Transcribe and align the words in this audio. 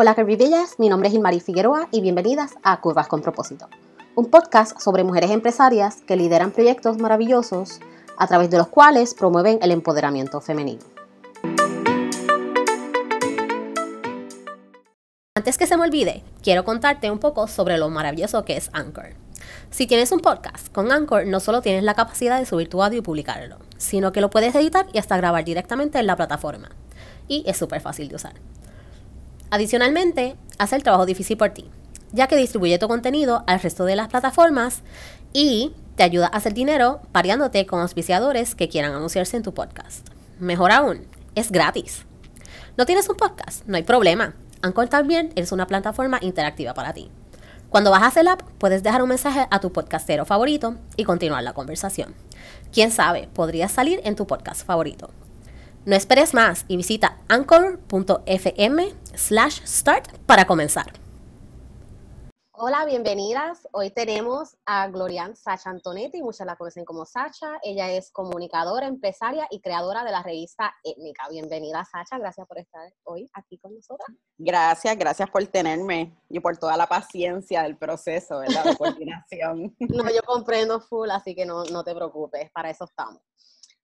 Hola 0.00 0.14
Bellas, 0.14 0.78
mi 0.78 0.88
nombre 0.88 1.08
es 1.08 1.14
Ilmari 1.16 1.40
Figueroa 1.40 1.88
y 1.90 2.00
bienvenidas 2.00 2.54
a 2.62 2.80
Curvas 2.80 3.08
con 3.08 3.20
Propósito, 3.20 3.68
un 4.14 4.26
podcast 4.26 4.78
sobre 4.78 5.02
mujeres 5.02 5.32
empresarias 5.32 6.02
que 6.02 6.14
lideran 6.14 6.52
proyectos 6.52 6.98
maravillosos 6.98 7.80
a 8.16 8.28
través 8.28 8.48
de 8.48 8.58
los 8.58 8.68
cuales 8.68 9.14
promueven 9.14 9.58
el 9.60 9.72
empoderamiento 9.72 10.40
femenino. 10.40 10.82
Antes 15.34 15.58
que 15.58 15.66
se 15.66 15.76
me 15.76 15.82
olvide, 15.82 16.22
quiero 16.44 16.64
contarte 16.64 17.10
un 17.10 17.18
poco 17.18 17.48
sobre 17.48 17.76
lo 17.76 17.88
maravilloso 17.88 18.44
que 18.44 18.56
es 18.56 18.70
Anchor. 18.74 19.16
Si 19.70 19.88
tienes 19.88 20.12
un 20.12 20.20
podcast 20.20 20.72
con 20.72 20.92
Anchor, 20.92 21.26
no 21.26 21.40
solo 21.40 21.60
tienes 21.60 21.82
la 21.82 21.94
capacidad 21.94 22.38
de 22.38 22.46
subir 22.46 22.70
tu 22.70 22.84
audio 22.84 23.00
y 23.00 23.02
publicarlo, 23.02 23.56
sino 23.78 24.12
que 24.12 24.20
lo 24.20 24.30
puedes 24.30 24.54
editar 24.54 24.86
y 24.92 24.98
hasta 24.98 25.16
grabar 25.16 25.44
directamente 25.44 25.98
en 25.98 26.06
la 26.06 26.14
plataforma. 26.14 26.68
Y 27.26 27.42
es 27.48 27.56
súper 27.56 27.80
fácil 27.80 28.08
de 28.08 28.14
usar. 28.14 28.34
Adicionalmente, 29.50 30.36
hace 30.58 30.76
el 30.76 30.82
trabajo 30.82 31.06
difícil 31.06 31.36
por 31.36 31.50
ti, 31.50 31.70
ya 32.12 32.26
que 32.26 32.36
distribuye 32.36 32.78
tu 32.78 32.88
contenido 32.88 33.44
al 33.46 33.60
resto 33.60 33.84
de 33.84 33.96
las 33.96 34.08
plataformas 34.08 34.82
y 35.32 35.72
te 35.96 36.02
ayuda 36.02 36.26
a 36.26 36.36
hacer 36.36 36.54
dinero 36.54 37.00
pariándote 37.12 37.66
con 37.66 37.80
auspiciadores 37.80 38.54
que 38.54 38.68
quieran 38.68 38.92
anunciarse 38.92 39.36
en 39.36 39.42
tu 39.42 39.54
podcast. 39.54 40.06
Mejor 40.38 40.70
aún, 40.72 41.06
es 41.34 41.50
gratis. 41.50 42.04
¿No 42.76 42.86
tienes 42.86 43.08
un 43.08 43.16
podcast? 43.16 43.66
No 43.66 43.76
hay 43.76 43.82
problema. 43.82 44.34
Anchor 44.62 44.88
también 44.88 45.32
es 45.34 45.52
una 45.52 45.66
plataforma 45.66 46.18
interactiva 46.20 46.74
para 46.74 46.92
ti. 46.92 47.10
Cuando 47.70 47.90
bajas 47.90 48.16
el 48.16 48.28
app, 48.28 48.42
puedes 48.58 48.82
dejar 48.82 49.02
un 49.02 49.10
mensaje 49.10 49.46
a 49.50 49.60
tu 49.60 49.72
podcastero 49.72 50.24
favorito 50.24 50.76
y 50.96 51.04
continuar 51.04 51.42
la 51.42 51.52
conversación. 51.52 52.14
Quién 52.72 52.90
sabe, 52.90 53.28
podrías 53.34 53.72
salir 53.72 54.00
en 54.04 54.16
tu 54.16 54.26
podcast 54.26 54.64
favorito. 54.64 55.10
No 55.84 55.94
esperes 55.96 56.34
más 56.34 56.64
y 56.68 56.76
visita 56.76 57.18
anchor.fm 57.28 58.88
slash 59.18 59.60
start 59.66 60.16
para 60.26 60.46
comenzar. 60.46 60.86
Hola, 62.60 62.84
bienvenidas. 62.86 63.68
Hoy 63.70 63.90
tenemos 63.90 64.56
a 64.66 64.88
Glorian 64.88 65.36
Sacha 65.36 65.70
Antonetti, 65.70 66.22
muchas 66.22 66.44
la 66.44 66.56
conocen 66.56 66.84
como 66.84 67.04
Sacha. 67.04 67.58
Ella 67.62 67.92
es 67.92 68.10
comunicadora, 68.10 68.88
empresaria 68.88 69.46
y 69.50 69.60
creadora 69.60 70.02
de 70.02 70.10
la 70.10 70.24
revista 70.24 70.74
Étnica. 70.82 71.28
Bienvenida, 71.30 71.84
Sacha. 71.84 72.18
Gracias 72.18 72.48
por 72.48 72.58
estar 72.58 72.92
hoy 73.04 73.30
aquí 73.34 73.58
con 73.58 73.74
nosotros. 73.74 74.08
Gracias, 74.38 74.96
gracias 74.98 75.30
por 75.30 75.46
tenerme 75.46 76.18
y 76.28 76.40
por 76.40 76.56
toda 76.56 76.76
la 76.76 76.88
paciencia 76.88 77.62
del 77.62 77.76
proceso, 77.76 78.40
¿verdad? 78.40 78.64
De 78.64 78.76
coordinación. 78.78 79.76
no, 79.78 80.10
yo 80.10 80.22
comprendo 80.26 80.80
full, 80.80 81.10
así 81.10 81.36
que 81.36 81.46
no, 81.46 81.62
no 81.64 81.84
te 81.84 81.94
preocupes, 81.94 82.50
para 82.50 82.70
eso 82.70 82.86
estamos. 82.86 83.22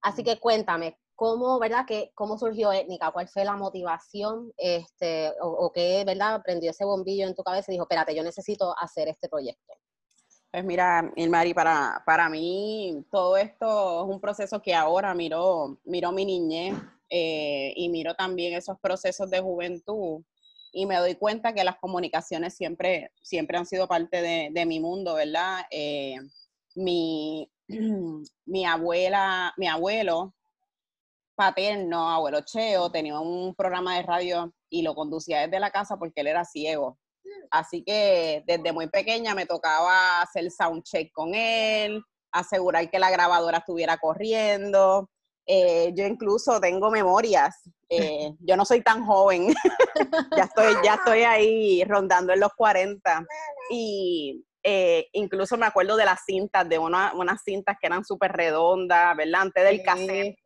Así 0.02 0.24
que 0.24 0.38
cuéntame, 0.40 0.98
¿cómo, 1.24 1.58
verdad, 1.58 1.86
que, 1.86 2.10
cómo 2.14 2.36
surgió 2.36 2.70
Étnica? 2.70 3.10
¿Cuál 3.10 3.28
fue 3.28 3.46
la 3.46 3.56
motivación? 3.56 4.52
Este, 4.58 5.32
o, 5.40 5.72
qué, 5.72 6.04
verdad, 6.04 6.42
prendió 6.44 6.70
ese 6.70 6.84
bombillo 6.84 7.26
en 7.26 7.34
tu 7.34 7.42
cabeza 7.42 7.72
y 7.72 7.76
dijo, 7.76 7.84
espérate, 7.84 8.14
yo 8.14 8.22
necesito 8.22 8.74
hacer 8.78 9.08
este 9.08 9.30
proyecto? 9.30 9.72
Pues 10.50 10.62
mira, 10.66 11.10
Ilmari, 11.16 11.54
para, 11.54 12.02
para 12.04 12.28
mí 12.28 13.06
todo 13.10 13.38
esto 13.38 14.04
es 14.04 14.14
un 14.14 14.20
proceso 14.20 14.60
que 14.60 14.74
ahora 14.74 15.14
miro, 15.14 15.78
miro 15.84 16.12
mi 16.12 16.26
niñez 16.26 16.76
eh, 17.08 17.72
y 17.74 17.88
miro 17.88 18.14
también 18.14 18.52
esos 18.52 18.78
procesos 18.78 19.30
de 19.30 19.40
juventud 19.40 20.22
y 20.72 20.84
me 20.84 20.96
doy 20.96 21.14
cuenta 21.14 21.54
que 21.54 21.64
las 21.64 21.76
comunicaciones 21.78 22.54
siempre, 22.54 23.12
siempre 23.22 23.56
han 23.56 23.64
sido 23.64 23.88
parte 23.88 24.20
de, 24.52 24.66
mi 24.66 24.78
mundo, 24.78 25.14
¿verdad? 25.14 25.62
Eh, 25.70 26.16
mi, 26.74 27.50
mi 28.44 28.66
abuela, 28.66 29.54
mi 29.56 29.68
abuelo 29.68 30.34
paterno, 31.34 32.10
abuelo 32.10 32.40
Cheo, 32.42 32.90
tenía 32.90 33.18
un 33.18 33.54
programa 33.54 33.96
de 33.96 34.02
radio 34.02 34.52
y 34.68 34.82
lo 34.82 34.94
conducía 34.94 35.40
desde 35.40 35.60
la 35.60 35.70
casa 35.70 35.96
porque 35.96 36.20
él 36.20 36.28
era 36.28 36.44
ciego. 36.44 36.98
Así 37.50 37.82
que 37.84 38.42
desde 38.46 38.72
muy 38.72 38.88
pequeña 38.88 39.34
me 39.34 39.46
tocaba 39.46 40.20
hacer 40.20 40.50
sound 40.50 40.82
check 40.82 41.12
con 41.12 41.34
él, 41.34 42.02
asegurar 42.32 42.90
que 42.90 42.98
la 42.98 43.10
grabadora 43.10 43.58
estuviera 43.58 43.96
corriendo. 43.98 45.08
Eh, 45.46 45.92
yo 45.94 46.06
incluso 46.06 46.60
tengo 46.60 46.90
memorias. 46.90 47.56
Eh, 47.88 48.32
yo 48.40 48.56
no 48.56 48.64
soy 48.64 48.82
tan 48.82 49.04
joven. 49.04 49.54
ya, 50.36 50.44
estoy, 50.44 50.74
ya 50.84 50.94
estoy 50.94 51.22
ahí 51.22 51.84
rondando 51.84 52.32
en 52.32 52.40
los 52.40 52.52
40. 52.56 53.24
Y 53.70 54.44
eh, 54.62 55.08
incluso 55.12 55.56
me 55.56 55.66
acuerdo 55.66 55.96
de 55.96 56.06
las 56.06 56.24
cintas, 56.24 56.68
de 56.68 56.78
unas 56.78 57.42
cintas 57.44 57.76
que 57.80 57.86
eran 57.86 58.04
súper 58.04 58.32
redondas, 58.32 59.16
¿verdad? 59.16 59.42
Antes 59.42 59.64
del 59.64 59.82
cassette. 59.82 60.36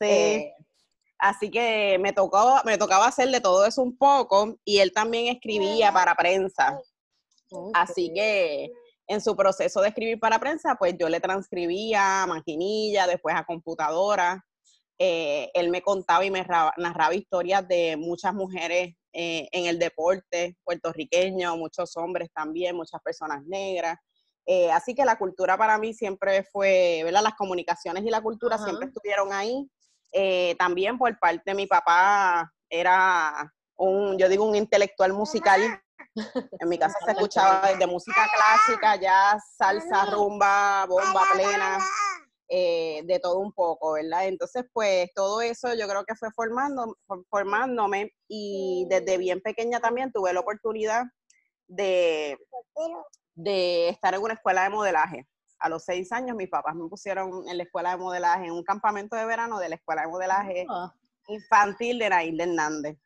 Sí. 0.00 0.06
Eh, 0.06 0.54
así 1.18 1.50
que 1.50 1.98
me 2.00 2.12
tocó, 2.12 2.60
me 2.64 2.78
tocaba 2.78 3.06
hacerle 3.06 3.40
todo 3.40 3.66
eso 3.66 3.82
un 3.82 3.96
poco 3.96 4.56
y 4.64 4.78
él 4.78 4.92
también 4.92 5.34
escribía 5.34 5.92
para 5.92 6.14
prensa. 6.14 6.80
Así 7.74 8.12
que 8.14 8.70
en 9.06 9.20
su 9.20 9.34
proceso 9.34 9.80
de 9.80 9.88
escribir 9.88 10.20
para 10.20 10.38
prensa, 10.38 10.76
pues 10.78 10.94
yo 10.98 11.08
le 11.08 11.20
transcribía 11.20 12.22
a 12.22 12.26
maquinilla, 12.26 13.06
después 13.06 13.34
a 13.34 13.44
computadora. 13.44 14.44
Eh, 14.98 15.50
él 15.54 15.70
me 15.70 15.80
contaba 15.80 16.24
y 16.24 16.30
me 16.30 16.44
narraba 16.76 17.14
historias 17.14 17.66
de 17.66 17.96
muchas 17.96 18.34
mujeres 18.34 18.94
eh, 19.12 19.48
en 19.52 19.66
el 19.66 19.78
deporte 19.78 20.56
puertorriqueño, 20.64 21.56
muchos 21.56 21.96
hombres 21.96 22.30
también, 22.34 22.76
muchas 22.76 23.00
personas 23.02 23.42
negras. 23.46 23.96
Eh, 24.44 24.70
así 24.70 24.94
que 24.94 25.04
la 25.04 25.18
cultura 25.18 25.56
para 25.56 25.78
mí 25.78 25.94
siempre 25.94 26.44
fue, 26.52 27.02
¿verdad? 27.04 27.22
Las 27.22 27.34
comunicaciones 27.34 28.04
y 28.04 28.10
la 28.10 28.22
cultura 28.22 28.58
siempre 28.58 28.86
estuvieron 28.86 29.32
ahí. 29.32 29.68
Eh, 30.12 30.54
también 30.58 30.98
por 30.98 31.18
parte 31.18 31.42
de 31.46 31.54
mi 31.54 31.66
papá 31.66 32.52
era 32.68 33.52
un, 33.76 34.18
yo 34.18 34.28
digo, 34.28 34.44
un 34.44 34.56
intelectual 34.56 35.12
musical. 35.12 35.60
En 36.58 36.68
mi 36.68 36.78
casa 36.78 36.98
se 37.04 37.12
escuchaba 37.12 37.68
desde 37.68 37.86
música 37.86 38.26
clásica, 38.34 38.96
jazz, 38.96 39.54
salsa, 39.56 40.06
rumba, 40.06 40.86
bomba 40.86 41.22
plena. 41.32 41.78
Eh, 42.50 43.02
de 43.04 43.20
todo 43.20 43.40
un 43.40 43.52
poco, 43.52 43.92
¿verdad? 43.92 44.26
Entonces, 44.26 44.64
pues 44.72 45.10
todo 45.14 45.42
eso 45.42 45.74
yo 45.74 45.86
creo 45.86 46.04
que 46.06 46.14
fue 46.14 46.30
formando, 46.30 46.96
formándome 47.28 48.14
y 48.26 48.86
desde 48.88 49.18
bien 49.18 49.42
pequeña 49.42 49.80
también 49.80 50.10
tuve 50.10 50.32
la 50.32 50.40
oportunidad 50.40 51.04
de, 51.66 52.38
de 53.34 53.90
estar 53.90 54.14
en 54.14 54.22
una 54.22 54.32
escuela 54.32 54.62
de 54.62 54.70
modelaje. 54.70 55.28
A 55.58 55.68
los 55.68 55.84
seis 55.84 56.12
años 56.12 56.36
mis 56.36 56.48
papás 56.48 56.74
me 56.74 56.88
pusieron 56.88 57.48
en 57.48 57.56
la 57.56 57.64
escuela 57.64 57.90
de 57.90 57.96
modelaje, 57.98 58.46
en 58.46 58.52
un 58.52 58.64
campamento 58.64 59.16
de 59.16 59.26
verano 59.26 59.58
de 59.58 59.68
la 59.68 59.74
escuela 59.76 60.02
de 60.02 60.08
modelaje 60.08 60.66
ah. 60.68 60.92
infantil 61.28 61.98
de 61.98 62.08
Nail 62.08 62.40
Hernández. 62.40 62.98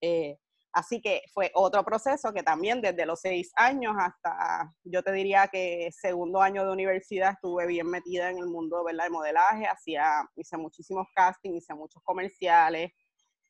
Eh, 0.00 0.38
Así 0.74 1.00
que 1.00 1.22
fue 1.32 1.52
otro 1.54 1.84
proceso 1.84 2.32
que 2.32 2.42
también 2.42 2.80
desde 2.80 3.06
los 3.06 3.20
seis 3.20 3.52
años 3.54 3.94
hasta, 3.96 4.74
yo 4.82 5.04
te 5.04 5.12
diría 5.12 5.46
que 5.46 5.88
segundo 5.92 6.42
año 6.42 6.66
de 6.66 6.72
universidad 6.72 7.34
estuve 7.34 7.68
bien 7.68 7.88
metida 7.88 8.28
en 8.28 8.38
el 8.38 8.46
mundo 8.46 8.82
¿verdad? 8.82 9.04
de 9.04 9.10
modelaje, 9.10 9.66
hacía, 9.66 10.28
hice 10.34 10.56
muchísimos 10.56 11.06
castings, 11.14 11.58
hice 11.58 11.74
muchos 11.74 12.02
comerciales. 12.02 12.90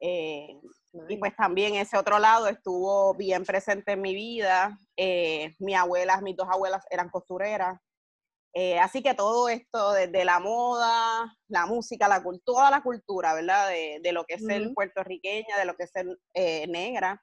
Eh, 0.01 0.61
y 1.09 1.17
pues 1.17 1.35
también 1.35 1.77
ese 1.77 1.97
otro 1.97 2.19
lado 2.19 2.47
estuvo 2.47 3.15
bien 3.15 3.43
presente 3.47 3.93
en 3.93 4.03
mi 4.03 4.15
vida. 4.15 4.79
Eh, 4.95 5.55
mis 5.61 5.77
abuelas, 5.77 6.21
mis 6.21 6.37
dos 6.37 6.49
abuelas 6.51 6.85
eran 6.91 7.09
costureras. 7.09 7.81
Eh, 8.57 8.79
así 8.79 9.03
que 9.03 9.15
todo 9.15 9.49
esto, 9.49 9.93
desde 9.93 10.25
la 10.25 10.39
moda, 10.39 11.37
la 11.49 11.67
música, 11.67 12.07
la 12.07 12.23
cultura, 12.23 12.45
toda 12.45 12.71
la 12.71 12.83
cultura, 12.85 13.35
¿verdad? 13.35 13.69
De, 13.69 14.13
lo 14.13 14.25
que 14.25 14.35
es 14.35 14.45
ser 14.45 14.73
puertorriqueña, 14.73 15.59
de 15.59 15.65
lo 15.65 15.75
que 15.75 15.83
es 15.83 15.91
ser 15.91 16.07
eh, 16.35 16.65
negra. 16.69 17.21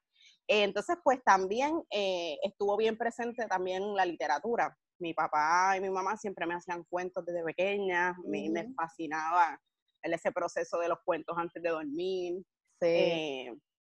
Eh, 0.49 0.63
entonces, 0.63 0.97
pues 1.01 1.23
también 1.23 1.81
estuvo 1.89 2.75
bien 2.75 2.97
presente 2.97 3.47
también 3.47 3.95
la 3.95 4.05
literatura. 4.05 4.77
Mi 4.99 5.13
papá 5.13 5.75
y 5.77 5.79
mi 5.79 5.89
mamá 5.89 6.17
siempre 6.17 6.45
me 6.45 6.53
hacían 6.53 6.83
cuentos 6.83 7.25
desde 7.25 7.43
pequeña, 7.45 8.13
me, 8.25 8.49
me, 8.49 8.73
fascinaba 8.73 9.57
ese 10.03 10.33
proceso 10.33 10.79
de 10.79 10.89
los 10.89 10.99
cuentos 11.05 11.37
antes 11.37 11.63
de 11.63 11.69
dormir. 11.69 12.43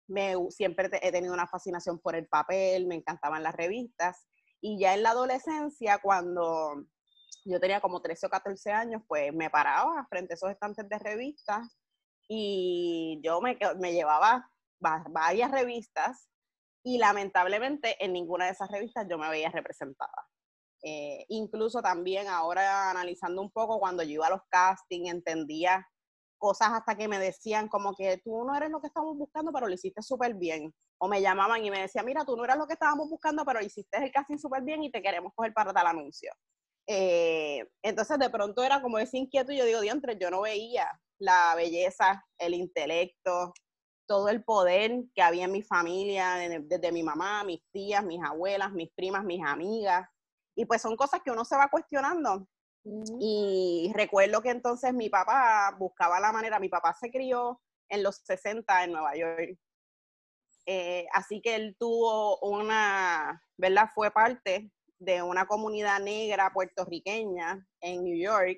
me, 0.07 0.35
siempre 0.49 0.89
he 1.01 1.11
tenido 1.11 1.33
una 1.33 1.47
fascinación 1.47 1.99
por 1.99 2.15
el 2.15 2.25
papel, 2.27 2.87
me 2.87 2.95
encantaban 2.95 3.43
las 3.43 3.53
revistas. 3.53 4.25
Y 4.61 4.79
ya 4.79 4.93
en 4.93 5.03
la 5.03 5.09
adolescencia, 5.09 5.99
cuando 6.01 6.85
yo 7.45 7.59
tenía 7.59 7.81
como 7.81 8.01
13 8.01 8.27
o 8.27 8.29
14 8.29 8.71
años, 8.71 9.01
pues 9.07 9.33
me 9.33 9.49
paraba 9.49 10.05
frente 10.09 10.33
a 10.33 10.35
esos 10.35 10.51
estantes 10.51 10.87
de 10.87 10.99
revistas 10.99 11.77
y 12.27 13.19
yo 13.23 13.41
me, 13.41 13.57
me 13.79 13.93
llevaba 13.93 14.49
varias 14.79 15.51
revistas 15.51 16.29
y 16.83 16.97
lamentablemente 16.97 18.03
en 18.03 18.13
ninguna 18.13 18.45
de 18.45 18.51
esas 18.51 18.69
revistas 18.69 19.07
yo 19.09 19.17
me 19.17 19.29
veía 19.29 19.49
representada. 19.49 20.27
Eh, 20.85 21.25
incluso 21.29 21.81
también 21.81 22.27
ahora 22.27 22.89
analizando 22.89 23.41
un 23.41 23.49
poco, 23.49 23.79
cuando 23.79 24.03
yo 24.03 24.11
iba 24.11 24.27
a 24.27 24.31
los 24.31 24.41
castings, 24.49 25.09
entendía 25.09 25.87
cosas 26.37 26.73
hasta 26.73 26.97
que 26.97 27.07
me 27.07 27.19
decían 27.19 27.69
como 27.69 27.95
que 27.95 28.17
tú 28.17 28.43
no 28.43 28.53
eres 28.53 28.69
lo 28.69 28.81
que 28.81 28.87
estamos 28.87 29.17
buscando, 29.17 29.53
pero 29.53 29.67
lo 29.67 29.73
hiciste 29.73 30.01
súper 30.01 30.33
bien. 30.33 30.73
O 30.97 31.07
me 31.07 31.21
llamaban 31.21 31.63
y 31.63 31.71
me 31.71 31.79
decían, 31.79 32.05
mira, 32.05 32.25
tú 32.25 32.35
no 32.35 32.43
eras 32.43 32.57
lo 32.57 32.67
que 32.67 32.73
estábamos 32.73 33.09
buscando, 33.09 33.45
pero 33.45 33.61
hiciste 33.61 33.97
el 33.97 34.11
casting 34.11 34.37
súper 34.37 34.61
bien 34.61 34.83
y 34.83 34.91
te 34.91 35.01
queremos 35.01 35.31
coger 35.33 35.53
para 35.53 35.71
tal 35.71 35.87
anuncio. 35.87 36.33
Eh, 36.87 37.65
entonces 37.81 38.19
de 38.19 38.29
pronto 38.29 38.61
era 38.63 38.81
como 38.81 38.99
ese 38.99 39.17
inquieto 39.17 39.51
y 39.51 39.57
yo 39.57 39.65
digo, 39.65 39.81
diantre, 39.81 40.17
yo 40.19 40.29
no 40.29 40.41
veía 40.41 40.87
la 41.19 41.53
belleza, 41.55 42.25
el 42.37 42.53
intelecto, 42.53 43.53
todo 44.05 44.29
el 44.29 44.43
poder 44.43 45.05
que 45.15 45.21
había 45.21 45.45
en 45.45 45.51
mi 45.51 45.61
familia, 45.61 46.35
desde 46.61 46.91
mi 46.91 47.03
mamá, 47.03 47.43
mis 47.43 47.61
tías, 47.71 48.03
mis 48.03 48.21
abuelas, 48.21 48.71
mis 48.73 48.91
primas, 48.91 49.23
mis 49.23 49.43
amigas. 49.43 50.07
Y 50.55 50.65
pues 50.65 50.81
son 50.81 50.95
cosas 50.97 51.21
que 51.23 51.31
uno 51.31 51.45
se 51.45 51.55
va 51.55 51.69
cuestionando. 51.69 52.47
Y 53.19 53.91
recuerdo 53.95 54.41
que 54.41 54.49
entonces 54.49 54.93
mi 54.93 55.09
papá 55.09 55.73
buscaba 55.79 56.19
la 56.19 56.33
manera, 56.33 56.59
mi 56.59 56.67
papá 56.67 56.93
se 56.93 57.09
crió 57.09 57.61
en 57.89 58.03
los 58.03 58.17
60 58.17 58.83
en 58.83 58.91
Nueva 58.91 59.15
York. 59.15 59.57
Eh, 60.65 61.07
así 61.13 61.41
que 61.41 61.55
él 61.55 61.75
tuvo 61.79 62.39
una, 62.39 63.41
¿verdad? 63.57 63.89
Fue 63.95 64.11
parte 64.11 64.69
de 65.03 65.21
una 65.21 65.45
comunidad 65.45 65.99
negra 65.99 66.51
puertorriqueña 66.53 67.65
en 67.81 68.03
New 68.03 68.17
York, 68.17 68.57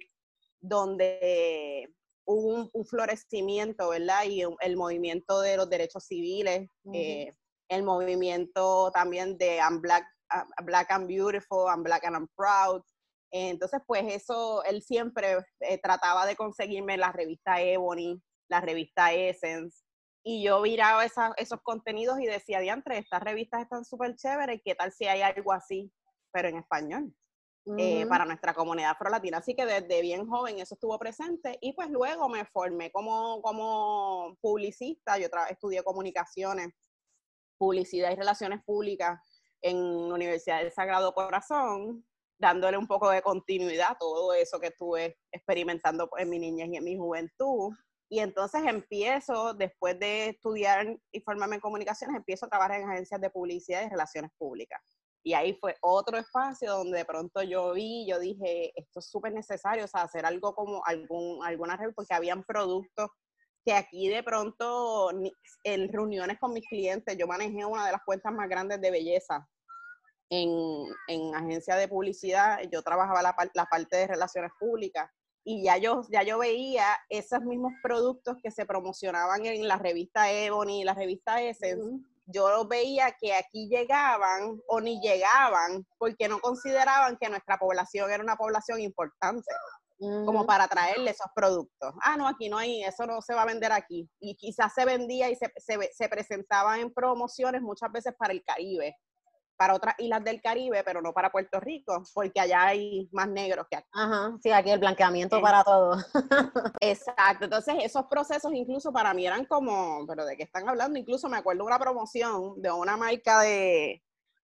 donde 0.59 1.89
hubo 2.25 2.69
un, 2.71 2.85
florecimiento, 2.85 3.89
¿verdad? 3.89 4.25
Y 4.25 4.43
el 4.59 4.77
movimiento 4.77 5.41
de 5.41 5.57
los 5.57 5.69
derechos 5.69 6.05
civiles, 6.05 6.69
eh, 6.93 7.33
el 7.69 7.83
movimiento 7.83 8.91
también 8.91 9.37
de 9.37 9.57
I'm 9.57 9.81
Black, 9.81 10.05
Black 10.63 10.91
and 10.91 11.07
Beautiful, 11.07 11.67
I'm 11.67 11.83
Black 11.83 12.05
and 12.05 12.15
I'm 12.15 12.27
Proud. 12.35 12.81
Entonces, 13.31 13.81
pues 13.85 14.03
eso, 14.13 14.63
él 14.63 14.81
siempre 14.81 15.37
eh, 15.59 15.77
trataba 15.79 16.25
de 16.25 16.35
conseguirme 16.35 16.97
la 16.97 17.11
revista 17.11 17.61
Ebony, 17.61 18.21
la 18.49 18.61
revista 18.61 19.13
Essence, 19.13 19.85
y 20.27 20.43
yo 20.43 20.59
miraba 20.59 21.05
esos 21.05 21.61
contenidos 21.61 22.19
y 22.19 22.25
decía, 22.25 22.59
diantre, 22.59 22.97
estas 22.97 23.21
revistas 23.21 23.61
están 23.61 23.85
súper 23.85 24.15
chéveres, 24.15 24.59
¿qué 24.65 24.73
tal 24.73 24.91
si 24.91 25.05
hay 25.05 25.21
algo 25.21 25.53
así, 25.53 25.91
pero 26.35 26.49
en 26.49 26.57
español? 26.57 27.15
Eh, 27.77 28.05
para 28.07 28.25
nuestra 28.25 28.53
comunidad 28.53 28.91
afro-latina. 28.91 29.37
Así 29.37 29.55
que 29.55 29.65
desde 29.65 30.01
bien 30.01 30.27
joven 30.27 30.59
eso 30.59 30.75
estuvo 30.75 30.99
presente 30.99 31.57
y 31.61 31.73
pues 31.73 31.89
luego 31.89 32.29
me 32.29 32.45
formé 32.45 32.91
como, 32.91 33.41
como 33.41 34.37
publicista, 34.39 35.17
yo 35.17 35.27
estudié 35.49 35.81
comunicaciones, 35.81 36.73
publicidad 37.57 38.11
y 38.11 38.15
relaciones 38.17 38.63
públicas 38.65 39.19
en 39.63 40.09
la 40.09 40.13
Universidad 40.13 40.59
del 40.59 40.73
Sagrado 40.73 41.13
Corazón, 41.13 42.05
dándole 42.37 42.77
un 42.77 42.85
poco 42.85 43.09
de 43.09 43.23
continuidad 43.23 43.93
a 43.93 43.97
todo 43.97 44.33
eso 44.33 44.59
que 44.59 44.67
estuve 44.67 45.17
experimentando 45.31 46.07
en 46.17 46.29
mi 46.29 46.37
niñez 46.37 46.67
y 46.69 46.75
en 46.75 46.83
mi 46.83 46.97
juventud. 46.97 47.73
Y 48.09 48.19
entonces 48.19 48.61
empiezo, 48.67 49.55
después 49.55 49.97
de 49.97 50.29
estudiar 50.29 50.99
y 51.11 51.21
formarme 51.21 51.55
en 51.55 51.61
comunicaciones, 51.61 52.17
empiezo 52.17 52.45
a 52.45 52.49
trabajar 52.49 52.79
en 52.79 52.89
agencias 52.91 53.19
de 53.19 53.31
publicidad 53.31 53.83
y 53.83 53.89
relaciones 53.89 54.29
públicas. 54.37 54.81
Y 55.25 55.33
ahí 55.33 55.57
fue 55.59 55.75
otro 55.81 56.19
espacio 56.19 56.71
donde 56.71 56.99
de 56.99 57.05
pronto 57.05 57.41
yo 57.41 57.73
vi, 57.73 58.05
yo 58.07 58.19
dije, 58.19 58.71
esto 58.75 58.99
es 58.99 59.09
súper 59.09 59.33
necesario, 59.33 59.85
o 59.85 59.87
sea, 59.87 60.03
hacer 60.03 60.23
algo 60.23 60.53
como 60.53 60.85
algún, 60.85 61.43
alguna 61.43 61.75
red, 61.75 61.93
porque 61.95 62.13
habían 62.13 62.43
productos 62.43 63.09
que 63.65 63.73
aquí 63.73 64.07
de 64.07 64.21
pronto 64.21 65.09
en 65.63 65.91
reuniones 65.91 66.37
con 66.39 66.53
mis 66.53 66.67
clientes, 66.67 67.17
yo 67.17 67.25
manejé 67.25 67.65
una 67.65 67.87
de 67.87 67.93
las 67.93 68.03
cuentas 68.05 68.31
más 68.33 68.47
grandes 68.47 68.79
de 68.79 68.91
belleza 68.91 69.49
en, 70.29 70.51
en 71.07 71.33
agencia 71.33 71.75
de 71.75 71.87
publicidad, 71.87 72.59
yo 72.71 72.83
trabajaba 72.83 73.23
la, 73.23 73.35
la, 73.55 73.65
parte 73.65 73.97
de 73.97 74.05
relaciones 74.05 74.51
públicas 74.59 75.09
y 75.43 75.63
ya 75.63 75.77
yo, 75.77 76.03
ya 76.11 76.21
yo 76.21 76.37
veía 76.37 76.85
esos 77.09 77.41
mismos 77.41 77.73
productos 77.81 78.37
que 78.43 78.51
se 78.51 78.67
promocionaban 78.67 79.43
en 79.47 79.67
la 79.67 79.77
revista 79.77 80.31
Ebony, 80.31 80.83
la 80.83 80.93
revista 80.93 81.41
Essence, 81.41 82.05
yo 82.25 82.67
veía 82.67 83.15
que 83.19 83.33
aquí 83.33 83.67
llegaban 83.69 84.59
o 84.67 84.81
ni 84.81 84.99
llegaban 85.01 85.85
porque 85.97 86.27
no 86.27 86.39
consideraban 86.39 87.17
que 87.17 87.29
nuestra 87.29 87.57
población 87.57 88.11
era 88.11 88.23
una 88.23 88.35
población 88.35 88.79
importante 88.81 89.51
como 89.97 90.45
para 90.45 90.67
traerle 90.67 91.11
esos 91.11 91.27
productos. 91.33 91.93
Ah, 92.01 92.17
no, 92.17 92.27
aquí 92.27 92.49
no 92.49 92.57
hay, 92.57 92.83
eso 92.83 93.05
no 93.05 93.21
se 93.21 93.33
va 93.33 93.43
a 93.43 93.45
vender 93.45 93.71
aquí. 93.71 94.09
Y 94.19 94.35
quizás 94.35 94.73
se 94.73 94.83
vendía 94.83 95.29
y 95.29 95.35
se, 95.35 95.51
se, 95.57 95.89
se 95.93 96.09
presentaba 96.09 96.79
en 96.79 96.93
promociones 96.93 97.61
muchas 97.61 97.91
veces 97.91 98.13
para 98.17 98.33
el 98.33 98.43
Caribe 98.43 98.95
para 99.57 99.73
otras 99.73 99.95
islas 99.97 100.23
del 100.23 100.41
Caribe, 100.41 100.83
pero 100.83 101.01
no 101.01 101.13
para 101.13 101.31
Puerto 101.31 101.59
Rico, 101.59 102.03
porque 102.13 102.39
allá 102.39 102.67
hay 102.67 103.09
más 103.11 103.27
negros 103.27 103.67
que 103.69 103.77
aquí. 103.77 103.89
Ajá, 103.93 104.37
sí, 104.41 104.51
aquí 104.51 104.69
el 104.69 104.79
blanqueamiento 104.79 105.41
para 105.41 105.63
todo. 105.63 105.97
Exacto, 106.81 107.45
entonces 107.45 107.75
esos 107.81 108.05
procesos 108.05 108.53
incluso 108.53 108.91
para 108.91 109.13
mí 109.13 109.25
eran 109.25 109.45
como, 109.45 110.05
pero 110.07 110.25
¿de 110.25 110.35
qué 110.35 110.43
están 110.43 110.67
hablando? 110.67 110.99
Incluso 110.99 111.29
me 111.29 111.37
acuerdo 111.37 111.65
una 111.65 111.79
promoción 111.79 112.61
de 112.61 112.71
una 112.71 112.97
marca 112.97 113.41
de, 113.41 114.01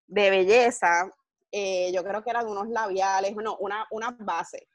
belleza, 0.07 1.09
eh, 1.51 1.91
yo 1.93 2.03
creo 2.03 2.23
que 2.23 2.29
eran 2.29 2.47
unos 2.47 2.69
labiales, 2.69 3.35
no, 3.35 3.57
una, 3.57 3.87
una 3.91 4.15
base. 4.19 4.67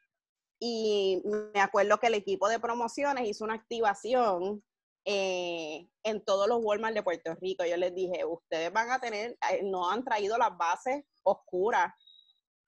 Y 0.58 1.22
me 1.54 1.60
acuerdo 1.60 1.98
que 1.98 2.06
el 2.06 2.14
equipo 2.14 2.48
de 2.48 2.58
promociones 2.58 3.28
hizo 3.28 3.44
una 3.44 3.54
activación 3.54 4.62
eh, 5.08 5.88
en 6.02 6.24
todos 6.24 6.48
los 6.48 6.58
Walmart 6.62 6.92
de 6.92 7.02
Puerto 7.04 7.32
Rico. 7.36 7.64
Yo 7.64 7.76
les 7.76 7.94
dije, 7.94 8.24
ustedes 8.24 8.72
van 8.72 8.90
a 8.90 8.98
tener, 8.98 9.38
eh, 9.52 9.62
no 9.62 9.88
han 9.88 10.04
traído 10.04 10.36
las 10.36 10.56
bases 10.58 11.04
oscuras. 11.22 11.94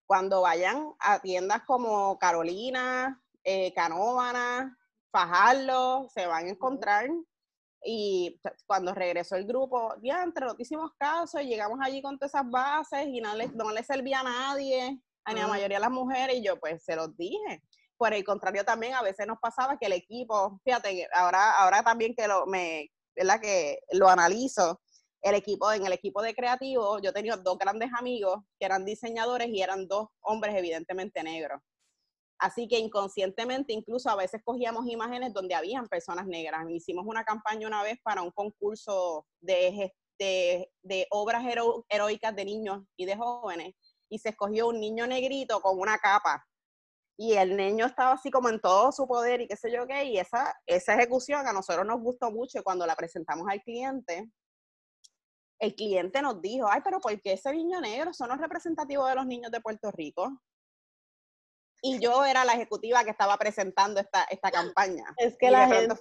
Cuando 0.07 0.43
vayan 0.43 0.95
a 1.01 1.21
tiendas 1.21 1.65
como 1.67 2.17
Carolina, 2.17 3.21
eh, 3.43 3.75
Canóvana, 3.75 4.79
Fajardo, 5.11 6.09
se 6.15 6.29
van 6.29 6.47
a 6.47 6.51
encontrar. 6.51 7.09
Y 7.85 8.41
cuando 8.67 8.95
regresó 8.95 9.35
el 9.35 9.45
grupo, 9.45 9.95
ya 10.01 10.23
entre 10.23 10.47
no 10.47 10.55
hicimos 10.59 10.93
caso 10.97 11.41
y 11.41 11.49
llegamos 11.49 11.81
allí 11.83 12.01
con 12.01 12.19
todas 12.19 12.35
esas 12.35 12.49
bases 12.49 13.09
y 13.09 13.21
no 13.21 13.35
les, 13.35 13.53
no 13.53 13.73
les 13.73 13.87
servía 13.87 14.21
a 14.21 14.25
nadie, 14.25 15.01
a 15.25 15.33
la 15.33 15.49
mayoría 15.49 15.79
de 15.79 15.83
las 15.83 15.91
mujeres, 15.91 16.37
y 16.37 16.45
yo 16.45 16.59
pues 16.59 16.85
se 16.85 16.95
los 16.95 17.17
dije. 17.17 17.63
Por 17.99 18.15
el 18.15 18.25
contrario, 18.25 18.65
también 18.65 18.95
a 18.95 19.03
veces 19.03 19.27
nos 19.27 19.39
pasaba 19.41 19.77
que 19.77 19.87
el 19.87 19.93
equipo, 19.93 20.61
fíjate, 20.65 21.09
ahora, 21.13 21.59
ahora 21.59 21.83
también 21.83 22.15
que 22.15 22.29
lo, 22.29 22.47
me, 22.47 22.91
¿verdad? 23.15 23.41
que 23.41 23.81
lo 23.93 24.09
analizo, 24.09 24.81
el 25.23 25.35
equipo, 25.35 25.73
en 25.73 25.85
el 25.85 25.93
equipo 25.93 26.23
de 26.23 26.35
creativo, 26.35 27.01
yo 27.01 27.13
tenía 27.13 27.37
dos 27.37 27.59
grandes 27.59 27.91
amigos 27.99 28.41
que 28.59 28.67
eran 28.67 28.85
diseñadores 28.85 29.49
y 29.49 29.63
eran 29.63 29.89
dos 29.89 30.09
hombres 30.21 30.55
evidentemente 30.57 31.23
negros. 31.25 31.61
Así 32.39 32.69
que 32.69 32.79
inconscientemente 32.79 33.73
incluso 33.73 34.09
a 34.11 34.15
veces 34.15 34.43
cogíamos 34.45 34.87
imágenes 34.87 35.33
donde 35.33 35.57
habían 35.57 35.89
personas 35.89 36.27
negras. 36.29 36.65
Hicimos 36.71 37.05
una 37.05 37.25
campaña 37.25 37.67
una 37.67 37.83
vez 37.83 37.99
para 38.05 38.23
un 38.23 38.31
concurso 38.31 39.27
de, 39.41 39.93
de, 40.21 40.71
de 40.83 41.07
obras 41.11 41.45
heroicas 41.89 42.37
de 42.37 42.45
niños 42.45 42.85
y 42.97 43.07
de 43.07 43.17
jóvenes 43.17 43.75
y 44.09 44.21
se 44.21 44.29
escogió 44.29 44.69
un 44.69 44.79
niño 44.79 45.09
negrito 45.09 45.61
con 45.61 45.81
una 45.81 45.99
capa 45.99 46.47
y 47.21 47.35
el 47.35 47.57
niño 47.57 47.85
estaba 47.85 48.13
así 48.13 48.31
como 48.31 48.49
en 48.49 48.61
todo 48.61 48.93
su 48.93 49.07
poder 49.09 49.41
y 49.41 49.49
qué 49.49 49.57
sé 49.57 49.73
yo 49.73 49.89
qué, 49.89 50.05
y 50.05 50.19
esa, 50.19 50.55
esa 50.67 50.95
ejecución 50.95 51.47
a 51.49 51.53
nosotros 51.53 51.85
nos 51.85 52.01
gustó 52.01 52.31
mucho 52.31 52.61
y 52.61 52.63
cuando 52.63 52.87
la 52.87 52.95
presentamos 52.95 53.47
al 53.51 53.61
cliente, 53.61 54.31
el 55.59 55.75
cliente 55.75 56.23
nos 56.23 56.41
dijo, 56.41 56.69
ay, 56.71 56.81
pero 56.85 57.01
¿por 57.01 57.21
qué 57.21 57.33
ese 57.33 57.53
niño 57.53 57.81
negro? 57.81 58.15
Son 58.15 58.29
los 58.29 58.39
representativos 58.39 59.09
de 59.09 59.17
los 59.17 59.27
niños 59.27 59.51
de 59.51 59.61
Puerto 59.61 59.91
Rico. 59.91 60.41
Y 61.83 61.99
yo 61.99 62.25
era 62.25 62.45
la 62.45 62.53
ejecutiva 62.53 63.03
que 63.03 63.11
estaba 63.11 63.37
presentando 63.37 64.01
esta, 64.01 64.23
esta 64.31 64.53
campaña. 64.53 65.13
Es 65.17 65.37
que 65.37 65.51
la 65.51 65.67
gente... 65.67 65.95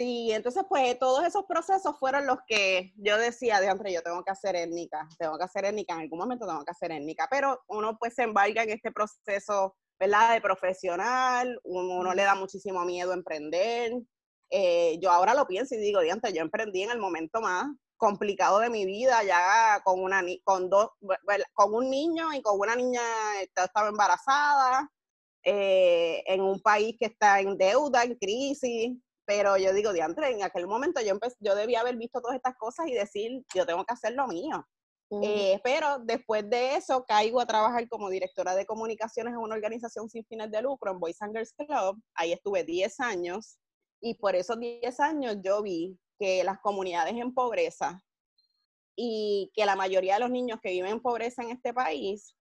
Sí, 0.00 0.32
entonces 0.32 0.64
pues 0.66 0.98
todos 0.98 1.26
esos 1.26 1.44
procesos 1.44 1.94
fueron 1.98 2.26
los 2.26 2.38
que 2.46 2.90
yo 2.96 3.18
decía, 3.18 3.60
de 3.60 3.70
hombre, 3.70 3.92
yo 3.92 4.02
tengo 4.02 4.24
que 4.24 4.30
hacer 4.30 4.56
étnica, 4.56 5.06
tengo 5.18 5.36
que 5.36 5.44
hacer 5.44 5.66
étnica, 5.66 5.92
en 5.92 6.00
algún 6.00 6.18
momento 6.18 6.46
tengo 6.46 6.64
que 6.64 6.70
hacer 6.70 6.90
étnica, 6.90 7.28
pero 7.30 7.60
uno 7.68 7.98
pues 7.98 8.14
se 8.14 8.22
embarca 8.22 8.62
en 8.62 8.70
este 8.70 8.92
proceso, 8.92 9.76
¿verdad? 9.98 10.32
De 10.32 10.40
profesional, 10.40 11.60
uno, 11.64 12.14
le 12.14 12.22
da 12.22 12.34
muchísimo 12.34 12.82
miedo 12.86 13.12
emprender. 13.12 13.92
Eh, 14.48 14.98
yo 15.02 15.10
ahora 15.10 15.34
lo 15.34 15.46
pienso 15.46 15.74
y 15.74 15.78
digo, 15.78 16.00
diante, 16.00 16.32
yo 16.32 16.40
emprendí 16.40 16.82
en 16.82 16.92
el 16.92 16.98
momento 16.98 17.42
más 17.42 17.66
complicado 17.98 18.60
de 18.60 18.70
mi 18.70 18.86
vida, 18.86 19.22
ya 19.22 19.82
con 19.84 20.00
una 20.00 20.24
con 20.44 20.70
dos, 20.70 20.92
con 21.52 21.74
un 21.74 21.90
niño 21.90 22.32
y 22.32 22.40
con 22.40 22.58
una 22.58 22.74
niña 22.74 23.02
estaba 23.54 23.90
embarazada, 23.90 24.90
eh, 25.44 26.22
en 26.24 26.40
un 26.40 26.58
país 26.62 26.96
que 26.98 27.04
está 27.06 27.40
en 27.40 27.58
deuda, 27.58 28.04
en 28.04 28.14
crisis, 28.14 28.96
pero 29.30 29.56
yo 29.56 29.72
digo, 29.72 29.92
diantre, 29.92 30.28
en 30.32 30.42
aquel 30.42 30.66
momento 30.66 31.00
yo, 31.00 31.16
yo 31.38 31.54
debía 31.54 31.82
haber 31.82 31.96
visto 31.96 32.20
todas 32.20 32.34
estas 32.34 32.56
cosas 32.56 32.88
y 32.88 32.94
decir, 32.94 33.44
yo 33.54 33.64
tengo 33.64 33.84
que 33.84 33.94
hacer 33.94 34.14
lo 34.14 34.26
mío. 34.26 34.66
Eh, 35.22 35.60
pero 35.62 36.00
después 36.00 36.50
de 36.50 36.74
eso 36.74 37.04
caigo 37.06 37.40
a 37.40 37.46
trabajar 37.46 37.88
como 37.88 38.10
directora 38.10 38.56
de 38.56 38.66
comunicaciones 38.66 39.32
en 39.32 39.38
una 39.38 39.54
organización 39.54 40.10
sin 40.10 40.24
fines 40.24 40.50
de 40.50 40.62
lucro, 40.62 40.90
en 40.90 40.98
Boys 40.98 41.22
and 41.22 41.32
Girls 41.32 41.52
Club. 41.52 42.02
Ahí 42.14 42.32
estuve 42.32 42.64
10 42.64 42.98
años 42.98 43.56
y 44.00 44.14
por 44.14 44.34
esos 44.34 44.58
10 44.58 44.98
años 44.98 45.36
yo 45.44 45.62
vi 45.62 45.96
que 46.18 46.42
las 46.42 46.58
comunidades 46.58 47.14
en 47.14 47.32
pobreza 47.32 48.02
y 48.96 49.52
que 49.54 49.64
la 49.64 49.76
mayoría 49.76 50.14
de 50.14 50.20
los 50.20 50.30
niños 50.30 50.58
que 50.60 50.70
viven 50.70 50.90
en 50.90 51.00
pobreza 51.00 51.44
en 51.44 51.50
este 51.50 51.72
país 51.72 52.34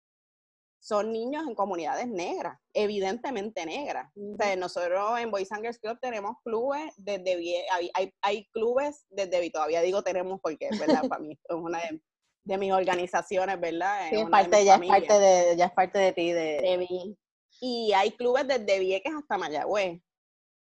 son 0.79 1.11
niños 1.11 1.45
en 1.47 1.55
comunidades 1.55 2.07
negras, 2.07 2.59
evidentemente 2.73 3.65
negras. 3.65 4.11
nosotros 4.57 5.19
en 5.19 5.31
Boys 5.31 5.51
and 5.51 5.61
Girls 5.61 5.79
Club 5.79 5.97
tenemos 6.01 6.35
clubes 6.43 6.93
desde 6.97 7.65
hay, 7.71 8.13
hay, 8.21 8.47
clubes 8.51 9.05
desde 9.09 9.49
todavía 9.49 9.81
digo 9.81 10.03
tenemos 10.03 10.39
porque 10.41 10.69
verdad 10.79 11.01
para 11.09 11.21
mí 11.21 11.31
es 11.31 11.55
una 11.55 11.79
de, 11.79 12.57
mis 12.57 12.71
organizaciones, 12.71 13.59
¿verdad? 13.59 14.09
Sí, 14.09 14.15
es 14.15 14.29
parte, 14.29 14.63
ya, 14.63 14.75
es 14.75 14.87
parte 14.87 15.19
de, 15.19 15.57
ya 15.57 15.65
es 15.65 15.73
parte 15.73 15.99
de 15.99 16.13
ti, 16.13 16.31
de, 16.31 16.61
de 16.61 16.77
mí. 16.77 17.17
Y 17.59 17.91
hay 17.91 18.11
clubes 18.11 18.47
desde 18.47 18.79
Vieques 18.79 19.11
hasta 19.13 19.37
Mayagüez. 19.37 19.99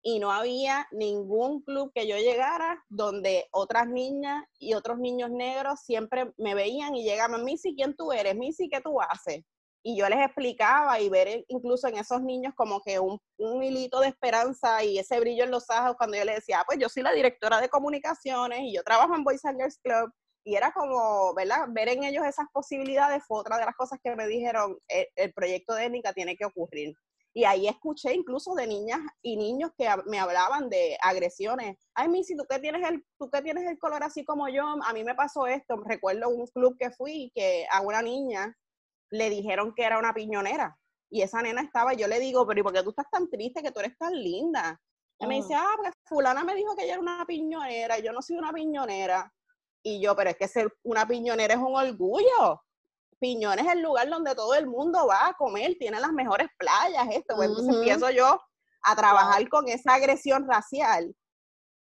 y 0.02 0.18
no 0.18 0.32
había 0.32 0.88
ningún 0.90 1.62
club 1.62 1.92
que 1.94 2.08
yo 2.08 2.16
llegara 2.16 2.82
donde 2.88 3.46
otras 3.52 3.86
niñas 3.86 4.44
y 4.58 4.74
otros 4.74 4.98
niños 4.98 5.30
negros 5.30 5.78
siempre 5.80 6.32
me 6.38 6.56
veían 6.56 6.96
y 6.96 7.04
llegaban, 7.04 7.44
Missy, 7.44 7.76
¿quién 7.76 7.94
tú 7.94 8.10
eres? 8.10 8.34
Missy, 8.34 8.68
¿qué 8.68 8.80
tú 8.80 9.00
haces? 9.00 9.44
Y 9.82 9.96
yo 9.96 10.08
les 10.08 10.20
explicaba 10.20 11.00
y 11.00 11.08
ver 11.08 11.44
incluso 11.48 11.88
en 11.88 11.96
esos 11.96 12.22
niños 12.22 12.52
como 12.54 12.80
que 12.82 12.98
un, 12.98 13.18
un 13.38 13.62
hilito 13.62 14.00
de 14.00 14.08
esperanza 14.08 14.84
y 14.84 14.98
ese 14.98 15.18
brillo 15.20 15.44
en 15.44 15.50
los 15.50 15.70
ojos 15.70 15.96
cuando 15.96 16.16
yo 16.16 16.24
les 16.24 16.36
decía, 16.36 16.60
ah, 16.60 16.64
pues 16.66 16.78
yo 16.78 16.88
soy 16.88 17.02
la 17.02 17.12
directora 17.12 17.60
de 17.60 17.68
comunicaciones 17.68 18.60
y 18.60 18.74
yo 18.74 18.82
trabajo 18.82 19.14
en 19.14 19.24
Boys 19.24 19.44
and 19.44 19.58
Girls 19.58 19.78
Club. 19.82 20.12
Y 20.44 20.54
era 20.54 20.72
como, 20.72 21.34
¿verdad? 21.34 21.66
Ver 21.68 21.88
en 21.88 22.04
ellos 22.04 22.24
esas 22.26 22.46
posibilidades 22.52 23.22
fue 23.26 23.40
otra 23.40 23.58
de 23.58 23.66
las 23.66 23.76
cosas 23.76 23.98
que 24.02 24.16
me 24.16 24.26
dijeron, 24.26 24.78
el, 24.88 25.06
el 25.16 25.32
proyecto 25.32 25.74
de 25.74 25.84
étnica 25.86 26.12
tiene 26.12 26.36
que 26.36 26.46
ocurrir. 26.46 26.94
Y 27.32 27.44
ahí 27.44 27.68
escuché 27.68 28.12
incluso 28.12 28.54
de 28.54 28.66
niñas 28.66 29.00
y 29.22 29.36
niños 29.36 29.70
que 29.78 29.88
me 30.06 30.18
hablaban 30.18 30.68
de 30.68 30.98
agresiones. 31.00 31.76
Ay, 31.94 32.08
Missy, 32.08 32.36
¿tú 32.36 32.44
que 32.48 32.58
tienes 32.58 32.86
el, 32.88 33.04
tú 33.18 33.30
que 33.30 33.40
tienes 33.40 33.68
el 33.68 33.78
color 33.78 34.02
así 34.02 34.24
como 34.24 34.48
yo, 34.48 34.64
a 34.64 34.92
mí 34.92 35.04
me 35.04 35.14
pasó 35.14 35.46
esto. 35.46 35.76
Recuerdo 35.84 36.28
un 36.28 36.46
club 36.48 36.76
que 36.78 36.90
fui 36.90 37.30
que 37.34 37.66
a 37.70 37.82
una 37.82 38.02
niña 38.02 38.56
le 39.10 39.30
dijeron 39.30 39.74
que 39.74 39.84
era 39.84 39.98
una 39.98 40.14
piñonera. 40.14 40.76
Y 41.10 41.22
esa 41.22 41.42
nena 41.42 41.62
estaba, 41.62 41.92
yo 41.94 42.06
le 42.06 42.20
digo, 42.20 42.46
pero 42.46 42.60
¿y 42.60 42.62
por 42.62 42.72
qué 42.72 42.82
tú 42.82 42.90
estás 42.90 43.10
tan 43.10 43.28
triste 43.28 43.62
que 43.62 43.72
tú 43.72 43.80
eres 43.80 43.98
tan 43.98 44.12
linda? 44.14 44.80
Y 45.18 45.26
me 45.26 45.36
dice, 45.36 45.54
ah, 45.54 45.74
pues 45.76 45.92
fulana 46.04 46.44
me 46.44 46.54
dijo 46.54 46.74
que 46.74 46.84
ella 46.84 46.94
era 46.94 47.02
una 47.02 47.26
piñonera, 47.26 47.98
yo 47.98 48.12
no 48.12 48.22
soy 48.22 48.36
una 48.36 48.52
piñonera. 48.52 49.30
Y 49.82 50.00
yo, 50.00 50.16
pero 50.16 50.30
es 50.30 50.36
que 50.36 50.48
ser 50.48 50.72
una 50.82 51.06
piñonera 51.06 51.54
es 51.54 51.60
un 51.60 51.76
orgullo. 51.76 52.62
Piñones 53.18 53.66
es 53.66 53.72
el 53.72 53.82
lugar 53.82 54.08
donde 54.08 54.34
todo 54.34 54.54
el 54.54 54.66
mundo 54.66 55.06
va 55.06 55.26
a 55.26 55.34
comer, 55.34 55.76
tiene 55.78 56.00
las 56.00 56.12
mejores 56.12 56.48
playas, 56.56 57.06
esto. 57.10 57.36
Pues, 57.36 57.50
entonces 57.50 57.74
empiezo 57.74 58.10
yo 58.10 58.40
a 58.82 58.96
trabajar 58.96 59.46
con 59.50 59.68
esa 59.68 59.94
agresión 59.94 60.48
racial. 60.48 61.14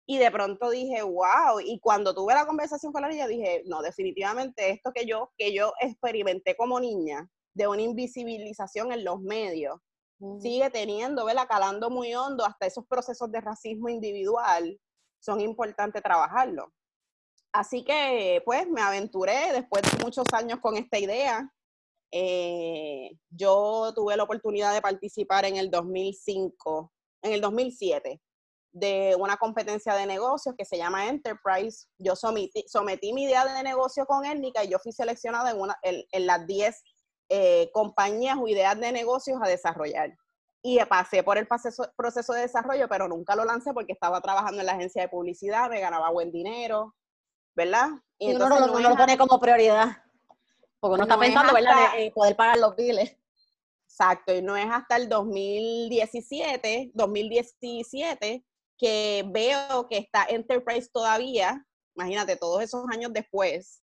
Y 0.06 0.18
de 0.18 0.32
pronto 0.32 0.70
dije, 0.70 1.02
wow, 1.02 1.60
y 1.64 1.80
cuando 1.80 2.14
tuve 2.14 2.34
la 2.34 2.46
conversación 2.46 2.92
con 2.92 3.04
la 3.04 3.08
niña 3.08 3.28
dije, 3.28 3.64
no, 3.66 3.82
definitivamente 3.82 4.70
esto 4.70 4.92
que 4.94 5.06
yo, 5.06 5.32
que 5.38 5.54
yo 5.54 5.74
experimenté 5.80 6.56
como 6.58 6.80
niña, 6.80 7.30
de 7.54 7.68
una 7.68 7.82
invisibilización 7.82 8.92
en 8.92 9.04
los 9.04 9.22
medios, 9.22 9.80
sigue 10.42 10.70
teniendo, 10.70 11.26
¿verdad? 11.26 11.48
Calando 11.48 11.90
muy 11.90 12.14
hondo 12.14 12.46
hasta 12.46 12.66
esos 12.66 12.86
procesos 12.88 13.32
de 13.32 13.42
racismo 13.42 13.90
individual, 13.90 14.80
son 15.20 15.40
importantes 15.42 16.02
trabajarlo. 16.02 16.74
Así 17.54 17.84
que, 17.84 18.42
pues, 18.46 18.68
me 18.68 18.82
aventuré 18.82 19.54
después 19.54 19.84
de 19.84 20.04
muchos 20.04 20.26
años 20.34 20.60
con 20.60 20.76
esta 20.76 20.98
idea. 20.98 21.50
Eh, 22.12 23.12
yo 23.30 23.94
tuve 23.96 24.18
la 24.18 24.24
oportunidad 24.24 24.74
de 24.74 24.82
participar 24.82 25.46
en 25.46 25.58
el 25.58 25.70
2005, 25.70 26.92
en 27.22 27.34
el 27.34 27.42
2007, 27.42 28.22
de 28.74 29.16
una 29.18 29.38
competencia 29.38 29.94
de 29.94 30.08
negocios 30.08 30.56
que 30.58 30.66
se 30.66 30.78
llama 30.78 31.08
Enterprise. 31.08 31.88
Yo 32.00 32.16
sometí, 32.16 32.66
sometí 32.68 33.14
mi 33.14 33.24
idea 33.24 33.46
de 33.46 33.64
negocio 33.64 34.06
con 34.06 34.26
Étnica 34.26 34.64
y 34.64 34.70
yo 34.70 34.80
fui 34.80 34.92
seleccionada 34.92 35.52
en, 35.52 35.62
una, 35.62 35.78
en, 35.84 36.26
las 36.26 36.46
10 36.46 36.84
eh, 37.30 37.70
compañías 37.72 38.38
o 38.42 38.48
ideas 38.48 38.78
de 38.80 38.92
negocios 38.92 39.40
a 39.42 39.48
desarrollar. 39.48 40.18
Y 40.64 40.80
pasé 40.86 41.24
por 41.24 41.38
el 41.38 41.48
proceso, 41.48 41.86
proceso 41.96 42.34
de 42.34 42.42
desarrollo, 42.42 42.88
pero 42.88 43.08
nunca 43.08 43.36
lo 43.36 43.46
lancé 43.46 43.74
porque 43.74 43.94
estaba 43.94 44.22
trabajando 44.22 44.62
en 44.62 44.66
la 44.66 44.74
agencia 44.74 45.04
de 45.04 45.10
publicidad, 45.10 45.70
me 45.70 45.80
ganaba 45.80 46.10
buen 46.10 46.32
dinero, 46.32 46.96
¿verdad? 47.56 47.90
Y, 48.18 48.34
uno, 48.34 48.50
no, 48.50 48.80
lo 48.80 48.96
pone 48.96 49.18
como 49.18 49.40
prioridad, 49.40 49.98
porque 50.80 50.96
uno 50.96 51.04
está 51.04 51.20
pensando, 51.20 51.54
¿verdad?, 51.54 51.98
en 51.98 52.12
poder 52.12 52.36
pagar 52.36 52.58
los 52.58 52.76
biles. 52.76 53.18
Exacto, 53.86 54.34
y 54.34 54.42
no 54.42 54.58
es 54.58 54.66
hasta 54.72 54.96
el 54.96 55.10
2017, 55.10 56.92
2017, 56.96 58.44
que 58.84 59.24
veo 59.26 59.88
que 59.88 59.98
está 59.98 60.26
Enterprise 60.28 60.90
todavía, 60.92 61.66
imagínate, 61.96 62.36
todos 62.36 62.62
esos 62.62 62.84
años 62.92 63.14
después. 63.14 63.82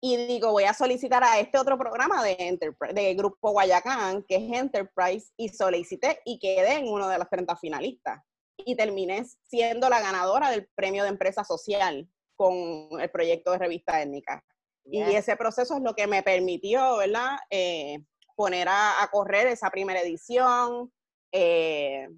Y 0.00 0.16
digo, 0.26 0.50
voy 0.50 0.64
a 0.64 0.72
solicitar 0.72 1.22
a 1.22 1.38
este 1.38 1.58
otro 1.58 1.76
programa 1.76 2.24
de 2.24 2.36
Enterprise, 2.38 2.94
de 2.94 3.14
Grupo 3.14 3.50
Guayacán, 3.50 4.22
que 4.26 4.36
es 4.36 4.52
Enterprise, 4.58 5.30
y 5.36 5.50
solicité 5.50 6.20
y 6.24 6.38
quedé 6.38 6.76
en 6.76 6.88
uno 6.88 7.06
de 7.06 7.18
los 7.18 7.28
30 7.28 7.54
finalistas 7.56 8.22
y 8.56 8.76
terminé 8.76 9.26
siendo 9.42 9.90
la 9.90 10.00
ganadora 10.00 10.50
del 10.50 10.66
premio 10.74 11.02
de 11.02 11.10
empresa 11.10 11.44
social 11.44 12.08
con 12.34 12.98
el 12.98 13.10
proyecto 13.10 13.52
de 13.52 13.58
revista 13.58 14.00
étnica. 14.00 14.42
Y 14.86 15.02
ese 15.02 15.36
proceso 15.36 15.76
es 15.76 15.82
lo 15.82 15.94
que 15.94 16.06
me 16.06 16.22
permitió, 16.22 16.96
¿verdad? 16.96 17.36
Eh, 17.50 17.98
poner 18.34 18.68
a, 18.70 19.06
correr 19.12 19.48
esa 19.48 19.68
primera 19.68 20.00
edición, 20.00 20.90
eh, 21.32 22.08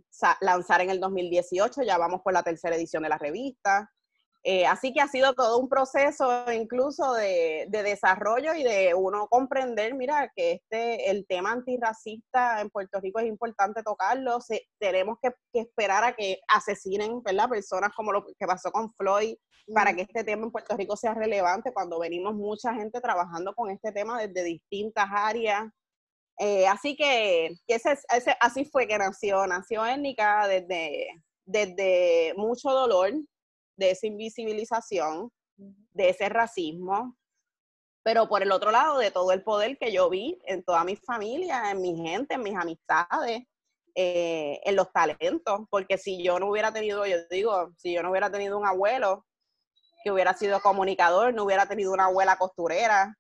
lanzar 0.40 0.80
en 0.80 0.90
el 0.90 1.00
2018, 1.00 1.83
ya 1.83 1.99
vamos 1.99 2.21
por 2.23 2.33
la 2.33 2.42
tercera 2.42 2.76
edición 2.76 3.02
de 3.04 3.09
la 3.09 3.18
revista. 3.18 3.90
Eh, 4.47 4.66
así 4.66 4.92
que 4.92 5.00
ha 5.00 5.09
sido 5.09 5.33
todo 5.33 5.59
un 5.59 5.71
proceso 5.71 6.52
incluso 6.52 7.14
de, 7.14 7.66
desarrollo 7.71 8.54
y 8.54 8.62
de 8.62 8.92
uno 8.92 9.26
comprender, 9.28 9.94
mira, 9.94 10.30
que 10.37 10.52
este, 10.52 11.11
el 11.11 11.26
tema 11.26 11.52
antirracista 11.52 12.61
en 12.61 12.68
Puerto 12.68 13.00
Rico 13.00 13.21
es 13.21 13.26
importante 13.26 13.83
tocarlo. 13.83 14.38
tenemos 14.78 15.16
que, 15.23 15.30
esperar 15.54 16.04
a 16.04 16.14
que 16.14 16.40
asesinen, 16.49 17.23
¿verdad? 17.23 17.49
Personas 17.49 17.90
como 17.97 18.12
lo 18.12 18.26
que 18.26 18.47
pasó 18.47 18.71
con 18.71 18.92
Floyd 18.92 19.37
para 19.73 19.94
que 19.94 20.02
este 20.02 20.25
tema 20.25 20.44
en 20.44 20.52
Puerto 20.52 20.76
Rico 20.76 20.94
sea 20.94 21.14
relevante 21.14 21.73
cuando 21.73 21.99
venimos 21.99 22.35
mucha 22.35 22.75
gente 22.75 23.00
trabajando 23.00 23.54
con 23.54 23.71
este 23.71 23.92
tema 23.92 24.21
desde 24.21 24.44
distintas 24.44 25.06
áreas. 25.11 25.64
Eh, 26.38 26.67
así 26.67 26.97
que, 26.97 27.57
ese, 27.67 27.97
así 28.41 28.64
fue 28.64 28.87
que 28.87 28.99
nació, 28.99 29.47
nació 29.47 29.87
Étnica 29.87 30.49
desde, 30.49 31.09
desde 31.45 32.35
mucho 32.37 32.71
dolor, 32.71 33.12
de 33.76 33.91
esa 33.91 34.07
invisibilización, 34.07 35.31
de 35.57 36.09
ese 36.09 36.29
racismo, 36.29 37.17
pero 38.05 38.29
por 38.29 38.43
el 38.43 38.53
otro 38.53 38.71
lado 38.71 38.99
de 38.99 39.11
todo 39.11 39.33
el 39.33 39.43
poder 39.43 39.79
que 39.79 39.93
yo 39.93 40.11
vi 40.11 40.38
en 40.45 40.62
toda 40.62 40.85
mi 40.85 40.97
familia, 40.97 41.71
en 41.71 41.81
mi 41.81 41.97
gente, 41.97 42.35
en 42.35 42.43
mis 42.43 42.57
amistades, 42.57 43.43
eh, 43.95 44.61
en 44.64 44.76
los 44.76 44.93
talentos, 44.93 45.61
porque 45.71 45.99
si 45.99 46.23
yo 46.23 46.38
no 46.38 46.50
hubiera 46.50 46.73
tenido, 46.73 47.07
yo 47.07 47.17
digo, 47.31 47.73
si 47.76 47.95
yo 47.95 48.03
no 48.03 48.11
hubiera 48.11 48.31
tenido 48.31 48.59
un 48.59 48.67
abuelo 48.67 49.25
que 50.03 50.11
hubiera 50.11 50.35
sido 50.35 50.61
comunicador, 50.61 51.33
no 51.33 51.45
hubiera 51.45 51.67
tenido 51.67 51.93
una 51.93 52.07
abuela 52.07 52.37
costurera, 52.37 53.17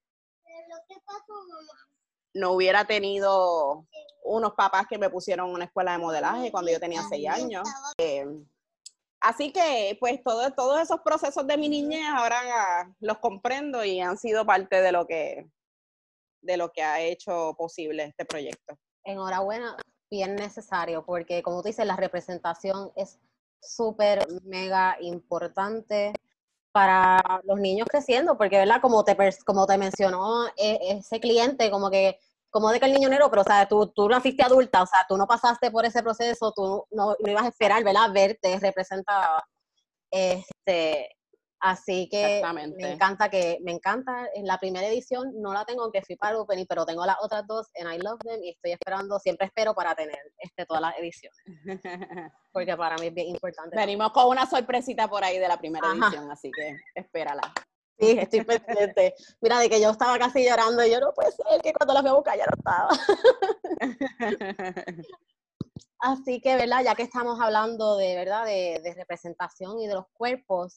no 2.34 2.52
hubiera 2.52 2.84
tenido 2.84 3.86
unos 4.24 4.52
papás 4.54 4.86
que 4.88 4.98
me 4.98 5.10
pusieron 5.10 5.48
en 5.48 5.54
una 5.54 5.64
escuela 5.64 5.92
de 5.92 5.98
modelaje 5.98 6.50
cuando 6.50 6.70
yo 6.70 6.80
tenía 6.80 7.02
seis 7.08 7.28
años. 7.28 7.68
Eh, 7.98 8.26
Así 9.24 9.52
que, 9.52 9.96
pues, 10.00 10.22
todo, 10.22 10.50
todos 10.52 10.78
esos 10.82 11.00
procesos 11.00 11.46
de 11.46 11.56
mi 11.56 11.70
niñez 11.70 12.06
ahora 12.14 12.94
los 13.00 13.18
comprendo 13.20 13.82
y 13.82 13.98
han 13.98 14.18
sido 14.18 14.44
parte 14.44 14.82
de 14.82 14.92
lo 14.92 15.06
que, 15.06 15.48
de 16.42 16.58
lo 16.58 16.70
que 16.70 16.82
ha 16.82 17.00
hecho 17.00 17.54
posible 17.56 18.04
este 18.04 18.26
proyecto. 18.26 18.78
Enhorabuena, 19.02 19.78
bien 20.10 20.36
necesario, 20.36 21.06
porque 21.06 21.42
como 21.42 21.62
tú 21.62 21.68
dices, 21.68 21.86
la 21.86 21.96
representación 21.96 22.92
es 22.96 23.18
súper, 23.62 24.26
mega 24.42 24.98
importante 25.00 26.12
para 26.74 27.22
los 27.44 27.60
niños 27.60 27.86
creciendo, 27.88 28.36
porque, 28.36 28.58
¿verdad? 28.58 28.80
Como 28.82 29.04
te, 29.04 29.16
como 29.46 29.64
te 29.64 29.78
mencionó 29.78 30.48
e, 30.56 30.98
ese 30.98 31.20
cliente, 31.20 31.70
como 31.70 31.88
que 31.88 32.18
como 32.50 32.70
de 32.70 32.80
que 32.80 32.86
el 32.86 32.92
niño 32.92 33.08
negro, 33.08 33.30
pero 33.30 33.42
o 33.42 33.44
sea, 33.44 33.68
tú, 33.68 33.88
tú 33.88 34.08
naciste 34.08 34.42
adulta, 34.44 34.82
o 34.82 34.86
sea, 34.86 35.04
tú 35.08 35.16
no 35.16 35.26
pasaste 35.26 35.70
por 35.70 35.84
ese 35.84 36.02
proceso, 36.02 36.52
tú 36.54 36.84
no, 36.90 37.16
no 37.18 37.30
ibas 37.30 37.44
a 37.44 37.48
esperar, 37.48 37.82
¿verdad? 37.84 38.12
Verte 38.12 38.58
representada. 38.60 39.44
Este, 40.10 41.13
así 41.64 42.08
que 42.10 42.42
me 42.76 42.92
encanta 42.92 43.28
que, 43.28 43.58
me 43.62 43.72
encanta, 43.72 44.28
en 44.34 44.46
la 44.46 44.58
primera 44.58 44.86
edición 44.86 45.32
no 45.40 45.52
la 45.54 45.64
tengo, 45.64 45.82
aunque 45.82 46.02
fui 46.02 46.16
para 46.16 46.38
Opening, 46.38 46.66
pero 46.68 46.84
tengo 46.84 47.06
las 47.06 47.16
otras 47.20 47.46
dos 47.46 47.68
en 47.74 47.90
I 47.90 47.98
Love 47.98 48.20
Them 48.20 48.42
y 48.42 48.50
estoy 48.50 48.72
esperando, 48.72 49.18
siempre 49.18 49.46
espero 49.46 49.74
para 49.74 49.94
tener 49.94 50.18
este, 50.38 50.66
todas 50.66 50.82
las 50.82 50.98
ediciones. 50.98 51.38
Porque 52.52 52.76
para 52.76 52.96
mí 52.96 53.06
es 53.06 53.14
bien 53.14 53.28
importante. 53.28 53.76
Venimos 53.76 54.12
con 54.12 54.28
una 54.28 54.46
sorpresita 54.46 55.08
por 55.08 55.24
ahí 55.24 55.38
de 55.38 55.48
la 55.48 55.56
primera 55.56 55.88
edición, 55.88 56.30
así 56.30 56.50
que 56.50 56.76
espérala. 56.94 57.52
Sí, 57.98 58.18
estoy 58.18 58.44
pendiente. 58.44 59.14
Mira, 59.40 59.58
de 59.58 59.70
que 59.70 59.80
yo 59.80 59.90
estaba 59.90 60.18
casi 60.18 60.44
llorando 60.44 60.84
y 60.84 60.90
yo 60.90 61.00
no 61.00 61.12
puede 61.14 61.30
ser 61.32 61.62
que 61.62 61.72
cuando 61.72 61.94
la 61.94 62.00
fui 62.00 62.10
a 62.10 62.14
buscar 62.14 62.36
ya 62.36 62.44
no 62.44 62.56
estaba. 62.58 62.90
Así 66.04 66.38
que, 66.38 66.54
¿verdad? 66.56 66.82
Ya 66.84 66.94
que 66.94 67.02
estamos 67.02 67.40
hablando 67.40 67.96
de, 67.96 68.14
¿verdad? 68.14 68.44
De, 68.44 68.94
representación 68.94 69.78
y 69.80 69.86
de 69.86 69.94
los 69.94 70.04
cuerpos, 70.12 70.74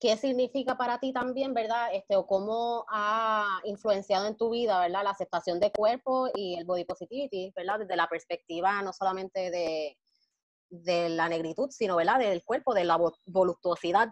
¿qué 0.00 0.16
significa 0.16 0.76
para 0.76 0.98
ti 0.98 1.12
también, 1.12 1.54
¿verdad? 1.54 1.88
Este, 1.92 2.16
o 2.16 2.26
cómo 2.26 2.84
ha 2.88 3.60
influenciado 3.64 4.26
en 4.26 4.36
tu 4.36 4.50
vida, 4.50 4.80
¿verdad? 4.80 5.04
La 5.04 5.10
aceptación 5.10 5.60
de 5.60 5.72
cuerpo 5.72 6.28
y 6.34 6.56
el 6.58 6.64
body 6.64 6.84
positivity, 6.84 7.52
¿verdad? 7.54 7.80
Desde 7.80 7.96
la 7.96 8.08
perspectiva 8.08 8.82
no 8.82 8.92
solamente 8.92 9.50
de, 9.50 9.98
de 10.68 11.08
la 11.08 11.28
negritud, 11.28 11.70
sino, 11.70 11.96
¿verdad? 11.96 12.18
Del 12.18 12.44
cuerpo, 12.44 12.74
de 12.74 12.84
la 12.84 12.98
voluptuosidad. 13.26 14.10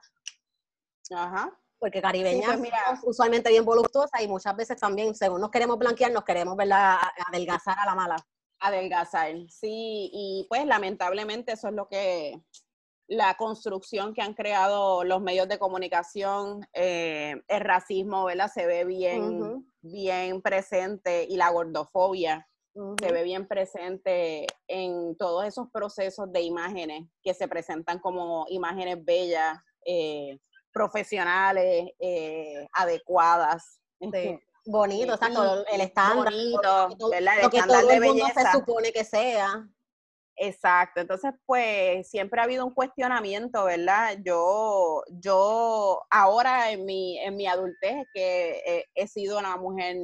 Ajá 1.11 1.59
porque 1.85 2.01
caribeñas 2.01 2.57
pues 2.57 2.73
usualmente 3.03 3.51
bien 3.51 3.63
voluptuosas 3.63 4.23
y 4.23 4.27
muchas 4.27 4.57
veces 4.57 4.81
también, 4.81 5.15
según 5.15 5.43
nos 5.43 5.51
queremos 5.51 5.79
blanquear, 5.79 6.11
nos 6.13 6.25
queremos 6.25 6.57
¿verdad? 6.57 6.97
adelgazar 7.27 7.79
a 7.79 7.85
la 7.85 7.95
mala. 7.95 8.17
Adelgazar, 8.61 9.35
sí, 9.51 10.11
y 10.11 10.47
pues 10.49 10.65
lamentablemente 10.65 11.53
eso 11.53 11.69
es 11.69 11.75
lo 11.75 11.87
que 11.87 12.41
la 13.07 13.35
construcción 13.35 14.15
que 14.15 14.23
han 14.23 14.35
creado 14.35 15.05
los 15.05 15.21
medios 15.21 15.49
de 15.49 15.59
comunicación, 15.59 16.67
eh, 16.73 17.43
el 17.49 17.61
racismo, 17.61 18.25
¿verdad? 18.25 18.51
Se 18.53 18.67
ve 18.67 18.85
bien, 18.85 19.67
bien 19.83 20.41
presente 20.43 21.27
y 21.29 21.37
la 21.37 21.51
gordofobia 21.51 22.49
se 23.01 23.13
ve 23.13 23.23
bien 23.23 23.47
presente 23.47 24.47
en 24.67 25.17
todos 25.17 25.45
esos 25.45 25.71
procesos 25.71 26.33
de 26.33 26.43
imágenes 26.43 27.09
que 27.23 27.33
se 27.33 27.47
presentan 27.47 28.01
como 28.01 28.47
imágenes 28.49 29.05
bellas, 29.05 29.59
eh, 29.87 30.39
profesionales, 30.73 31.91
eh, 32.01 32.67
adecuadas. 32.73 33.81
Sí. 34.01 34.41
Bonito, 34.67 35.13
exacto, 35.13 35.67
el 35.67 35.81
estándar. 35.83 36.33
Bonito, 36.33 37.11
¿verdad? 37.11 37.35
lo 37.43 37.51
que 37.51 37.63
todo 37.63 37.91
el 37.91 38.01
mundo 38.01 38.27
se 38.35 38.51
supone 38.51 38.93
que 38.93 39.05
sea. 39.05 39.69
Exacto, 40.37 41.01
entonces 41.01 41.33
pues 41.47 42.09
siempre 42.09 42.41
ha 42.41 42.45
habido 42.45 42.67
un 42.67 42.75
cuestionamiento, 42.75 43.65
¿verdad? 43.65 44.19
Yo, 44.25 45.03
yo 45.09 46.03
ahora 46.11 46.73
en 46.73 46.85
mi, 46.85 47.19
en 47.21 47.37
mi 47.37 47.47
adultez 47.47 48.05
que 48.13 48.85
he 48.95 49.07
sido 49.07 49.39
una 49.39 49.57
mujer 49.57 49.97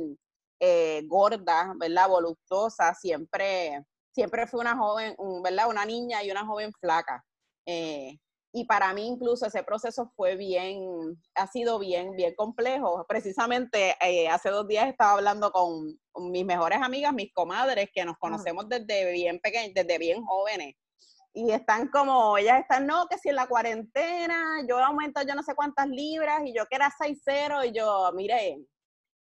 eh, 0.61 1.03
gorda, 1.07 1.73
¿verdad? 1.79 2.09
Voluptuosa, 2.09 2.95
siempre, 2.95 3.83
siempre 4.15 4.47
fui 4.47 4.61
una 4.61 4.77
joven, 4.77 5.17
¿verdad? 5.43 5.69
Una 5.69 5.85
niña 5.85 6.23
y 6.23 6.31
una 6.31 6.47
joven 6.47 6.73
flaca. 6.81 7.25
Eh, 7.67 8.19
y 8.53 8.65
para 8.65 8.93
mí 8.93 9.07
incluso 9.07 9.47
ese 9.47 9.63
proceso 9.63 10.13
fue 10.17 10.35
bien, 10.35 11.17
ha 11.35 11.47
sido 11.47 11.79
bien, 11.79 12.17
bien 12.17 12.35
complejo. 12.35 13.05
Precisamente 13.09 13.97
eh, 14.01 14.29
hace 14.29 14.51
dos 14.51 14.67
días 14.67 14.89
estaba 14.89 15.13
hablando 15.13 15.53
con, 15.53 15.99
mis 16.33 16.45
mejores 16.45 16.81
amigas, 16.83 17.15
mis 17.15 17.33
comadres, 17.33 17.89
que 17.95 18.05
nos 18.05 18.19
conocemos 18.19 18.69
desde 18.69 19.11
bien 19.13 19.39
pequeños, 19.39 19.73
desde 19.75 19.99
bien 19.99 20.25
jóvenes. 20.25 20.75
Y 21.33 21.53
están 21.53 21.89
como, 21.89 22.37
ellas 22.37 22.61
están, 22.61 22.87
no, 22.87 23.07
que 23.07 23.17
si 23.17 23.29
en 23.29 23.37
la 23.37 23.47
cuarentena, 23.47 24.65
yo 24.69 24.81
he 24.81 24.83
aumentado 24.83 25.27
yo 25.27 25.37
no 25.37 25.45
sé 25.45 25.55
cuántas 25.55 25.89
libras, 25.89 26.43
y 26.45 26.53
yo 26.53 26.67
que 26.67 26.75
era 26.75 26.91
6-0, 26.91 27.69
y 27.69 27.73
yo, 27.73 28.11
mire, 28.15 28.59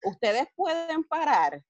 ustedes 0.02 0.46
pueden 0.56 1.04
parar. 1.04 1.62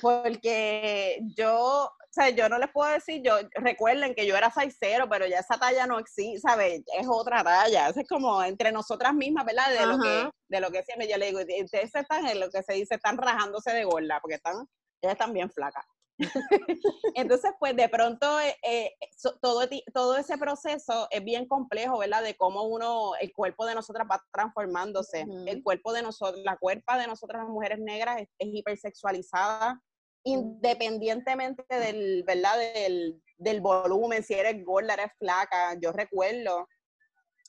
Porque 0.00 1.18
yo, 1.36 1.90
sea, 2.14 2.30
yo 2.30 2.48
no 2.48 2.58
les 2.58 2.70
puedo 2.70 2.90
decir, 2.90 3.22
yo, 3.22 3.36
recuerden 3.54 4.14
que 4.14 4.26
yo 4.26 4.36
era 4.36 4.50
6'0, 4.50 5.08
pero 5.10 5.26
ya 5.26 5.38
esa 5.38 5.58
talla 5.58 5.86
no 5.86 5.98
existe, 5.98 6.40
¿sabes? 6.40 6.82
Es 6.98 7.06
otra 7.08 7.42
talla. 7.42 7.88
es 7.88 8.08
como 8.08 8.42
entre 8.42 8.72
nosotras 8.72 9.14
mismas, 9.14 9.44
¿verdad? 9.44 9.70
De 9.70 9.86
lo 9.86 9.98
que, 9.98 10.30
de 10.48 10.60
lo 10.60 10.70
que 10.70 10.82
siempre 10.82 11.08
yo 11.08 11.16
le 11.16 11.26
digo, 11.26 11.40
ustedes 11.40 11.94
están 11.94 12.26
en 12.26 12.40
lo 12.40 12.50
que 12.50 12.62
se 12.62 12.74
dice, 12.74 12.94
están 12.94 13.18
rajándose 13.18 13.72
de 13.72 13.84
gorda, 13.84 14.18
porque 14.20 14.36
están, 14.36 14.66
ellas 15.02 15.12
están 15.12 15.32
bien 15.32 15.50
flacas. 15.50 15.84
Entonces, 17.14 17.52
pues 17.58 17.74
de 17.74 17.88
pronto 17.88 18.40
eh, 18.40 18.56
eh, 18.62 18.94
todo, 19.40 19.62
todo 19.92 20.16
ese 20.16 20.38
proceso 20.38 21.08
es 21.10 21.24
bien 21.24 21.46
complejo, 21.46 21.98
¿verdad? 21.98 22.22
De 22.22 22.36
cómo 22.36 22.62
uno, 22.64 23.12
el 23.20 23.32
cuerpo 23.32 23.66
de 23.66 23.74
nosotras 23.74 24.06
va 24.10 24.22
transformándose. 24.32 25.26
El 25.46 25.62
cuerpo 25.62 25.92
de 25.92 26.02
nosotros, 26.02 26.42
la 26.44 26.56
cuerpa 26.56 26.98
de 26.98 27.06
nosotras 27.06 27.42
las 27.42 27.50
mujeres 27.50 27.78
negras 27.80 28.20
es, 28.20 28.28
hipersexualizada, 28.38 29.80
independientemente 30.24 31.62
del, 31.68 32.24
¿verdad? 32.24 32.58
Del, 32.58 33.22
del, 33.36 33.60
volumen, 33.60 34.22
si 34.22 34.34
eres 34.34 34.64
gorda, 34.64 34.94
eres 34.94 35.12
flaca. 35.18 35.74
Yo 35.80 35.92
recuerdo, 35.92 36.68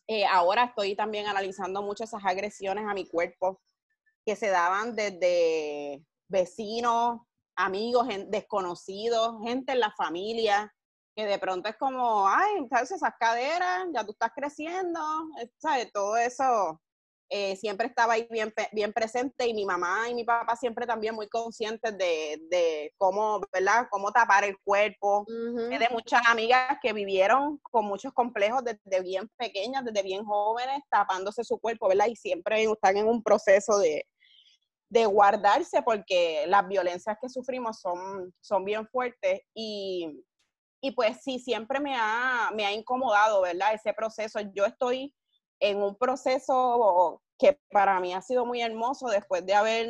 eh, 0.07 0.25
ahora 0.25 0.65
estoy 0.65 0.95
también 0.95 1.27
analizando 1.27 1.81
mucho 1.81 2.03
esas 2.03 2.23
agresiones 2.23 2.85
a 2.87 2.93
mi 2.93 3.07
cuerpo 3.07 3.61
que 4.25 4.35
se 4.35 4.49
daban 4.49 4.95
desde 4.95 6.03
vecinos, 6.27 7.21
amigos, 7.55 8.07
desconocidos, 8.27 9.35
gente 9.43 9.71
en 9.71 9.79
la 9.79 9.91
familia, 9.91 10.73
que 11.15 11.25
de 11.25 11.39
pronto 11.39 11.69
es 11.69 11.77
como, 11.77 12.27
ay, 12.27 12.67
¿sabes? 12.69 12.91
Esas 12.91 13.13
caderas, 13.17 13.85
ya 13.93 14.03
tú 14.03 14.11
estás 14.11 14.31
creciendo, 14.35 14.99
eh, 15.39 15.49
¿sabes? 15.57 15.91
Todo 15.93 16.17
eso 16.17 16.81
eh, 17.29 17.55
siempre 17.55 17.87
estaba 17.87 18.13
ahí 18.13 18.27
bien, 18.29 18.53
bien 18.71 18.93
presente 18.93 19.47
y 19.47 19.53
mi 19.53 19.65
mamá 19.65 20.09
y 20.09 20.13
mi 20.13 20.23
papá 20.23 20.55
siempre 20.55 20.85
también 20.85 21.15
muy 21.15 21.27
conscientes 21.27 21.97
de, 21.97 22.93
cómo, 22.97 23.41
¿verdad? 23.51 23.87
Cómo 23.89 24.11
tapar 24.11 24.43
el 24.43 24.57
cuerpo. 24.59 25.25
De 25.27 25.89
muchas 25.91 26.21
amigas 26.27 26.77
que 26.81 26.93
vivieron 26.93 27.57
con 27.63 27.85
muchos 27.85 28.13
complejos 28.13 28.63
desde 28.63 29.01
bien 29.01 29.29
pequeñas, 29.37 29.83
desde 29.83 30.03
bien 30.03 30.23
jóvenes, 30.23 30.81
tapándose 30.89 31.43
su 31.43 31.57
cuerpo, 31.59 31.87
¿verdad? 31.87 32.07
Y 32.07 32.15
siempre 32.15 32.63
están 32.63 32.97
en 32.97 33.07
un 33.07 33.23
proceso 33.23 33.79
de, 33.79 34.05
de 34.89 35.05
guardarse 35.05 35.81
porque 35.81 36.45
las 36.47 36.67
violencias 36.67 37.17
que 37.19 37.29
sufrimos 37.29 37.79
son, 37.79 38.33
son 38.39 38.63
bien 38.63 38.87
fuertes 38.87 39.41
y, 39.53 40.23
pues 40.95 41.17
sí, 41.23 41.39
siempre 41.39 41.79
me 41.79 41.95
ha, 41.95 42.51
me 42.53 42.65
ha 42.65 42.71
incomodado, 42.71 43.41
¿verdad? 43.41 43.73
Ese 43.73 43.93
proceso. 43.93 44.39
Yo 44.53 44.65
estoy 44.65 45.13
en 45.59 45.81
un 45.81 45.95
proceso 45.97 47.21
que 47.37 47.59
para 47.71 47.99
mí 47.99 48.13
ha 48.13 48.21
sido 48.21 48.45
muy 48.45 48.61
hermoso 48.61 49.07
después 49.07 49.45
de 49.45 49.53
haber 49.53 49.87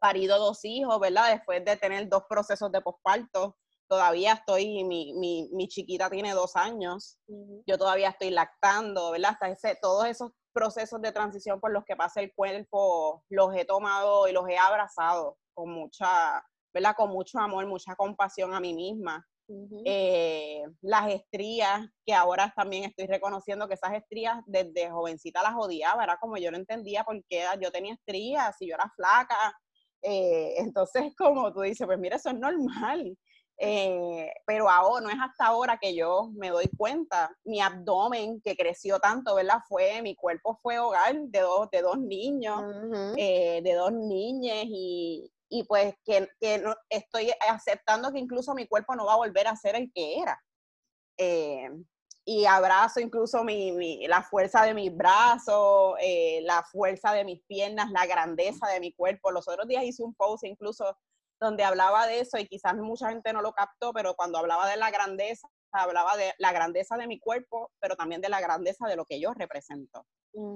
parido 0.00 0.38
dos 0.38 0.64
hijos, 0.64 0.98
¿verdad? 1.00 1.30
Después 1.30 1.64
de 1.64 1.76
tener 1.76 2.08
dos 2.08 2.24
procesos 2.28 2.70
de 2.70 2.80
posparto. 2.80 3.56
Todavía 3.88 4.32
estoy, 4.32 4.84
mi, 4.84 5.14
mi, 5.14 5.50
mi 5.52 5.68
chiquita 5.68 6.08
tiene 6.08 6.32
dos 6.32 6.56
años, 6.56 7.18
yo 7.66 7.76
todavía 7.76 8.08
estoy 8.08 8.30
lactando, 8.30 9.10
¿verdad? 9.10 9.32
Hasta 9.32 9.48
ese, 9.48 9.78
todos 9.80 10.06
esos 10.06 10.32
procesos 10.54 11.02
de 11.02 11.12
transición 11.12 11.60
por 11.60 11.70
los 11.70 11.84
que 11.84 11.94
pasa 11.94 12.20
el 12.20 12.32
cuerpo, 12.34 13.24
los 13.28 13.54
he 13.54 13.64
tomado 13.64 14.26
y 14.26 14.32
los 14.32 14.48
he 14.48 14.56
abrazado 14.56 15.36
con 15.52 15.70
mucha, 15.70 16.44
¿verdad? 16.72 16.94
Con 16.96 17.10
mucho 17.10 17.38
amor, 17.38 17.66
mucha 17.66 17.94
compasión 17.94 18.54
a 18.54 18.60
mí 18.60 18.72
misma. 18.72 19.26
Eh, 19.84 20.62
las 20.80 21.12
estrías, 21.12 21.86
que 22.04 22.14
ahora 22.14 22.52
también 22.56 22.84
estoy 22.84 23.06
reconociendo 23.06 23.68
que 23.68 23.74
esas 23.74 23.92
estrías 23.94 24.38
desde 24.46 24.90
jovencita 24.90 25.42
las 25.42 25.54
odiaba, 25.56 26.02
era 26.02 26.16
como 26.16 26.36
yo 26.36 26.50
no 26.50 26.56
entendía 26.56 27.04
por 27.04 27.22
qué 27.26 27.44
yo 27.60 27.70
tenía 27.70 27.94
estrías, 27.94 28.56
si 28.56 28.68
yo 28.68 28.74
era 28.74 28.90
flaca. 28.96 29.54
Eh, 30.02 30.54
entonces, 30.58 31.14
como 31.16 31.52
tú 31.52 31.60
dices, 31.60 31.86
pues 31.86 31.98
mira, 31.98 32.16
eso 32.16 32.30
es 32.30 32.38
normal. 32.38 33.16
Eh, 33.56 34.32
pero 34.46 34.68
ahora, 34.68 35.00
no 35.04 35.10
es 35.10 35.16
hasta 35.20 35.46
ahora 35.46 35.78
que 35.80 35.94
yo 35.94 36.30
me 36.34 36.50
doy 36.50 36.68
cuenta, 36.76 37.30
mi 37.44 37.60
abdomen 37.60 38.40
que 38.40 38.56
creció 38.56 38.98
tanto, 38.98 39.36
¿verdad? 39.36 39.60
Fue, 39.68 40.02
mi 40.02 40.16
cuerpo 40.16 40.58
fue 40.60 40.78
hogar 40.80 41.16
de 41.16 41.40
dos, 41.40 41.70
de 41.70 41.82
dos 41.82 41.98
niños, 41.98 42.60
eh, 43.16 43.60
de 43.62 43.74
dos 43.74 43.92
niñas 43.92 44.64
y, 44.66 45.30
y 45.54 45.62
pues 45.62 45.94
que, 46.04 46.28
que 46.40 46.58
no, 46.58 46.74
estoy 46.88 47.32
aceptando 47.48 48.12
que 48.12 48.18
incluso 48.18 48.54
mi 48.54 48.66
cuerpo 48.66 48.96
no 48.96 49.06
va 49.06 49.12
a 49.12 49.18
volver 49.18 49.46
a 49.46 49.54
ser 49.54 49.76
el 49.76 49.92
que 49.92 50.18
era. 50.18 50.42
Eh, 51.16 51.70
y 52.24 52.44
abrazo 52.44 52.98
incluso 52.98 53.44
mi, 53.44 53.70
mi, 53.70 54.08
la 54.08 54.22
fuerza 54.22 54.64
de 54.64 54.74
mis 54.74 54.92
brazos, 54.96 55.94
la 56.42 56.64
fuerza 56.64 57.12
de 57.12 57.24
mis 57.24 57.40
piernas, 57.46 57.92
la 57.92 58.04
grandeza 58.04 58.66
de 58.66 58.80
mi 58.80 58.92
cuerpo. 58.92 59.30
Los 59.30 59.46
otros 59.46 59.68
días 59.68 59.84
hice 59.84 60.02
un 60.02 60.14
post 60.14 60.42
incluso 60.42 60.98
donde 61.38 61.62
hablaba 61.62 62.08
de 62.08 62.18
eso 62.18 62.36
y 62.38 62.48
quizás 62.48 62.74
mucha 62.74 63.10
gente 63.10 63.32
no 63.32 63.40
lo 63.40 63.52
captó, 63.52 63.92
pero 63.92 64.14
cuando 64.14 64.38
hablaba 64.38 64.68
de 64.68 64.76
la 64.76 64.90
grandeza, 64.90 65.46
hablaba 65.70 66.16
de 66.16 66.32
la 66.38 66.52
grandeza 66.52 66.96
de 66.96 67.06
mi 67.06 67.20
cuerpo, 67.20 67.70
pero 67.78 67.94
también 67.94 68.20
de 68.20 68.28
la 68.28 68.40
grandeza 68.40 68.88
de 68.88 68.96
lo 68.96 69.04
que 69.04 69.20
yo 69.20 69.34
represento. 69.34 70.04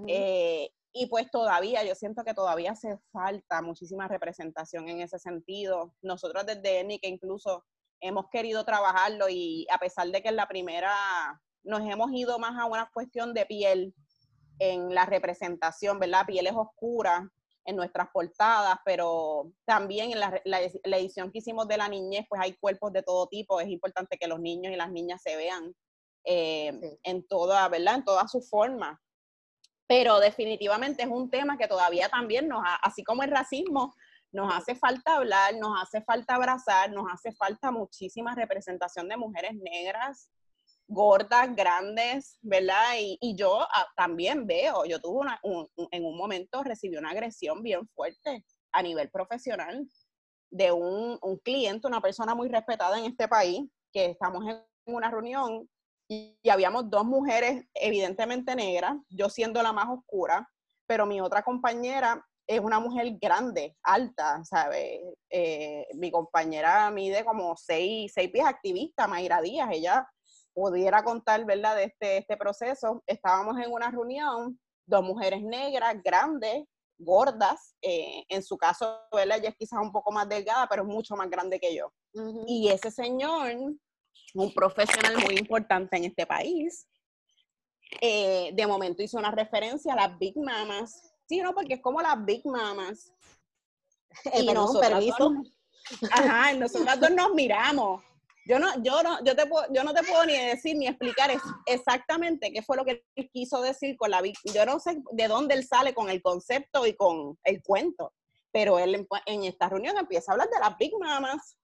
Eh, 0.08 0.70
y 0.92 1.06
pues 1.06 1.30
todavía, 1.30 1.84
yo 1.84 1.94
siento 1.94 2.24
que 2.24 2.34
todavía 2.34 2.72
hace 2.72 2.98
falta 3.12 3.62
muchísima 3.62 4.08
representación 4.08 4.88
en 4.88 5.00
ese 5.00 5.18
sentido. 5.18 5.94
Nosotros 6.02 6.46
desde 6.46 6.80
ENI 6.80 6.98
que 6.98 7.08
incluso 7.08 7.64
hemos 8.00 8.28
querido 8.30 8.64
trabajarlo 8.64 9.28
y 9.28 9.66
a 9.72 9.78
pesar 9.78 10.08
de 10.08 10.22
que 10.22 10.28
en 10.28 10.36
la 10.36 10.48
primera 10.48 10.92
nos 11.62 11.80
hemos 11.80 12.12
ido 12.12 12.38
más 12.38 12.58
a 12.58 12.66
una 12.66 12.90
cuestión 12.92 13.34
de 13.34 13.46
piel 13.46 13.94
en 14.58 14.94
la 14.94 15.04
representación, 15.06 15.98
¿verdad? 15.98 16.26
Pieles 16.26 16.54
oscuras, 16.54 17.22
en 17.68 17.76
nuestras 17.76 18.08
portadas, 18.14 18.78
pero 18.82 19.52
también 19.66 20.12
en 20.12 20.20
la, 20.20 20.62
edición 20.96 21.30
que 21.30 21.40
hicimos 21.40 21.68
de 21.68 21.76
la 21.76 21.86
niñez, 21.86 22.24
pues 22.26 22.40
hay 22.40 22.54
cuerpos 22.54 22.94
de 22.94 23.02
todo 23.02 23.26
tipo. 23.26 23.60
Es 23.60 23.68
importante 23.68 24.16
que 24.16 24.26
los 24.26 24.40
niños 24.40 24.72
y 24.72 24.76
las 24.76 24.90
niñas 24.90 25.20
se 25.20 25.36
vean 25.36 25.74
eh, 26.24 26.98
en 27.02 27.28
toda, 27.28 27.68
¿verdad? 27.68 27.96
En 27.96 28.04
toda 28.04 28.26
su 28.26 28.40
forma. 28.40 28.98
Pero 29.88 30.20
definitivamente 30.20 31.02
es 31.02 31.08
un 31.08 31.30
tema 31.30 31.58
que 31.58 31.66
todavía 31.66 32.08
también 32.08 32.46
nos, 32.46 32.62
así 32.82 33.02
como 33.02 33.24
el 33.24 33.30
racismo, 33.30 33.94
nos 34.30 34.54
hace 34.54 34.74
falta 34.74 35.16
hablar, 35.16 35.56
nos 35.56 35.82
hace 35.82 36.02
falta 36.02 36.34
abrazar, 36.34 36.92
nos 36.92 37.06
hace 37.10 37.32
falta 37.32 37.70
muchísima 37.70 38.34
representación 38.34 39.08
de 39.08 39.16
mujeres 39.16 39.54
negras 39.54 40.30
gordas, 40.88 41.54
grandes, 41.54 42.38
¿verdad? 42.40 42.94
Y, 42.98 43.36
yo 43.36 43.60
ah, 43.60 43.86
también 43.94 44.46
veo, 44.46 44.86
yo 44.86 45.00
tuve 45.00 45.20
una, 45.20 45.40
en 45.90 46.04
un 46.04 46.16
momento 46.16 46.62
recibí 46.62 46.96
una 46.96 47.10
agresión 47.10 47.62
bien 47.62 47.86
fuerte 47.88 48.44
a 48.72 48.82
nivel 48.82 49.10
profesional 49.10 49.86
de 50.50 50.72
un, 50.72 51.18
cliente, 51.44 51.86
una 51.86 52.00
persona 52.00 52.34
muy 52.34 52.48
respetada 52.48 52.98
en 52.98 53.04
este 53.04 53.28
país, 53.28 53.68
que 53.92 54.06
estamos 54.06 54.44
en 54.46 54.64
una 54.86 55.10
reunión 55.10 55.68
y, 56.08 56.36
habíamos 56.50 56.90
dos 56.90 57.04
mujeres 57.04 57.64
evidentemente 57.74 58.54
negras, 58.56 58.96
yo 59.08 59.28
siendo 59.28 59.62
la 59.62 59.72
más 59.72 59.88
oscura, 59.88 60.48
pero 60.86 61.06
mi 61.06 61.20
otra 61.20 61.42
compañera 61.42 62.24
es 62.46 62.60
una 62.60 62.80
mujer 62.80 63.18
grande, 63.20 63.76
alta, 63.82 64.42
¿sabes? 64.44 65.00
Eh, 65.30 65.86
mi 65.94 66.10
compañera 66.10 66.90
mide 66.90 67.24
como 67.24 67.54
seis, 67.56 68.12
seis 68.14 68.30
pies 68.30 68.46
activista, 68.46 69.06
Mayra 69.06 69.42
Díaz, 69.42 69.68
ella 69.70 70.08
pudiera 70.54 71.04
contar, 71.04 71.44
¿verdad?, 71.44 71.76
de 71.76 71.84
este, 71.84 72.16
este 72.16 72.36
proceso. 72.38 73.02
Estábamos 73.06 73.58
en 73.58 73.70
una 73.70 73.90
reunión, 73.90 74.58
dos 74.86 75.04
mujeres 75.04 75.42
negras, 75.42 75.96
grandes, 76.02 76.64
gordas, 76.98 77.76
eh, 77.82 78.24
en 78.28 78.42
su 78.42 78.56
caso, 78.56 79.02
ella 79.12 79.36
es 79.36 79.56
quizás 79.56 79.78
un 79.80 79.92
poco 79.92 80.10
más 80.10 80.28
delgada, 80.28 80.66
pero 80.68 80.82
es 80.82 80.88
mucho 80.88 81.14
más 81.16 81.30
grande 81.30 81.60
que 81.60 81.74
yo. 81.74 81.92
Y 82.46 82.68
ese 82.68 82.90
señor, 82.90 83.52
un 84.34 84.52
profesional 84.52 85.16
muy 85.18 85.36
importante 85.36 85.96
en 85.96 86.04
este 86.04 86.26
país, 86.26 86.86
eh, 88.00 88.50
de 88.52 88.66
momento 88.66 89.02
hizo 89.02 89.18
una 89.18 89.30
referencia 89.30 89.92
a 89.92 89.96
las 89.96 90.18
Big 90.18 90.36
Mamas. 90.36 91.14
Sí, 91.26 91.40
no, 91.40 91.54
porque 91.54 91.74
es 91.74 91.80
como 91.80 92.00
las 92.00 92.24
Big 92.24 92.44
Mamas. 92.46 93.12
y 94.34 94.46
permiso. 94.80 95.32
ajá, 96.10 96.52
nosotros 96.54 97.00
dos 97.00 97.10
nos 97.10 97.34
miramos. 97.34 98.02
Yo 98.46 98.58
no, 98.58 98.82
yo 98.82 99.02
no, 99.02 99.22
yo 99.24 99.36
te 99.36 99.46
puedo, 99.46 99.66
yo 99.72 99.84
no 99.84 99.92
te 99.92 100.02
puedo 100.02 100.24
ni 100.24 100.34
decir 100.34 100.74
ni 100.74 100.86
explicar 100.86 101.30
exactamente 101.66 102.50
qué 102.50 102.62
fue 102.62 102.78
lo 102.78 102.84
que 102.84 103.04
él 103.14 103.30
quiso 103.30 103.60
decir 103.60 103.94
con 103.96 104.10
la 104.10 104.22
Big. 104.22 104.36
Yo 104.54 104.64
no 104.64 104.80
sé 104.80 105.02
de 105.12 105.28
dónde 105.28 105.54
él 105.54 105.66
sale 105.66 105.92
con 105.92 106.08
el 106.08 106.22
concepto 106.22 106.86
y 106.86 106.94
con 106.94 107.38
el 107.44 107.62
cuento, 107.62 108.14
pero 108.50 108.78
él 108.78 108.94
en, 108.94 109.06
en 109.26 109.44
esta 109.44 109.68
reunión 109.68 109.98
empieza 109.98 110.32
a 110.32 110.34
hablar 110.34 110.48
de 110.48 110.60
las 110.60 110.78
Big 110.78 110.92
Mamas 110.98 111.58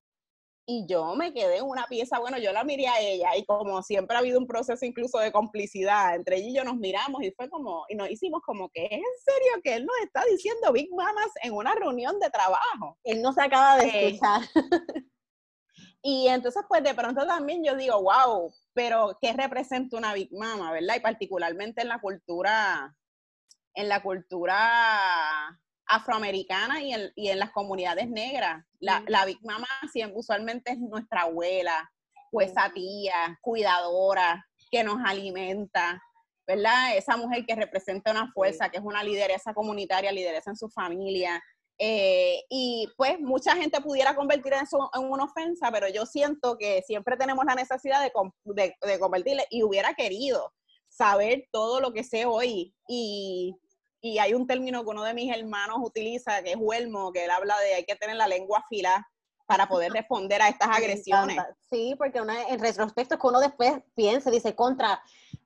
y 0.67 0.87
yo 0.87 1.15
me 1.15 1.33
quedé 1.35 1.59
en 1.59 1.65
una 1.65 1.87
pieza, 1.87 2.19
bueno, 2.19 2.39
yo 2.39 2.53
la 2.53 2.65
miré 2.65 2.87
a 2.89 3.01
ella 3.01 3.37
y 3.37 3.45
como 3.45 3.83
siempre 3.83 4.17
ha 4.17 4.21
habido 4.21 4.39
un 4.39 4.47
proceso 4.47 4.85
incluso 4.85 5.19
de 5.19 5.31
complicidad, 5.31 6.15
entre 6.15 6.37
ella 6.37 6.49
y 6.49 6.55
yo 6.55 6.65
nos 6.65 6.77
miramos 6.77 7.23
y 7.23 7.33
fue 7.33 7.51
como, 7.51 7.85
y 7.89 7.95
nos 7.95 8.11
hicimos 8.11 8.41
como 8.43 8.71
que 8.71 8.87
es 8.87 8.93
en 8.93 9.03
serio 9.25 9.63
que 9.63 9.75
él 9.75 9.85
nos 9.85 9.97
está 10.03 10.23
diciendo 10.31 10.73
Big 10.73 10.89
Mamas 10.95 11.31
en 11.43 11.53
una 11.53 11.75
reunión 11.75 12.19
de 12.19 12.31
trabajo. 12.31 12.99
Él 13.05 13.21
no 13.21 13.33
se 13.33 13.43
acaba 13.43 13.77
de 13.77 13.87
eh, 13.87 14.07
escuchar. 14.09 14.41
y 16.03 16.29
entonces 16.29 16.63
pues 16.69 16.83
de 16.83 16.95
pronto 16.95 17.27
también 17.27 17.63
yo 17.63 17.77
digo, 17.77 18.01
wow, 18.03 18.53
pero 18.73 19.19
¿qué 19.21 19.35
representa 19.35 19.99
una 19.99 20.15
Big 20.15 20.33
Mama, 20.33 20.73
verdad? 20.73 20.97
Y 20.97 21.01
particularmente 21.01 21.83
en 21.83 21.89
la 21.89 22.01
cultura, 22.01 22.97
en 23.75 23.89
la 23.89 24.03
cultura 24.03 25.61
afroamericana 25.87 26.83
y 26.83 26.93
en, 26.93 27.13
y 27.15 27.29
en 27.29 27.39
las 27.39 27.51
comunidades 27.51 28.09
negras. 28.09 28.65
La, 28.81 29.03
la 29.07 29.25
Big 29.25 29.39
Mama 29.45 29.69
siempre, 29.93 30.19
usualmente 30.19 30.73
es 30.73 30.79
nuestra 30.79 31.23
abuela, 31.23 31.91
o 32.33 32.41
esa 32.41 32.73
tía, 32.73 33.39
cuidadora, 33.41 34.45
que 34.71 34.83
nos 34.83 34.99
alimenta, 35.05 36.03
¿verdad? 36.47 36.97
Esa 36.97 37.17
mujer 37.17 37.47
que 37.47 37.55
representa 37.55 38.11
una 38.11 38.31
fuerza, 38.33 38.69
que 38.69 38.79
es 38.79 38.85
una 38.85 39.05
lideresa 39.05 39.55
comunitaria, 39.55 40.11
lideresa 40.11 40.51
en 40.51 40.57
su 40.57 40.69
familia. 40.69 41.43
Eh, 41.79 42.43
y 42.51 42.89
pues 42.97 43.19
mucha 43.21 43.55
gente 43.57 43.81
pudiera 43.81 44.15
convertir 44.15 44.53
eso 44.53 44.91
en 44.95 45.11
una 45.11 45.25
ofensa, 45.25 45.71
pero 45.73 45.89
yo 45.89 46.07
siento 46.07 46.57
que 46.59 46.83
siempre 46.83 47.17
tenemos 47.17 47.45
la 47.45 47.55
necesidad 47.55 48.03
de, 48.03 48.13
de, 48.45 48.75
de 48.81 48.99
convertirle 48.99 49.47
y 49.51 49.63
hubiera 49.63 49.95
querido 49.95 50.53
saber 50.89 51.49
todo 51.51 51.81
lo 51.81 51.93
que 51.93 52.05
sé 52.05 52.27
hoy 52.27 52.75
y 52.89 53.57
y 54.05 54.19
hay 54.19 54.35
un 54.35 54.47
término 54.47 54.85
que 54.85 54.91
uno 54.91 55.03
de 55.03 55.15
mis 55.15 55.35
hermanos 55.35 55.79
utiliza, 55.81 56.43
que 56.43 56.51
es 56.51 56.59
huelmo, 56.61 57.11
que 57.11 57.25
él 57.25 57.31
habla 57.31 57.59
de 57.61 57.77
hay 57.77 57.85
que 57.85 57.97
tener 57.97 58.17
la 58.17 58.29
lengua 58.29 58.59
afilada 58.59 59.09
para 59.47 59.67
poder 59.67 59.93
responder 59.95 60.43
a 60.43 60.49
estas 60.49 60.69
agresiones. 60.69 61.39
Sí, 61.71 61.95
porque 61.97 62.19
en 62.19 62.59
retrospecto 62.59 63.15
es 63.15 63.21
que 63.21 63.27
uno 63.27 63.41
después 63.41 63.73
piensa, 63.95 64.31
dice, 64.31 64.55
contra, 64.55 65.01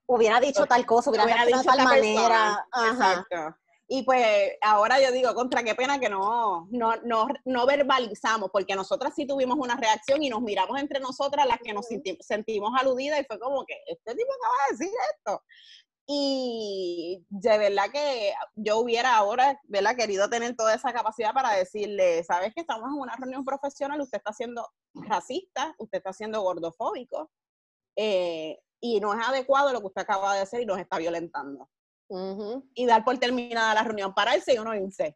hubiera 0.07 0.41
dicho 0.41 0.67
tal 0.67 0.85
cosa, 0.87 1.11
hubiera, 1.11 1.47
dicho 1.47 1.59
de 1.59 1.65
tal 1.65 1.85
manera. 1.85 2.67
Exacto. 2.91 3.57
Y 3.87 4.03
pues 4.03 4.27
ahora 4.61 5.01
yo 5.01 5.13
digo, 5.13 5.33
contra 5.35 5.63
qué 5.63 5.77
pena 5.77 6.01
que 6.01 6.09
no, 6.09 6.67
no, 6.73 6.97
no, 7.05 7.29
no, 7.45 7.65
verbalizamos, 7.65 8.51
porque 8.53 8.75
nosotras 8.75 9.15
sí 9.15 9.25
tuvimos 9.25 9.57
una 9.57 9.77
reacción 9.77 10.21
y 10.21 10.29
nos 10.29 10.43
miramos 10.43 10.81
entre 10.81 10.99
nosotras 10.99 11.47
las 11.47 11.59
que 11.61 11.73
nos 11.73 11.87
sentimos 12.21 12.73
aludidas 12.77 13.21
y 13.21 13.25
fue 13.25 13.39
como 13.39 13.65
que, 13.65 13.75
este 13.87 14.15
tipo 14.17 14.31
acaba 14.33 14.55
de 14.69 14.77
decir 14.77 14.95
esto. 15.15 15.43
Y 16.11 17.23
de 17.29 17.59
verdad 17.59 17.91
que 17.93 18.33
yo 18.55 18.79
hubiera 18.79 19.17
ahora, 19.17 19.61
¿verdad? 19.65 19.95
Querido 19.95 20.31
tener 20.31 20.57
toda 20.57 20.75
esa 20.75 20.91
capacidad 20.91 21.35
para 21.35 21.53
decirle, 21.53 22.25
sabes 22.25 22.55
que 22.55 22.63
estamos 22.63 22.89
en 22.89 22.99
una 22.99 23.15
reunión 23.15 23.45
profesional, 23.45 24.01
usted 24.01 24.17
está 24.17 24.33
siendo 24.33 24.67
racista, 24.95 25.75
usted 25.77 25.99
está 25.99 26.15
siendo 26.15 26.41
gordofóbico, 26.41 27.31
eh, 27.95 28.59
y 28.81 29.01
no 29.01 29.13
es 29.13 29.29
adecuado 29.29 29.71
lo 29.71 29.81
que 29.81 29.89
usted 29.89 30.01
acaba 30.01 30.35
de 30.35 30.41
hacer 30.41 30.63
y 30.63 30.67
nos 30.67 30.79
está 30.79 30.97
violentando. 30.97 31.69
Y 32.75 32.87
dar 32.87 33.05
por 33.05 33.19
terminada 33.19 33.75
la 33.75 33.83
reunión, 33.83 34.15
pararse 34.15 34.55
y 34.55 34.59
uno 34.59 34.75
irse. 34.75 35.15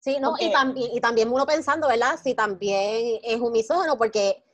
Sí, 0.00 0.16
no, 0.18 0.34
y, 0.40 0.50
también, 0.50 0.92
y 0.94 1.00
también 1.02 1.30
uno 1.30 1.44
pensando, 1.44 1.88
¿verdad? 1.88 2.18
Si 2.22 2.34
también 2.34 3.20
es 3.22 3.38
un 3.38 3.52
misógino, 3.52 3.98
porque 3.98 4.45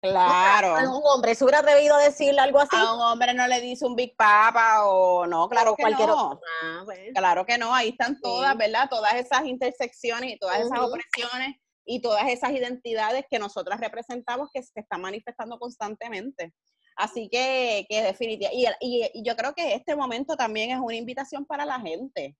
Claro. 0.00 0.76
A 0.76 0.82
un 0.82 1.02
hombre 1.04 1.34
se 1.34 1.44
hubiera 1.44 1.58
atrevido 1.58 1.96
a 1.96 2.02
decirle 2.02 2.40
algo 2.40 2.60
así. 2.60 2.76
A 2.76 2.94
un 2.94 3.00
hombre 3.00 3.34
no 3.34 3.48
le 3.48 3.60
dice 3.60 3.84
un 3.84 3.96
Big 3.96 4.16
Papa 4.16 4.84
o 4.84 5.26
no, 5.26 5.48
claro 5.48 5.74
que 5.74 5.82
no. 5.90 6.40
Ah, 6.62 6.84
claro 7.14 7.44
que 7.44 7.58
no, 7.58 7.74
ahí 7.74 7.88
están 7.88 8.20
todas, 8.20 8.56
¿verdad? 8.56 8.88
Todas 8.88 9.14
esas 9.14 9.44
intersecciones 9.44 10.34
y 10.34 10.38
todas 10.38 10.60
esas 10.60 10.78
opresiones 10.78 11.56
y 11.84 12.00
todas 12.00 12.28
esas 12.28 12.52
identidades 12.52 13.24
que 13.28 13.38
nosotras 13.38 13.80
representamos 13.80 14.50
que 14.52 14.62
se 14.62 14.80
están 14.80 15.00
manifestando 15.00 15.58
constantemente. 15.58 16.54
Así 16.96 17.28
que, 17.30 17.86
que 17.88 18.02
definitivamente, 18.02 18.76
y, 18.80 19.04
y 19.14 19.22
yo 19.24 19.36
creo 19.36 19.54
que 19.54 19.74
este 19.74 19.96
momento 19.96 20.36
también 20.36 20.70
es 20.70 20.78
una 20.80 20.96
invitación 20.96 21.44
para 21.44 21.64
la 21.64 21.80
gente, 21.80 22.36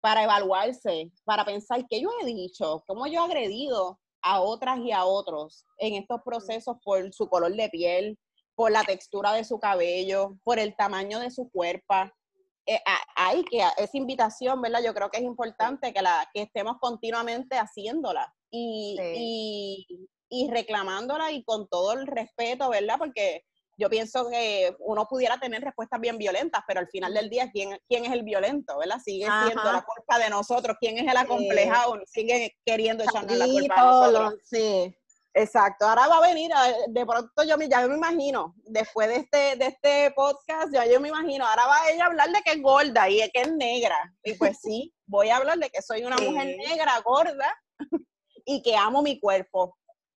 para 0.00 0.22
evaluarse, 0.22 1.10
para 1.24 1.44
pensar 1.44 1.84
qué 1.88 2.00
yo 2.00 2.08
he 2.22 2.26
dicho, 2.26 2.84
cómo 2.86 3.06
yo 3.06 3.20
he 3.20 3.24
agredido, 3.24 4.00
a 4.22 4.40
otras 4.40 4.78
y 4.80 4.92
a 4.92 5.04
otros 5.04 5.64
en 5.78 5.94
estos 5.94 6.20
procesos 6.24 6.76
por 6.84 7.12
su 7.12 7.28
color 7.28 7.54
de 7.54 7.68
piel, 7.68 8.18
por 8.54 8.72
la 8.72 8.82
textura 8.82 9.32
de 9.32 9.44
su 9.44 9.58
cabello, 9.60 10.36
por 10.44 10.58
el 10.58 10.74
tamaño 10.74 11.20
de 11.20 11.30
su 11.30 11.50
cuerpo. 11.50 11.94
Eh, 12.66 12.80
hay 13.16 13.44
que, 13.44 13.62
esa 13.78 13.96
invitación, 13.96 14.60
¿verdad? 14.60 14.82
Yo 14.84 14.92
creo 14.94 15.10
que 15.10 15.18
es 15.18 15.24
importante 15.24 15.92
que, 15.92 16.02
la, 16.02 16.28
que 16.34 16.42
estemos 16.42 16.76
continuamente 16.80 17.56
haciéndola 17.56 18.34
y, 18.50 18.96
y, 19.14 20.08
y 20.28 20.50
reclamándola 20.50 21.32
y 21.32 21.44
con 21.44 21.68
todo 21.68 21.92
el 21.92 22.06
respeto, 22.06 22.68
¿verdad? 22.68 22.96
Porque 22.98 23.44
yo 23.78 23.88
pienso 23.88 24.28
que 24.28 24.74
uno 24.80 25.06
pudiera 25.06 25.38
tener 25.38 25.62
respuestas 25.62 26.00
bien 26.00 26.18
violentas, 26.18 26.62
pero 26.66 26.80
al 26.80 26.88
final 26.88 27.14
del 27.14 27.30
día, 27.30 27.48
¿quién, 27.52 27.78
quién 27.88 28.04
es 28.04 28.12
el 28.12 28.24
violento? 28.24 28.76
¿verdad? 28.78 28.98
Sigue 28.98 29.26
siendo 29.44 29.72
la 29.72 29.82
culpa 29.82 30.18
de 30.18 30.28
nosotros. 30.28 30.76
¿Quién 30.80 30.98
es 30.98 31.10
el 31.10 31.16
acomplejado? 31.16 32.00
Sigue 32.06 32.56
queriendo 32.66 33.04
echarnos 33.04 33.36
la 33.36 33.46
culpa 33.46 33.80
a 33.80 33.84
nosotros. 33.84 34.34
Sí. 34.44 34.94
Exacto. 35.34 35.86
Ahora 35.86 36.08
va 36.08 36.18
a 36.18 36.28
venir, 36.28 36.50
de 36.88 37.06
pronto 37.06 37.44
yo 37.44 37.56
me, 37.56 37.68
ya 37.68 37.86
me 37.86 37.94
imagino, 37.94 38.56
después 38.64 39.06
de 39.06 39.16
este, 39.16 39.56
de 39.56 39.66
este 39.66 40.10
podcast, 40.16 40.72
ya 40.72 40.84
yo 40.86 40.98
me 41.00 41.10
imagino, 41.10 41.46
ahora 41.46 41.66
va 41.66 41.76
a 41.76 41.90
ella 41.90 42.04
a 42.04 42.06
hablar 42.08 42.30
de 42.30 42.42
que 42.42 42.52
es 42.52 42.62
gorda 42.62 43.08
y 43.08 43.18
que 43.30 43.42
es 43.42 43.52
negra. 43.52 43.96
Y 44.24 44.34
pues 44.34 44.58
sí, 44.60 44.92
voy 45.06 45.28
a 45.28 45.36
hablar 45.36 45.58
de 45.58 45.70
que 45.70 45.80
soy 45.80 46.04
una 46.04 46.16
mujer 46.42 46.56
negra, 46.56 47.00
gorda, 47.04 47.56
y 48.44 48.62
que 48.62 48.74
amo 48.74 49.02
mi 49.02 49.20
cuerpo 49.20 49.77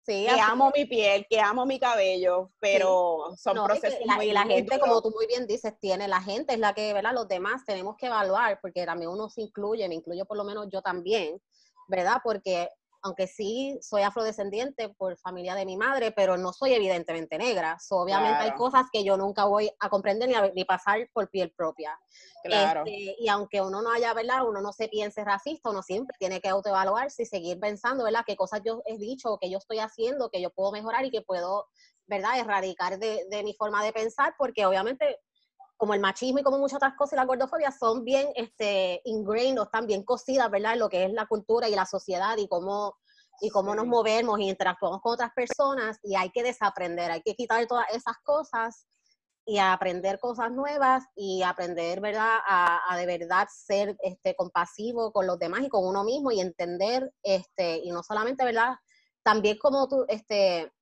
que 0.09 0.41
amo 0.41 0.71
mi 0.75 0.85
piel, 0.85 1.25
que 1.29 1.39
amo 1.39 1.65
mi 1.65 1.79
cabello, 1.79 2.51
pero 2.59 3.35
son 3.37 3.63
procesos 3.63 3.99
la, 4.05 4.23
Y 4.23 4.31
la 4.31 4.43
gente, 4.43 4.79
como 4.79 5.01
tú 5.01 5.11
muy 5.11 5.27
bien 5.27 5.45
dices, 5.45 5.73
tiene, 5.79 6.07
la 6.07 6.21
gente 6.21 6.53
es 6.53 6.59
la 6.59 6.73
que, 6.73 6.93
¿verdad? 6.93 7.13
Los 7.13 7.27
demás 7.27 7.63
tenemos 7.65 7.95
que 7.95 8.07
evaluar, 8.07 8.59
porque 8.61 8.85
también 8.85 9.11
uno 9.11 9.29
se 9.29 9.41
incluye, 9.41 9.87
me 9.87 9.95
incluyo 9.95 10.25
por 10.25 10.37
lo 10.37 10.43
menos 10.43 10.67
yo 10.71 10.81
también, 10.81 11.39
¿verdad? 11.87 12.17
Porque 12.23 12.69
aunque 13.01 13.27
sí 13.27 13.77
soy 13.81 14.01
afrodescendiente 14.01 14.89
por 14.89 15.17
familia 15.17 15.55
de 15.55 15.65
mi 15.65 15.77
madre, 15.77 16.11
pero 16.11 16.37
no 16.37 16.53
soy 16.53 16.73
evidentemente 16.73 17.37
negra. 17.37 17.77
obviamente 17.89 18.43
hay 18.43 18.51
cosas 18.51 18.85
que 18.91 19.03
yo 19.03 19.17
nunca 19.17 19.45
voy 19.45 19.71
a 19.79 19.89
comprender 19.89 20.29
ni, 20.53 20.65
pasar 20.65 21.09
por 21.13 21.29
piel 21.29 21.51
propia. 21.51 21.97
Claro. 22.43 22.83
Este, 22.85 23.15
y 23.19 23.27
aunque 23.29 23.61
uno 23.61 23.81
no 23.81 23.91
haya, 23.91 24.13
¿verdad? 24.13 24.47
Uno 24.47 24.61
no 24.61 24.73
se 24.73 24.87
piense 24.87 25.23
racista, 25.23 25.69
uno 25.69 25.81
siempre 25.81 26.15
tiene 26.19 26.41
que 26.41 26.49
autoevaluarse 26.49 27.23
y 27.23 27.25
seguir 27.25 27.59
pensando, 27.59 28.03
¿verdad? 28.03 28.23
Qué 28.25 28.35
cosas 28.35 28.61
yo 28.65 28.81
he 28.85 28.97
dicho 28.97 29.37
que 29.39 29.49
yo 29.49 29.57
estoy 29.57 29.79
haciendo, 29.79 30.29
que 30.29 30.41
yo 30.41 30.49
puedo 30.49 30.71
mejorar 30.71 31.05
y 31.05 31.11
que 31.11 31.21
puedo, 31.21 31.67
¿verdad? 32.07 32.39
Erradicar 32.39 32.99
de, 32.99 33.25
de 33.29 33.43
mi 33.43 33.53
forma 33.53 33.83
de 33.83 33.93
pensar, 33.93 34.33
porque 34.37 34.65
obviamente 34.65 35.19
como 35.79 35.93
el 35.93 36.01
machismo 36.01 36.39
y 36.39 36.43
como 36.43 36.59
muchas 36.59 36.75
otras 36.75 36.95
cosas 36.95 37.13
y 37.13 37.15
la 37.15 37.25
gordofobia 37.25 37.71
son 37.71 38.03
bien 38.03 38.27
este, 38.35 39.01
ingrained 39.05 39.61
o 39.61 39.63
están 39.63 39.87
bien 39.87 40.03
cocidas, 40.03 40.51
¿verdad? 40.51 40.73
En 40.73 40.79
lo 40.79 40.89
que 40.89 41.05
es 41.05 41.13
la 41.13 41.25
cultura 41.25 41.69
y 41.69 41.73
la 41.73 41.85
sociedad 41.85 42.35
y 42.37 42.49
cómo, 42.49 42.97
y 43.39 43.49
cómo 43.49 43.73
nos 43.73 43.87
movemos 43.87 44.37
y 44.39 44.49
interactuamos 44.49 44.99
con 45.01 45.13
otras 45.13 45.31
personas 45.33 45.97
y 46.03 46.17
hay 46.17 46.31
que 46.31 46.43
desaprender, 46.43 47.11
hay 47.11 47.21
que 47.21 47.33
quitar 47.33 47.65
todas 47.65 47.85
esas 47.91 48.17
cosas 48.25 48.87
y 49.45 49.57
aprender 49.57 50.19
cosas 50.19 50.51
nuevas 50.51 51.05
y 51.15 51.43
aprender, 51.43 52.01
¿verdad? 52.01 52.39
A, 52.45 52.97
de 52.97 53.05
verdad 53.05 53.47
ser 53.49 53.95
este, 54.03 54.35
compasivo 54.35 55.13
con 55.13 55.27
los 55.27 55.39
demás 55.39 55.61
y 55.61 55.69
con 55.69 55.87
uno 55.87 56.03
mismo 56.03 56.29
y 56.33 56.41
entender, 56.41 57.09
este, 57.23 57.77
y 57.77 57.89
no 57.91 58.03
solamente, 58.03 58.43
¿verdad? 58.43 58.73
También 59.23 59.57
como 59.57 59.87
tú, 59.87 60.03
este, 60.09 60.73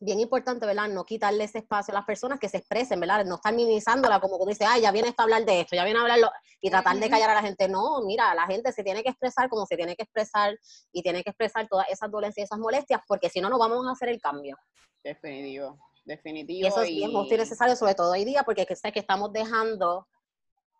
bien 0.00 0.20
importante, 0.20 0.66
¿verdad? 0.66 0.88
No 0.88 1.04
quitarle 1.04 1.44
ese 1.44 1.58
espacio 1.58 1.92
a 1.92 1.98
las 1.98 2.06
personas 2.06 2.38
que 2.38 2.48
se 2.48 2.58
expresen, 2.58 3.00
¿verdad? 3.00 3.24
No 3.24 3.36
estar 3.36 3.54
minimizándola 3.54 4.20
como 4.20 4.38
que 4.38 4.50
dice, 4.50 4.64
ay, 4.64 4.82
ya 4.82 4.90
viene 4.90 5.08
esto 5.08 5.22
a 5.22 5.24
hablar 5.24 5.44
de 5.44 5.60
esto, 5.60 5.76
ya 5.76 5.84
viene 5.84 5.98
a 5.98 6.02
hablarlo, 6.02 6.30
y 6.60 6.70
tratar 6.70 6.96
de 6.96 7.10
callar 7.10 7.30
a 7.30 7.34
la 7.34 7.42
gente. 7.42 7.68
No, 7.68 8.00
mira, 8.02 8.34
la 8.34 8.46
gente 8.46 8.72
se 8.72 8.82
tiene 8.82 9.02
que 9.02 9.10
expresar 9.10 9.48
como 9.48 9.66
se 9.66 9.76
tiene 9.76 9.96
que 9.96 10.02
expresar 10.02 10.56
y 10.92 11.02
tiene 11.02 11.22
que 11.22 11.30
expresar 11.30 11.66
todas 11.68 11.88
esas 11.88 12.10
dolencias 12.10 12.42
y 12.42 12.44
esas 12.44 12.58
molestias, 12.58 13.00
porque 13.06 13.28
si 13.28 13.40
no, 13.40 13.48
no 13.48 13.58
vamos 13.58 13.86
a 13.86 13.92
hacer 13.92 14.08
el 14.08 14.20
cambio. 14.20 14.56
Definitivo, 15.02 15.78
definitivo. 16.04 16.66
Y 16.66 16.66
eso 16.66 16.82
es 16.82 16.88
bien 16.88 17.10
y 17.10 17.36
necesario, 17.36 17.76
sobre 17.76 17.94
todo 17.94 18.12
hoy 18.12 18.24
día, 18.24 18.42
porque 18.42 18.66
sé 18.74 18.92
que 18.92 19.00
estamos 19.00 19.32
dejando 19.32 20.06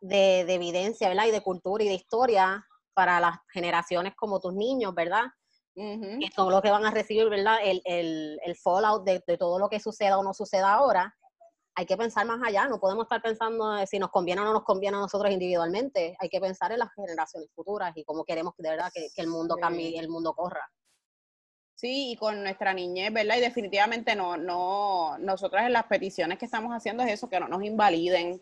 de, 0.00 0.40
evidencia, 0.40 1.08
¿verdad? 1.08 1.26
Y 1.26 1.30
de 1.30 1.42
cultura 1.42 1.84
y 1.84 1.88
de 1.88 1.94
historia 1.94 2.66
para 2.94 3.20
las 3.20 3.36
generaciones 3.52 4.14
como 4.16 4.40
tus 4.40 4.54
niños, 4.54 4.94
¿verdad? 4.94 5.24
Que 5.74 6.30
son 6.34 6.50
los 6.50 6.62
que 6.62 6.70
van 6.70 6.86
a 6.86 6.90
recibir, 6.90 7.28
¿verdad? 7.28 7.58
El, 7.62 7.82
el, 7.84 8.38
el 8.44 8.56
fallout 8.56 9.04
de, 9.04 9.22
de, 9.26 9.36
todo 9.36 9.58
lo 9.58 9.68
que 9.68 9.80
suceda 9.80 10.18
o 10.18 10.22
no 10.22 10.32
suceda 10.32 10.72
ahora. 10.72 11.14
Hay 11.76 11.86
que 11.86 11.96
pensar 11.96 12.24
más 12.26 12.40
allá, 12.46 12.68
no 12.68 12.78
podemos 12.78 13.04
estar 13.04 13.20
pensando 13.20 13.84
si 13.86 13.98
nos 13.98 14.10
conviene 14.10 14.42
o 14.42 14.44
no 14.44 14.52
nos 14.52 14.62
conviene 14.62 14.96
a 14.96 15.00
nosotros 15.00 15.32
individualmente. 15.32 16.16
Hay 16.20 16.28
que 16.28 16.40
pensar 16.40 16.70
en 16.70 16.78
las 16.78 16.92
generaciones 16.94 17.50
futuras 17.52 17.92
y 17.96 18.04
cómo 18.04 18.24
queremos 18.24 18.54
de 18.58 18.70
verdad 18.70 18.92
que, 18.94 19.08
que 19.12 19.22
el 19.22 19.28
mundo 19.28 19.56
cambie 19.56 19.98
el 19.98 20.08
mundo 20.08 20.34
corra. 20.34 20.70
Sí, 21.74 22.12
y 22.12 22.16
con 22.16 22.42
nuestra 22.42 22.72
niñez, 22.72 23.12
¿verdad? 23.12 23.36
Y 23.36 23.40
definitivamente 23.40 24.14
no, 24.14 24.36
no, 24.36 25.18
nosotras 25.18 25.66
en 25.66 25.72
las 25.72 25.84
peticiones 25.86 26.38
que 26.38 26.44
estamos 26.44 26.72
haciendo 26.72 27.02
es 27.02 27.12
eso, 27.12 27.28
que 27.28 27.40
no 27.40 27.48
nos 27.48 27.64
invaliden, 27.64 28.40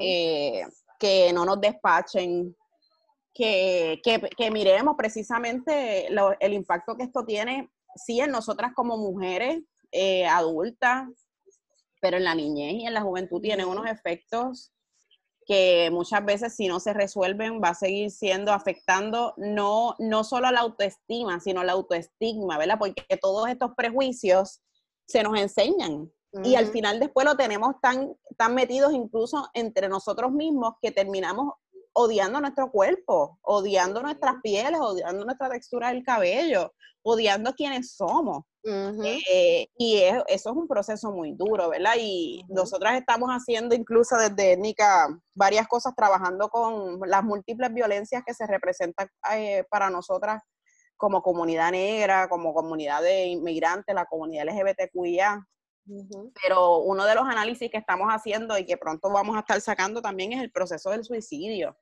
eh, 0.00 0.64
que 0.98 1.30
no 1.34 1.44
nos 1.44 1.60
despachen, 1.60 2.56
que, 3.34 4.00
que, 4.36 4.50
miremos 4.50 4.96
precisamente 4.96 6.08
el 6.40 6.52
impacto 6.52 6.96
que 6.96 7.04
esto 7.04 7.24
tiene, 7.24 7.70
sí, 7.94 8.20
en 8.20 8.30
nosotras 8.30 8.72
como 8.74 8.96
mujeres 8.96 9.62
eh, 9.92 10.26
adultas, 10.26 11.08
pero 12.00 12.16
en 12.16 12.24
la 12.24 12.34
niñez 12.34 12.74
y 12.74 12.86
en 12.86 12.94
la 12.94 13.02
juventud 13.02 13.40
tiene 13.40 13.64
unos 13.64 13.86
efectos 13.86 14.72
que 15.46 15.90
muchas 15.90 16.24
veces 16.24 16.54
si 16.54 16.68
no 16.68 16.78
se 16.80 16.92
resuelven 16.92 17.60
va 17.60 17.70
a 17.70 17.74
seguir 17.74 18.10
siendo 18.10 18.52
afectando 18.52 19.34
no, 19.36 19.96
no 19.98 20.22
solo 20.22 20.50
la 20.50 20.60
autoestima, 20.60 21.40
sino 21.40 21.64
la 21.64 21.72
autoestigma, 21.72 22.56
¿verdad? 22.56 22.78
Porque 22.78 23.04
todos 23.20 23.48
estos 23.48 23.72
prejuicios 23.76 24.62
se 25.06 25.22
nos 25.22 25.38
enseñan 25.38 26.10
y 26.44 26.54
al 26.54 26.66
final 26.66 27.00
después 27.00 27.26
lo 27.26 27.36
tenemos 27.36 27.74
tan, 27.82 28.14
tan 28.36 28.54
metidos 28.54 28.92
incluso 28.92 29.48
entre 29.52 29.88
nosotros 29.88 30.30
mismos 30.30 30.74
que 30.80 30.92
terminamos 30.92 31.54
odiando 32.00 32.40
nuestro 32.40 32.70
cuerpo, 32.70 33.38
odiando 33.42 34.02
nuestras 34.02 34.36
pieles, 34.42 34.80
odiando 34.80 35.24
nuestra 35.24 35.48
textura 35.48 35.88
del 35.88 36.02
cabello, 36.02 36.72
odiando 37.02 37.54
quienes 37.54 37.94
somos. 37.94 38.44
Eh, 38.62 39.68
y 39.78 40.02
eso 40.02 40.24
es 40.28 40.46
un 40.46 40.68
proceso 40.68 41.10
muy 41.12 41.32
duro, 41.32 41.70
¿verdad? 41.70 41.94
Y 41.98 42.44
nosotras 42.48 42.98
estamos 42.98 43.30
haciendo 43.30 43.74
incluso 43.74 44.16
desde 44.16 44.56
NICA 44.56 45.08
varias 45.34 45.66
cosas 45.66 45.94
trabajando 45.96 46.48
con 46.48 47.00
las 47.06 47.24
múltiples 47.24 47.72
violencias 47.72 48.22
que 48.26 48.34
se 48.34 48.46
representan 48.46 49.08
eh, 49.32 49.64
para 49.70 49.88
nosotras 49.88 50.42
como 50.96 51.22
comunidad 51.22 51.70
negra, 51.70 52.28
como 52.28 52.52
comunidad 52.52 53.02
de 53.02 53.26
inmigrantes, 53.26 53.94
la 53.94 54.04
comunidad 54.04 54.44
LGBTQIA. 54.44 55.46
Pero 56.42 56.78
uno 56.80 57.04
de 57.04 57.14
los 57.14 57.24
análisis 57.24 57.70
que 57.70 57.78
estamos 57.78 58.08
haciendo 58.10 58.56
y 58.58 58.66
que 58.66 58.76
pronto 58.76 59.10
vamos 59.10 59.34
a 59.34 59.40
estar 59.40 59.60
sacando 59.60 60.02
también 60.02 60.32
es 60.34 60.42
el 60.42 60.52
proceso 60.52 60.90
del 60.90 61.04
suicidio. 61.04 61.76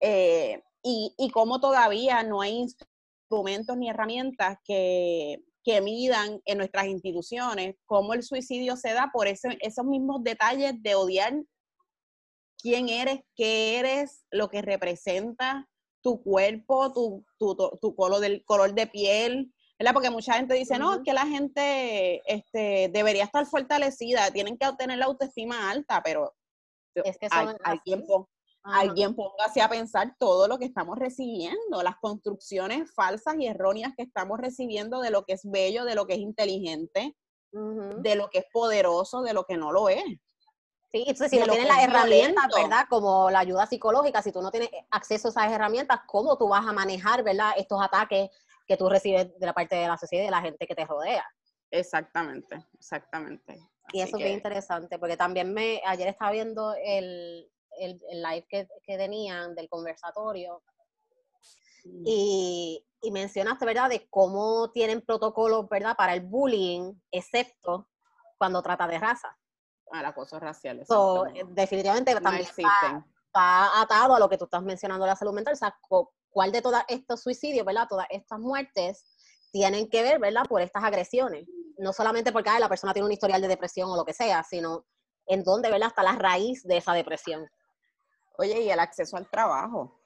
Eh, 0.00 0.62
y, 0.82 1.14
y 1.16 1.30
cómo 1.30 1.60
todavía 1.60 2.22
no 2.22 2.42
hay 2.42 2.52
instrumentos 2.52 3.76
ni 3.76 3.88
herramientas 3.88 4.58
que, 4.64 5.42
que 5.64 5.80
midan 5.80 6.40
en 6.44 6.58
nuestras 6.58 6.86
instituciones 6.86 7.76
cómo 7.86 8.12
el 8.12 8.22
suicidio 8.22 8.76
se 8.76 8.92
da 8.92 9.10
por 9.12 9.26
ese, 9.26 9.56
esos 9.60 9.84
mismos 9.84 10.22
detalles 10.22 10.74
de 10.82 10.94
odiar 10.94 11.34
quién 12.58 12.88
eres, 12.88 13.20
qué 13.34 13.78
eres, 13.78 14.24
lo 14.30 14.48
que 14.48 14.62
representa 14.62 15.68
tu 16.02 16.22
cuerpo, 16.22 16.92
tu, 16.92 17.24
tu, 17.38 17.56
tu, 17.80 17.96
color, 17.96 18.20
del, 18.20 18.44
color 18.44 18.74
de 18.74 18.86
piel, 18.86 19.52
¿verdad? 19.78 19.94
Porque 19.94 20.10
mucha 20.10 20.34
gente 20.34 20.54
dice, 20.54 20.78
no, 20.78 20.94
es 20.94 21.00
que 21.02 21.14
la 21.14 21.26
gente 21.26 22.22
este, 22.26 22.90
debería 22.92 23.24
estar 23.24 23.46
fortalecida, 23.46 24.30
tienen 24.30 24.58
que 24.58 24.68
obtener 24.68 24.98
la 24.98 25.06
autoestima 25.06 25.70
alta, 25.70 26.02
pero 26.04 26.34
es 26.94 27.16
que 27.16 27.28
hay, 27.30 27.78
tiempo, 27.80 28.28
alguien 28.64 29.14
póngase 29.14 29.60
a 29.60 29.68
pensar 29.68 30.16
todo 30.18 30.48
lo 30.48 30.58
que 30.58 30.64
estamos 30.64 30.98
recibiendo, 30.98 31.82
las 31.82 31.96
construcciones 31.96 32.92
falsas 32.94 33.36
y 33.38 33.46
erróneas 33.46 33.92
que 33.96 34.02
estamos 34.02 34.38
recibiendo 34.40 35.00
de 35.00 35.10
lo 35.10 35.24
que 35.24 35.34
es 35.34 35.42
bello, 35.44 35.84
de 35.84 35.94
lo 35.94 36.06
que 36.06 36.14
es 36.14 36.20
inteligente, 36.20 37.14
de 37.52 38.16
lo 38.16 38.30
que 38.30 38.38
es 38.38 38.46
poderoso, 38.52 39.22
de 39.22 39.34
lo 39.34 39.44
que 39.44 39.56
no 39.56 39.70
lo 39.70 39.88
es. 39.88 40.02
Sí, 40.90 41.04
entonces 41.06 41.30
si 41.30 41.38
no 41.38 41.46
tienes 41.46 41.68
las 41.68 41.82
herramientas, 41.82 42.46
¿verdad? 42.54 42.86
Como 42.88 43.30
la 43.30 43.40
ayuda 43.40 43.66
psicológica, 43.66 44.22
si 44.22 44.32
tú 44.32 44.40
no 44.40 44.50
tienes 44.50 44.70
acceso 44.90 45.28
a 45.28 45.30
esas 45.30 45.52
herramientas, 45.52 46.00
¿cómo 46.06 46.38
tú 46.38 46.48
vas 46.48 46.66
a 46.66 46.72
manejar, 46.72 47.22
¿verdad? 47.22 47.52
Estos 47.56 47.82
ataques 47.82 48.30
que 48.66 48.76
tú 48.76 48.88
recibes 48.88 49.38
de 49.38 49.46
la 49.46 49.52
parte 49.52 49.76
de 49.76 49.88
la 49.88 49.98
sociedad 49.98 50.22
y 50.22 50.26
de 50.26 50.30
la 50.30 50.40
gente 50.40 50.66
que 50.66 50.74
te 50.74 50.86
rodea. 50.86 51.24
Exactamente, 51.70 52.64
exactamente. 52.74 53.58
y 53.92 54.00
eso 54.00 54.16
es 54.16 54.22
bien 54.22 54.34
interesante, 54.34 54.98
porque 54.98 55.16
también 55.16 55.52
me, 55.52 55.82
ayer 55.84 56.08
estaba 56.08 56.30
viendo 56.30 56.74
el, 56.82 57.50
el, 57.78 58.00
live 58.10 58.46
que, 58.48 58.68
tenían 58.96 59.54
del 59.54 59.68
conversatorio 59.68 60.62
y, 62.04 62.84
mencionaste, 63.12 63.66
¿verdad?, 63.66 63.90
de 63.90 64.08
cómo 64.08 64.70
tienen 64.72 65.02
protocolos, 65.02 65.68
¿verdad?, 65.68 65.96
para 65.96 66.14
el 66.14 66.22
bullying, 66.22 66.94
excepto 67.10 67.88
cuando 68.38 68.62
trata 68.62 68.86
de 68.86 68.98
raza. 68.98 69.36
Ah, 69.92 70.02
las 70.02 70.14
cosas 70.14 70.40
raciales. 70.40 70.88
Eh, 70.90 71.44
definitivamente 71.48 72.14
también 72.14 72.46
está, 72.46 73.04
atado 73.80 74.14
a 74.14 74.18
lo 74.18 74.28
que 74.28 74.38
tú 74.38 74.44
estás 74.44 74.62
mencionando 74.62 75.04
de 75.04 75.10
la 75.10 75.16
salud 75.16 75.34
mental. 75.34 75.54
O 75.54 75.56
sea, 75.56 75.76
cuál 76.30 76.52
de 76.52 76.62
todos 76.62 76.80
estos 76.88 77.22
suicidios, 77.22 77.66
¿verdad?, 77.66 77.86
todas 77.88 78.06
estas 78.10 78.38
muertes 78.38 79.04
tienen 79.52 79.88
que 79.88 80.02
ver, 80.02 80.18
¿verdad?, 80.18 80.46
por 80.48 80.62
estas 80.62 80.82
agresiones. 80.82 81.46
No 81.76 81.92
solamente 81.92 82.32
porque 82.32 82.50
la 82.58 82.68
persona 82.68 82.92
tiene 82.92 83.06
un 83.06 83.12
historial 83.12 83.42
de 83.42 83.48
depresión 83.48 83.90
o 83.90 83.96
lo 83.96 84.04
que 84.04 84.14
sea, 84.14 84.42
sino 84.42 84.86
en 85.26 85.44
dónde, 85.44 85.70
¿verdad?, 85.70 85.88
está 85.88 86.02
la 86.02 86.16
raíz 86.16 86.62
de 86.64 86.78
esa 86.78 86.92
depresión. 86.92 87.46
Oye, 88.36 88.62
y 88.62 88.70
el 88.70 88.80
acceso 88.80 89.16
al 89.16 89.30
trabajo. 89.30 90.00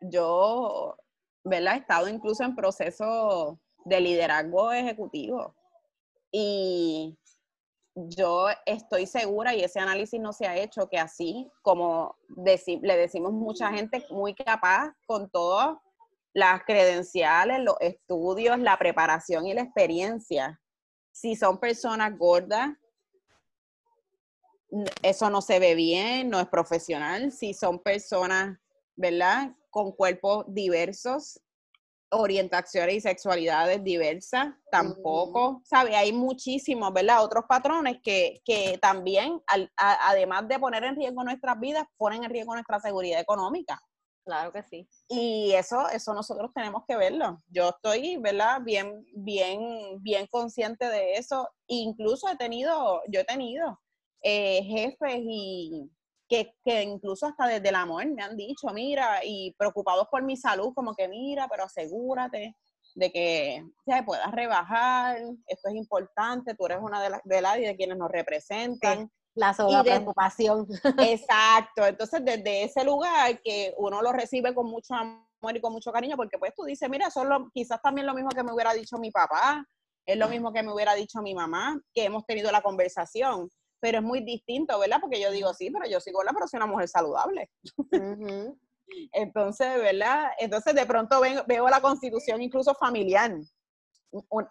Yo, 0.00 0.96
¿verdad? 1.44 1.74
He 1.74 1.78
estado 1.78 2.08
incluso 2.08 2.42
en 2.42 2.56
proceso 2.56 3.58
de 3.84 4.00
liderazgo 4.00 4.72
ejecutivo. 4.72 5.54
Y 6.30 7.18
yo 7.94 8.46
estoy 8.64 9.06
segura, 9.06 9.54
y 9.54 9.62
ese 9.62 9.78
análisis 9.78 10.18
no 10.20 10.32
se 10.32 10.46
ha 10.46 10.56
hecho, 10.56 10.88
que 10.88 10.98
así 10.98 11.50
como 11.62 12.16
le 12.36 12.96
decimos 12.96 13.32
mucha 13.32 13.70
gente 13.70 14.04
muy 14.10 14.34
capaz 14.34 14.92
con 15.06 15.28
todas 15.30 15.76
las 16.32 16.64
credenciales, 16.64 17.60
los 17.60 17.76
estudios, 17.80 18.58
la 18.58 18.78
preparación 18.78 19.46
y 19.46 19.52
la 19.52 19.62
experiencia, 19.62 20.58
si 21.12 21.36
son 21.36 21.58
personas 21.58 22.16
gordas, 22.16 22.70
eso 25.02 25.30
no 25.30 25.42
se 25.42 25.58
ve 25.58 25.74
bien, 25.74 26.30
no 26.30 26.40
es 26.40 26.48
profesional. 26.48 27.32
Si 27.32 27.54
son 27.54 27.78
personas, 27.78 28.58
¿verdad? 28.96 29.54
Con 29.70 29.92
cuerpos 29.92 30.44
diversos, 30.48 31.40
orientaciones 32.10 32.96
y 32.96 33.00
sexualidades 33.00 33.82
diversas, 33.82 34.54
tampoco, 34.70 35.62
¿sabe? 35.64 35.96
Hay 35.96 36.12
muchísimos, 36.12 36.92
¿verdad? 36.92 37.24
Otros 37.24 37.44
patrones 37.48 37.98
que, 38.02 38.40
que 38.44 38.78
también, 38.80 39.40
además 39.76 40.46
de 40.48 40.58
poner 40.58 40.84
en 40.84 40.96
riesgo 40.96 41.24
nuestras 41.24 41.58
vidas, 41.58 41.86
ponen 41.96 42.24
en 42.24 42.30
riesgo 42.30 42.54
nuestra 42.54 42.80
seguridad 42.80 43.20
económica. 43.20 43.80
Claro 44.24 44.52
que 44.52 44.62
sí. 44.62 44.88
Y 45.08 45.52
eso, 45.52 45.88
eso 45.88 46.14
nosotros 46.14 46.52
tenemos 46.54 46.84
que 46.86 46.96
verlo. 46.96 47.42
Yo 47.48 47.70
estoy, 47.70 48.18
¿verdad? 48.18 48.60
Bien, 48.62 49.04
bien, 49.14 50.00
bien 50.00 50.26
consciente 50.28 50.88
de 50.88 51.14
eso. 51.14 51.48
Incluso 51.66 52.28
he 52.28 52.36
tenido, 52.36 53.00
yo 53.08 53.20
he 53.20 53.24
tenido 53.24 53.80
eh, 54.22 54.62
jefes 54.62 55.20
y 55.20 55.90
que, 56.28 56.54
que, 56.64 56.82
incluso 56.82 57.26
hasta 57.26 57.46
desde 57.46 57.68
el 57.68 57.74
amor 57.74 58.06
me 58.06 58.22
han 58.22 58.36
dicho, 58.36 58.68
mira, 58.72 59.20
y 59.24 59.54
preocupados 59.58 60.08
por 60.10 60.22
mi 60.22 60.36
salud, 60.36 60.72
como 60.74 60.94
que 60.94 61.08
mira, 61.08 61.46
pero 61.48 61.64
asegúrate 61.64 62.56
de 62.94 63.12
que 63.12 63.66
ya 63.86 64.04
puedas 64.04 64.30
rebajar, 64.32 65.18
esto 65.46 65.68
es 65.68 65.74
importante, 65.74 66.54
tú 66.54 66.66
eres 66.66 66.78
una 66.80 67.02
de 67.02 67.10
las 67.10 67.20
de, 67.24 67.40
la, 67.40 67.56
de 67.56 67.76
quienes 67.76 67.96
nos 67.96 68.10
representan. 68.10 69.10
La 69.34 69.82
preocupación 69.82 70.66
Exacto, 70.98 71.86
entonces 71.86 72.22
desde 72.22 72.64
ese 72.64 72.84
lugar 72.84 73.40
que 73.40 73.74
uno 73.78 74.02
lo 74.02 74.12
recibe 74.12 74.54
con 74.54 74.66
mucho 74.66 74.94
amor 74.94 75.56
y 75.56 75.60
con 75.60 75.72
mucho 75.72 75.90
cariño, 75.90 76.16
porque 76.16 76.38
pues 76.38 76.52
tú 76.54 76.64
dices, 76.64 76.88
mira, 76.90 77.06
eso 77.08 77.22
es 77.22 77.28
quizás 77.52 77.80
también 77.80 78.06
lo 78.06 78.14
mismo 78.14 78.28
que 78.30 78.42
me 78.42 78.52
hubiera 78.52 78.74
dicho 78.74 78.98
mi 78.98 79.10
papá, 79.10 79.66
es 80.04 80.16
lo 80.16 80.28
mismo 80.28 80.52
que 80.52 80.62
me 80.62 80.72
hubiera 80.72 80.94
dicho 80.94 81.22
mi 81.22 81.34
mamá, 81.34 81.80
que 81.94 82.04
hemos 82.04 82.26
tenido 82.26 82.52
la 82.52 82.60
conversación 82.60 83.48
pero 83.82 83.98
es 83.98 84.04
muy 84.04 84.20
distinto, 84.20 84.78
¿verdad? 84.78 84.98
Porque 85.00 85.20
yo 85.20 85.32
digo, 85.32 85.52
sí, 85.54 85.68
pero 85.68 85.90
yo 85.90 86.00
soy 86.00 86.12
gorda, 86.12 86.30
pero 86.32 86.46
soy 86.46 86.58
una 86.58 86.66
mujer 86.66 86.88
saludable. 86.88 87.50
Entonces, 89.12 89.76
¿verdad? 89.78 90.30
Entonces 90.38 90.74
de 90.74 90.86
pronto 90.86 91.20
veo, 91.20 91.68
la 91.68 91.80
constitución 91.80 92.40
incluso 92.40 92.74
familiar. 92.74 93.34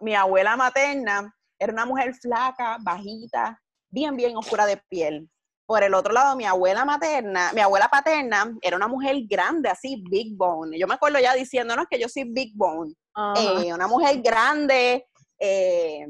Mi 0.01 0.15
abuela 0.15 0.57
materna 0.57 1.33
era 1.57 1.71
una 1.71 1.85
mujer 1.85 2.13
flaca, 2.15 2.77
bajita, 2.81 3.57
bien, 3.89 4.17
bien 4.17 4.35
oscura 4.35 4.65
de 4.65 4.77
piel. 4.89 5.29
Por 5.65 5.81
el 5.83 5.93
otro 5.93 6.11
lado, 6.11 6.35
mi 6.35 6.43
abuela 6.43 6.83
materna, 6.83 7.53
mi 7.53 7.61
abuela 7.61 7.87
paterna, 7.87 8.53
era 8.61 8.75
una 8.75 8.89
mujer 8.89 9.15
grande, 9.29 9.69
así, 9.69 10.03
big 10.09 10.35
bone. 10.35 10.77
Yo 10.77 10.87
me 10.87 10.95
acuerdo 10.95 11.19
ya 11.19 11.33
diciéndonos 11.35 11.85
que 11.89 11.99
yo 11.99 12.09
soy 12.09 12.25
big 12.25 12.51
bone. 12.53 12.93
Eh, 13.37 13.73
una 13.73 13.87
mujer 13.87 14.21
grande, 14.21 15.07
eh, 15.39 16.05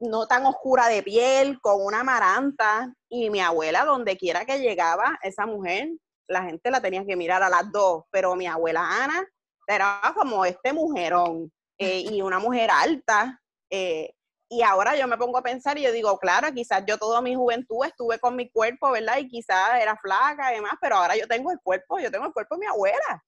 no 0.00 0.26
tan 0.26 0.46
oscura 0.46 0.88
de 0.88 1.02
piel, 1.02 1.60
con 1.60 1.84
una 1.84 2.02
maranta. 2.04 2.92
Y 3.08 3.30
mi 3.30 3.40
abuela, 3.40 3.84
donde 3.84 4.16
quiera 4.16 4.44
que 4.44 4.58
llegaba, 4.58 5.18
esa 5.22 5.46
mujer, 5.46 5.88
la 6.28 6.44
gente 6.44 6.70
la 6.70 6.80
tenía 6.80 7.04
que 7.04 7.16
mirar 7.16 7.42
a 7.42 7.48
las 7.48 7.70
dos. 7.72 8.04
Pero 8.10 8.36
mi 8.36 8.46
abuela 8.46 9.04
Ana 9.04 9.26
era 9.66 10.00
como 10.14 10.44
este 10.44 10.72
mujerón. 10.72 11.52
Eh, 11.78 12.06
y 12.10 12.22
una 12.22 12.38
mujer 12.38 12.70
alta. 12.70 13.38
Eh, 13.68 14.10
y 14.48 14.62
ahora 14.62 14.96
yo 14.96 15.08
me 15.08 15.18
pongo 15.18 15.38
a 15.38 15.42
pensar 15.42 15.76
y 15.76 15.82
yo 15.82 15.92
digo, 15.92 16.18
claro, 16.18 16.52
quizás 16.54 16.84
yo 16.86 16.96
toda 16.98 17.20
mi 17.20 17.34
juventud 17.34 17.84
estuve 17.84 18.18
con 18.18 18.36
mi 18.36 18.48
cuerpo, 18.48 18.92
¿verdad? 18.92 19.18
Y 19.18 19.28
quizás 19.28 19.80
era 19.80 19.96
flaca 19.96 20.52
y 20.52 20.56
demás, 20.56 20.74
pero 20.80 20.96
ahora 20.96 21.16
yo 21.16 21.26
tengo 21.26 21.50
el 21.50 21.58
cuerpo, 21.60 21.98
yo 21.98 22.10
tengo 22.10 22.26
el 22.26 22.32
cuerpo 22.32 22.54
de 22.54 22.60
mi 22.60 22.66
abuela. 22.66 23.24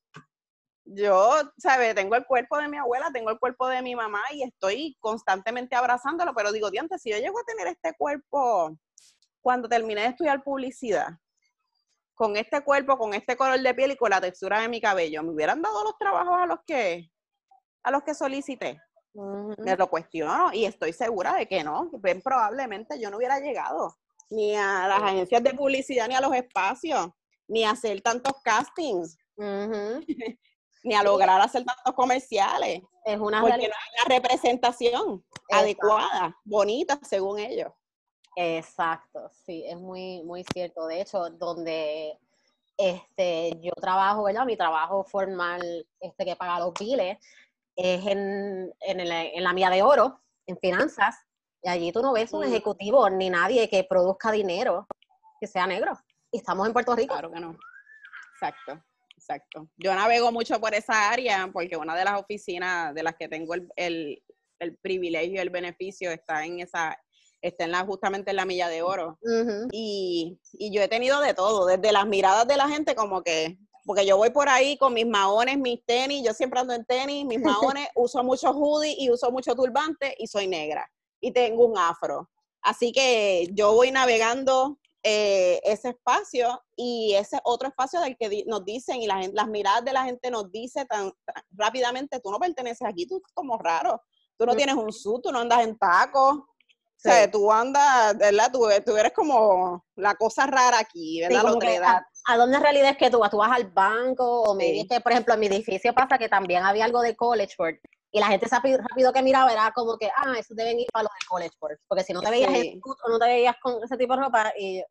Yo, 0.90 1.32
¿sabes? 1.58 1.94
Tengo 1.94 2.14
el 2.14 2.24
cuerpo 2.24 2.56
de 2.56 2.66
mi 2.66 2.78
abuela, 2.78 3.10
tengo 3.12 3.28
el 3.30 3.38
cuerpo 3.38 3.68
de 3.68 3.82
mi 3.82 3.94
mamá 3.94 4.22
y 4.32 4.42
estoy 4.42 4.96
constantemente 5.00 5.76
abrazándolo, 5.76 6.32
pero 6.34 6.50
digo, 6.50 6.70
diante, 6.70 6.98
si 6.98 7.10
yo 7.10 7.18
llego 7.18 7.38
a 7.38 7.44
tener 7.44 7.66
este 7.66 7.94
cuerpo 7.94 8.74
cuando 9.42 9.68
terminé 9.68 10.00
de 10.00 10.06
estudiar 10.08 10.42
publicidad, 10.42 11.08
con 12.14 12.36
este 12.36 12.62
cuerpo, 12.64 12.96
con 12.96 13.12
este 13.12 13.36
color 13.36 13.60
de 13.60 13.74
piel 13.74 13.92
y 13.92 13.96
con 13.96 14.10
la 14.10 14.20
textura 14.20 14.60
de 14.60 14.68
mi 14.68 14.80
cabello, 14.80 15.22
¿me 15.22 15.30
hubieran 15.30 15.60
dado 15.60 15.84
los 15.84 15.98
trabajos 15.98 16.38
a 16.40 16.46
los 16.46 16.60
que, 16.66 17.12
a 17.82 17.90
los 17.90 18.02
que 18.02 18.14
solicité? 18.14 18.80
Me 19.12 19.76
lo 19.76 19.90
cuestiono 19.90 20.50
y 20.52 20.64
estoy 20.64 20.94
segura 20.94 21.34
de 21.34 21.46
que 21.46 21.62
no, 21.62 21.90
bien 22.02 22.22
probablemente 22.22 22.98
yo 22.98 23.10
no 23.10 23.18
hubiera 23.18 23.38
llegado 23.40 23.94
ni 24.30 24.56
a 24.56 24.88
las 24.88 25.02
agencias 25.02 25.42
de 25.42 25.54
publicidad, 25.54 26.08
ni 26.08 26.14
a 26.14 26.20
los 26.20 26.34
espacios, 26.34 27.10
ni 27.46 27.64
a 27.64 27.72
hacer 27.72 28.00
tantos 28.00 28.32
castings, 28.42 29.18
ni 30.82 30.94
a 30.94 31.02
lograr 31.02 31.40
hacer 31.40 31.64
tantos 31.64 31.94
comerciales. 31.94 32.82
Es 33.04 33.18
una 33.18 33.40
porque 33.40 33.70
representación 34.06 35.24
adecuada, 35.50 36.36
bonita, 36.44 36.98
según 37.02 37.38
ellos. 37.38 37.72
Exacto, 38.36 39.30
sí, 39.44 39.64
es 39.66 39.76
muy, 39.76 40.22
muy 40.22 40.44
cierto. 40.52 40.86
De 40.86 41.00
hecho, 41.00 41.30
donde 41.30 42.18
este, 42.76 43.58
yo 43.60 43.72
trabajo, 43.72 44.24
¿verdad? 44.24 44.46
Mi 44.46 44.56
trabajo 44.56 45.02
formal 45.04 45.86
este, 46.00 46.24
que 46.24 46.36
paga 46.36 46.60
los 46.60 46.72
biles, 46.74 47.18
es 47.74 48.06
en, 48.06 48.72
en, 48.80 49.42
la 49.42 49.52
mía 49.52 49.70
de 49.70 49.82
oro, 49.82 50.20
en 50.46 50.56
finanzas, 50.58 51.16
y 51.62 51.68
allí 51.68 51.92
tú 51.92 52.02
no 52.02 52.12
ves 52.12 52.32
un 52.32 52.40
mm. 52.40 52.48
ejecutivo 52.48 53.10
ni 53.10 53.30
nadie 53.30 53.68
que 53.68 53.84
produzca 53.84 54.30
dinero 54.30 54.86
que 55.40 55.46
sea 55.46 55.66
negro. 55.66 55.98
Y 56.30 56.38
estamos 56.38 56.66
en 56.66 56.72
Puerto 56.72 56.94
Rico. 56.94 57.14
Claro 57.14 57.32
que 57.32 57.40
no. 57.40 57.56
Exacto, 58.34 58.80
exacto. 59.28 59.68
Yo 59.76 59.94
navego 59.94 60.32
mucho 60.32 60.60
por 60.60 60.74
esa 60.74 61.10
área 61.10 61.50
porque 61.52 61.76
una 61.76 61.94
de 61.96 62.04
las 62.04 62.20
oficinas 62.20 62.94
de 62.94 63.02
las 63.02 63.14
que 63.16 63.28
tengo 63.28 63.54
el, 63.54 63.68
el, 63.76 64.22
el 64.58 64.76
privilegio 64.78 65.34
y 65.34 65.38
el 65.38 65.50
beneficio 65.50 66.10
está 66.10 66.44
en 66.44 66.60
esa, 66.60 66.98
está 67.42 67.64
en 67.64 67.72
la, 67.72 67.84
justamente 67.84 68.30
en 68.30 68.36
la 68.36 68.46
milla 68.46 68.68
de 68.68 68.82
oro. 68.82 69.18
y, 69.70 70.38
y, 70.54 70.72
yo 70.72 70.82
he 70.82 70.88
tenido 70.88 71.20
de 71.20 71.34
todo, 71.34 71.66
desde 71.66 71.92
las 71.92 72.06
miradas 72.06 72.48
de 72.48 72.56
la 72.56 72.68
gente 72.68 72.94
como 72.94 73.22
que 73.22 73.58
porque 73.84 74.04
yo 74.04 74.18
voy 74.18 74.28
por 74.28 74.50
ahí 74.50 74.76
con 74.76 74.92
mis 74.92 75.06
maones, 75.06 75.56
mis 75.56 75.82
tenis, 75.86 76.22
yo 76.22 76.34
siempre 76.34 76.60
ando 76.60 76.74
en 76.74 76.84
tenis, 76.84 77.24
mis 77.24 77.40
maones, 77.74 77.88
uso 77.94 78.22
mucho 78.22 78.50
hoodie 78.50 78.94
y 78.98 79.10
uso 79.10 79.30
mucho 79.30 79.54
turbante 79.54 80.14
y 80.18 80.26
soy 80.26 80.46
negra 80.46 80.86
y 81.20 81.32
tengo 81.32 81.66
un 81.66 81.78
afro. 81.78 82.28
Así 82.60 82.92
que 82.92 83.48
yo 83.52 83.72
voy 83.72 83.90
navegando 83.90 84.78
eh, 85.10 85.58
ese 85.64 85.88
espacio 85.88 86.62
y 86.76 87.14
ese 87.14 87.40
otro 87.44 87.68
espacio 87.68 87.98
del 88.00 88.14
que 88.18 88.44
nos 88.46 88.62
dicen 88.62 89.00
y 89.00 89.06
la 89.06 89.26
las 89.32 89.48
miradas 89.48 89.82
de 89.82 89.94
la 89.94 90.04
gente 90.04 90.30
nos 90.30 90.52
dice 90.52 90.84
tan, 90.84 91.10
rápidamente, 91.52 92.20
tú 92.20 92.30
no 92.30 92.38
perteneces 92.38 92.86
aquí, 92.86 93.06
tú 93.06 93.16
estás 93.16 93.32
como 93.32 93.56
raro, 93.56 94.02
tú 94.36 94.44
no 94.44 94.54
tienes 94.54 94.74
un 94.74 94.92
suit, 94.92 95.22
tú 95.22 95.32
no 95.32 95.38
andas 95.38 95.60
en 95.60 95.78
tacos, 95.78 96.34
o 96.36 97.00
sea, 97.00 97.30
tú 97.30 97.50
andas, 97.50 98.18
¿verdad? 98.18 98.50
Tú, 98.52 98.66
tú, 98.84 98.96
eres 98.98 99.12
como 99.12 99.82
la 99.96 100.14
cosa 100.16 100.46
rara 100.46 100.78
aquí, 100.80 101.20
¿verdad? 101.20 101.42
a, 102.26 102.36
dónde 102.36 102.56
en 102.56 102.62
realidad 102.62 102.90
es 102.90 102.96
que 102.98 103.08
tú 103.08 103.20
vas? 103.20 103.30
¿Tú 103.30 103.38
vas 103.38 103.52
al 103.52 103.70
banco? 103.70 104.42
O 104.42 104.54
me 104.54 104.72
dices, 104.72 105.00
por 105.00 105.12
ejemplo, 105.12 105.32
en 105.32 105.40
mi 105.40 105.46
edificio 105.46 105.94
pasa 105.94 106.18
que 106.18 106.28
también 106.28 106.64
había 106.64 106.84
algo 106.84 107.00
de 107.00 107.16
College 107.16 107.54
Board. 107.56 107.78
Y 108.10 108.20
la 108.20 108.26
gente 108.26 108.46
rápido, 108.50 109.12
que 109.12 109.22
miraba 109.22 109.52
era 109.52 109.70
como 109.72 109.96
que, 109.96 110.08
ah, 110.08 110.34
esos 110.36 110.56
deben 110.56 110.80
ir 110.80 110.88
para 110.92 111.04
los 111.04 111.12
de 111.12 111.26
College 111.28 111.56
Board. 111.60 111.78
Porque 111.86 112.04
si 112.04 112.12
no 112.12 112.20
te 112.20 112.30
veías 112.30 112.50
o 112.50 113.10
no 113.10 113.18
te 113.18 113.26
veías 113.26 113.54
con 113.62 113.82
ese 113.82 113.96
tipo 113.96 114.16
de 114.16 114.22
ropa, 114.22 114.52
y 114.58 114.82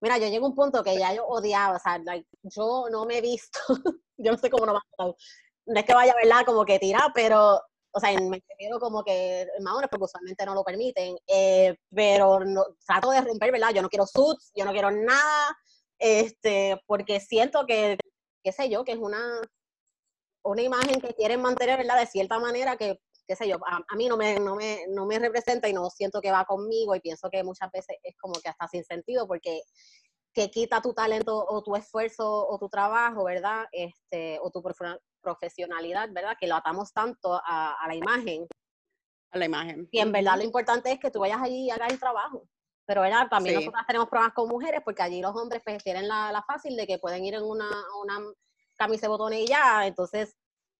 mira, 0.00 0.18
yo 0.18 0.28
llego 0.28 0.46
a 0.46 0.48
un 0.48 0.54
punto 0.54 0.82
que 0.82 0.98
ya 0.98 1.14
yo 1.14 1.26
odiaba, 1.26 1.76
o 1.76 1.80
sea, 1.80 2.00
yo 2.42 2.86
no 2.90 3.04
me 3.06 3.18
he 3.18 3.20
visto, 3.20 3.58
yo 4.16 4.32
no 4.32 4.38
sé 4.38 4.50
cómo 4.50 4.66
no 4.66 4.74
va 4.74 4.82
a 4.98 5.04
No 5.66 5.80
es 5.80 5.84
que 5.84 5.94
vaya, 5.94 6.14
¿verdad? 6.14 6.44
Como 6.44 6.64
que 6.64 6.78
tirar, 6.78 7.12
pero 7.14 7.60
o 7.96 8.00
sea, 8.00 8.12
me 8.20 8.42
refiero 8.46 8.78
como 8.78 9.02
que 9.02 9.48
maones, 9.62 9.88
porque 9.88 10.04
usualmente 10.04 10.44
no 10.44 10.54
lo 10.54 10.62
permiten, 10.62 11.16
eh, 11.26 11.74
pero 11.90 12.40
no, 12.40 12.62
trato 12.86 13.10
de 13.10 13.22
romper, 13.22 13.50
¿verdad? 13.50 13.70
Yo 13.74 13.80
no 13.80 13.88
quiero 13.88 14.06
suits, 14.06 14.52
yo 14.54 14.66
no 14.66 14.72
quiero 14.72 14.90
nada, 14.90 15.56
este, 15.98 16.78
porque 16.86 17.20
siento 17.20 17.64
que, 17.66 17.96
qué 18.44 18.52
sé 18.52 18.68
yo, 18.68 18.84
que 18.84 18.92
es 18.92 18.98
una, 18.98 19.40
una 20.44 20.60
imagen 20.60 21.00
que 21.00 21.14
quieren 21.14 21.40
mantener, 21.40 21.78
¿verdad? 21.78 21.98
De 21.98 22.06
cierta 22.06 22.38
manera 22.38 22.76
que, 22.76 23.00
qué 23.26 23.36
sé 23.36 23.48
yo, 23.48 23.58
a, 23.66 23.96
mí 23.96 24.08
no 24.08 24.16
me, 24.16 24.38
no, 24.38 24.56
me, 24.56 24.86
no 24.88 25.06
me 25.06 25.18
representa 25.18 25.68
y 25.68 25.72
no 25.72 25.90
siento 25.90 26.20
que 26.20 26.30
va 26.30 26.44
conmigo 26.44 26.94
y 26.94 27.00
pienso 27.00 27.28
que 27.30 27.42
muchas 27.42 27.70
veces 27.72 27.96
es 28.02 28.16
como 28.16 28.34
que 28.34 28.48
hasta 28.48 28.68
sin 28.68 28.84
sentido 28.84 29.26
porque 29.26 29.62
que 30.36 30.50
quita 30.50 30.82
tu 30.82 30.92
talento 30.92 31.46
o 31.48 31.62
tu 31.62 31.74
esfuerzo 31.76 32.46
o 32.46 32.58
tu 32.58 32.68
trabajo, 32.68 33.24
¿verdad? 33.24 33.64
Este, 33.72 34.38
o 34.42 34.50
tu 34.50 34.62
profesionalidad, 35.22 36.10
¿verdad? 36.12 36.36
Que 36.38 36.46
lo 36.46 36.56
atamos 36.56 36.92
tanto 36.92 37.40
a, 37.42 37.74
la 37.88 37.94
imagen. 37.94 38.46
A 39.30 39.38
la 39.38 39.46
imagen. 39.46 39.88
Y 39.90 39.98
en 39.98 40.12
verdad 40.12 40.36
lo 40.36 40.42
importante 40.42 40.92
es 40.92 41.00
que 41.00 41.10
tú 41.10 41.20
vayas 41.20 41.40
allí 41.40 41.64
y 41.64 41.70
hagas 41.70 41.90
el 41.90 41.98
trabajo. 41.98 42.46
Pero 42.84 43.00
¿verdad? 43.00 43.28
también 43.30 43.56
nosotras 43.56 43.86
tenemos 43.86 44.10
problemas 44.10 44.34
con 44.34 44.48
mujeres 44.48 44.82
porque 44.84 45.02
allí 45.02 45.22
los 45.22 45.34
hombres 45.34 45.62
pues, 45.64 45.82
tienen 45.82 46.06
la, 46.06 46.30
la, 46.30 46.42
fácil 46.42 46.76
de 46.76 46.86
que 46.86 46.98
pueden 46.98 47.24
ir 47.24 47.34
en 47.34 47.42
una, 47.42 47.70
una 48.02 48.20
camisa 48.76 49.06
de 49.06 49.08
botones 49.08 49.40
y 49.40 49.46
ya, 49.46 49.86
entonces 49.86 50.36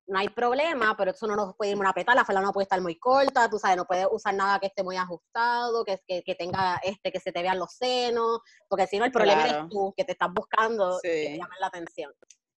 no 0.07 0.19
hay 0.19 0.29
problema, 0.29 0.97
pero 0.97 1.11
eso 1.11 1.27
no 1.27 1.35
nos 1.35 1.57
puede 1.57 1.73
ir 1.73 1.79
una 1.79 1.93
petar, 1.93 2.15
la 2.15 2.25
falda 2.25 2.41
no 2.41 2.53
puede 2.53 2.65
estar 2.65 2.81
muy 2.81 2.99
corta, 2.99 3.51
tú 3.51 3.59
sabes, 3.59 3.77
no 3.77 3.87
puedes 3.87 4.07
usar 4.11 4.35
nada 4.35 4.59
que 4.61 4.67
esté 4.67 4.83
muy 4.83 4.97
ajustado, 4.97 5.85
que, 5.85 6.01
que, 6.07 6.23
que 6.23 6.35
tenga, 6.35 6.81
este, 6.83 7.11
que 7.11 7.21
se 7.21 7.33
te 7.33 7.43
vean 7.43 7.59
los 7.59 7.73
senos, 7.73 8.41
porque 8.69 8.87
si 8.87 8.99
no 8.99 9.05
el 9.05 9.13
problema 9.13 9.47
es 9.47 9.69
tú, 9.69 9.93
que 9.97 10.05
te 10.05 10.13
estás 10.13 10.33
buscando 10.33 10.99
sí. 11.01 11.09
que 11.09 11.39
llamen 11.39 11.61
la 11.61 11.67
atención. 11.67 12.13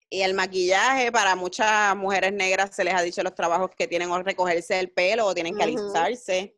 Y 0.10 0.22
el 0.22 0.34
maquillaje, 0.34 1.12
para 1.12 1.36
muchas 1.36 1.96
mujeres 1.96 2.32
negras 2.32 2.74
se 2.74 2.84
les 2.84 2.94
ha 2.94 3.02
dicho 3.02 3.24
los 3.24 3.36
trabajos 3.36 3.72
que 3.76 3.88
tienen 3.88 4.10
o 4.10 4.22
recogerse 4.24 4.80
el 4.80 4.92
pelo 4.92 5.26
o 5.26 5.34
tienen 5.34 5.56
que 5.56 5.64
alisarse. 5.64 6.56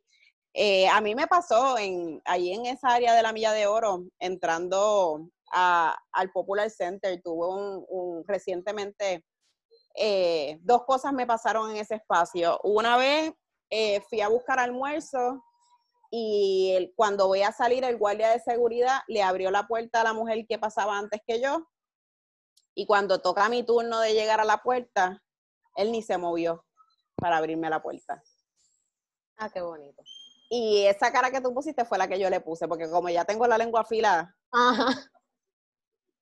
Eh, 0.54 0.88
a 0.88 1.02
mí 1.02 1.16
me 1.16 1.28
pasó 1.28 1.78
en, 1.78 2.22
ahí 2.26 2.54
en 2.54 2.66
esa 2.68 2.90
área 2.90 3.14
de 3.14 3.24
la 3.24 3.34
Milla 3.34 3.52
de 3.52 3.66
Oro, 3.66 4.06
entrando 4.20 5.30
a, 5.52 5.98
al 6.12 6.32
Popular 6.32 6.70
Center, 6.70 7.20
tuve 7.24 7.48
un, 7.48 7.86
un 7.90 8.24
recientemente 8.28 9.24
eh, 9.96 10.60
dos 10.62 10.84
cosas 10.86 11.14
me 11.14 11.28
pasaron 11.28 11.72
en 11.72 11.78
ese 11.78 11.96
espacio. 11.96 12.60
Una 12.64 12.98
vez 12.98 13.34
eh, 13.70 14.02
fui 14.10 14.22
a 14.22 14.30
buscar 14.30 14.60
almuerzo 14.60 15.44
y 16.12 16.92
cuando 16.96 17.28
voy 17.28 17.44
a 17.44 17.52
salir 17.52 17.84
el 17.84 17.98
guardia 17.98 18.30
de 18.30 18.40
seguridad 18.40 19.02
le 19.08 19.22
abrió 19.22 19.52
la 19.52 19.68
puerta 19.68 20.02
a 20.02 20.04
la 20.04 20.14
mujer 20.14 20.46
que 20.48 20.58
pasaba 20.58 20.98
antes 20.98 21.22
que 21.26 21.40
yo 21.42 21.68
y 22.74 22.86
cuando 22.86 23.22
toca 23.22 23.50
mi 23.50 23.64
turno 23.64 24.00
de 24.00 24.14
llegar 24.14 24.40
a 24.40 24.46
la 24.46 24.64
puerta, 24.64 25.22
él 25.76 25.92
ni 25.92 26.02
se 26.02 26.18
movió 26.18 26.66
para 27.16 27.38
abrirme 27.38 27.70
la 27.70 27.82
puerta. 27.82 28.24
Ah, 29.38 29.50
qué 29.50 29.62
bonito. 29.62 30.02
Y 30.50 30.86
esa 30.86 31.12
cara 31.12 31.30
que 31.30 31.42
tú 31.42 31.54
pusiste 31.54 31.86
fue 31.86 31.98
la 31.98 32.08
que 32.08 32.20
yo 32.20 32.30
le 32.30 32.42
puse, 32.42 32.68
porque 32.68 32.90
como 32.90 33.10
ya 33.10 33.26
tengo 33.26 33.46
la 33.48 33.58
lengua 33.58 33.82
afilada, 33.82 34.36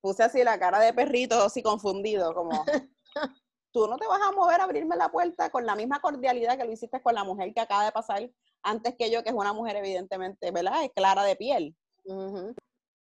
puse 0.01 0.23
así 0.23 0.43
la 0.43 0.59
cara 0.59 0.79
de 0.79 0.93
perrito, 0.93 1.43
así 1.43 1.61
confundido, 1.61 2.33
como, 2.33 2.65
tú 3.77 3.87
no 3.87 3.97
te 3.97 4.07
vas 4.07 4.19
a 4.21 4.31
mover 4.31 4.59
a 4.59 4.63
abrirme 4.63 4.95
la 4.95 5.09
puerta 5.09 5.51
con 5.51 5.65
la 5.65 5.75
misma 5.75 5.99
cordialidad 5.99 6.57
que 6.57 6.65
lo 6.65 6.71
hiciste 6.71 6.99
con 7.01 7.13
la 7.13 7.23
mujer 7.23 7.53
que 7.53 7.61
acaba 7.61 7.85
de 7.85 7.91
pasar 7.91 8.27
antes 8.63 8.95
que 8.97 9.11
yo, 9.11 9.21
que 9.21 9.29
es 9.29 9.35
una 9.35 9.53
mujer 9.53 9.75
evidentemente, 9.75 10.49
¿verdad? 10.51 10.83
Es 10.83 10.91
clara 10.95 11.23
de 11.23 11.35
piel. 11.35 11.75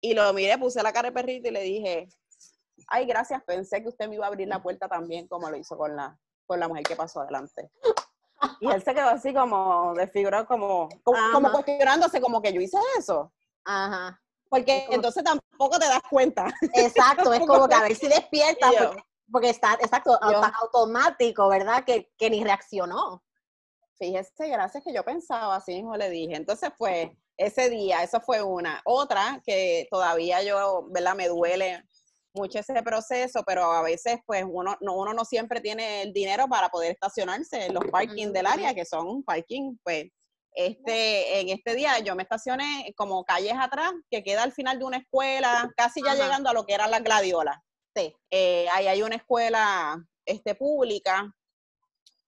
Y 0.01 0.13
lo 0.13 0.31
miré, 0.33 0.57
puse 0.59 0.83
la 0.83 0.93
cara 0.93 1.09
de 1.09 1.13
perrito 1.13 1.47
y 1.47 1.51
le 1.51 1.61
dije, 1.61 2.09
ay, 2.87 3.05
gracias, 3.07 3.43
pensé 3.43 3.81
que 3.81 3.89
usted 3.89 4.07
me 4.07 4.15
iba 4.15 4.25
a 4.25 4.27
abrir 4.27 4.47
la 4.47 4.61
puerta 4.61 4.87
también 4.87 5.27
como 5.27 5.49
lo 5.49 5.57
hizo 5.57 5.75
con 5.77 5.95
la, 5.95 6.15
con 6.45 6.59
la 6.59 6.67
mujer 6.67 6.83
que 6.83 6.95
pasó 6.95 7.21
adelante. 7.21 7.71
Y 8.59 8.69
él 8.69 8.83
se 8.83 8.93
quedó 8.93 9.09
así 9.09 9.33
como 9.33 9.93
desfigurado, 9.95 10.45
como, 10.45 10.89
como, 11.03 11.51
cuestionándose 11.51 12.21
como 12.21 12.41
que 12.41 12.53
yo 12.53 12.61
hice 12.61 12.77
eso. 12.97 13.31
Ajá. 13.65 14.19
Porque 14.49 14.85
entonces 14.91 15.23
tampoco 15.23 15.79
te 15.79 15.87
das 15.87 16.01
cuenta. 16.09 16.47
Exacto, 16.73 17.33
es 17.33 17.39
como 17.47 17.67
que 17.67 17.75
a 17.75 17.81
ver 17.83 17.95
si 17.95 18.07
despierta, 18.07 18.67
porque, 18.67 19.03
está, 19.43 19.73
exacto, 19.75 20.17
automático, 20.21 21.47
¿verdad? 21.49 21.83
Que, 21.85 22.11
que 22.17 22.29
ni 22.29 22.43
reaccionó. 22.43 23.23
fíjese, 23.97 24.47
gracias 24.49 24.83
que 24.83 24.93
yo 24.93 25.03
pensaba, 25.03 25.55
así 25.55 25.73
mismo 25.73 25.95
le 25.95 26.09
dije. 26.09 26.35
Entonces, 26.35 26.71
pues, 26.77 27.09
ese 27.37 27.69
día, 27.69 28.03
eso 28.03 28.19
fue 28.21 28.41
una. 28.41 28.81
Otra 28.85 29.41
que 29.45 29.87
todavía 29.89 30.43
yo, 30.43 30.87
¿verdad? 30.89 31.15
Me 31.15 31.27
duele 31.27 31.83
mucho 32.33 32.59
ese 32.59 32.81
proceso, 32.83 33.43
pero 33.45 33.71
a 33.71 33.81
veces, 33.81 34.19
pues, 34.25 34.45
uno 34.47 34.77
no, 34.81 34.95
uno 34.95 35.13
no 35.13 35.25
siempre 35.25 35.61
tiene 35.61 36.03
el 36.03 36.13
dinero 36.13 36.47
para 36.47 36.69
poder 36.69 36.91
estacionarse 36.91 37.65
en 37.65 37.73
los 37.73 37.83
parkings 37.91 38.33
del 38.33 38.45
área, 38.45 38.73
que 38.73 38.85
son 38.85 39.23
parking, 39.23 39.77
pues, 39.83 40.05
este, 40.53 41.39
en 41.39 41.49
este 41.49 41.75
día 41.75 41.99
yo 41.99 42.15
me 42.15 42.23
estacioné 42.23 42.93
como 42.97 43.23
calles 43.23 43.53
atrás, 43.57 43.91
que 44.09 44.23
queda 44.23 44.43
al 44.43 44.51
final 44.51 44.79
de 44.79 44.85
una 44.85 44.97
escuela, 44.97 45.71
casi 45.77 46.01
ya 46.03 46.13
llegando 46.13 46.49
a 46.49 46.53
lo 46.53 46.65
que 46.65 46.73
eran 46.73 46.91
las 46.91 47.03
gladiolas. 47.03 47.57
Sí. 47.95 48.15
Eh, 48.29 48.67
ahí 48.71 48.87
hay 48.87 49.03
una 49.03 49.15
escuela 49.15 50.03
este, 50.25 50.55
pública 50.55 51.33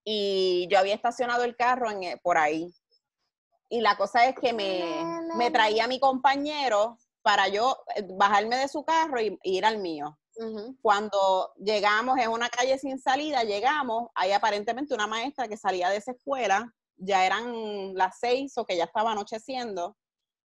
y 0.04 0.68
yo 0.70 0.80
había 0.80 0.96
estacionado 0.96 1.44
el 1.44 1.56
carro 1.56 1.90
en, 1.90 2.04
eh, 2.04 2.20
por 2.22 2.38
ahí. 2.38 2.74
Y 3.70 3.82
la 3.82 3.98
cosa 3.98 4.26
es 4.26 4.36
que 4.36 4.54
me, 4.54 4.84
me 5.36 5.50
traía 5.50 5.88
mi 5.88 6.00
compañero 6.00 6.98
para 7.24 7.48
yo 7.48 7.78
eh, 7.96 8.06
bajarme 8.08 8.58
de 8.58 8.68
su 8.68 8.84
carro 8.84 9.20
y, 9.20 9.40
ir 9.44 9.66
al 9.66 9.80
mío. 9.80 10.18
Cuando 10.82 11.54
llegamos 11.60 12.18
en 12.18 12.30
una 12.30 12.50
calle 12.50 12.80
sin 12.80 12.98
salida, 13.00 13.44
llegamos, 13.44 14.10
hay 14.16 14.32
aparentemente 14.32 14.96
una 14.96 15.06
maestra 15.06 15.48
que 15.48 15.58
salía 15.58 15.90
de 15.90 15.98
esa 15.98 16.12
escuela, 16.12 16.74
ya 16.98 17.24
eran 17.24 17.94
las 17.94 18.18
seis 18.20 18.58
o 18.58 18.66
que 18.66 18.76
ya 18.76 18.86
estaba 18.86 19.12
anocheciendo, 19.12 19.96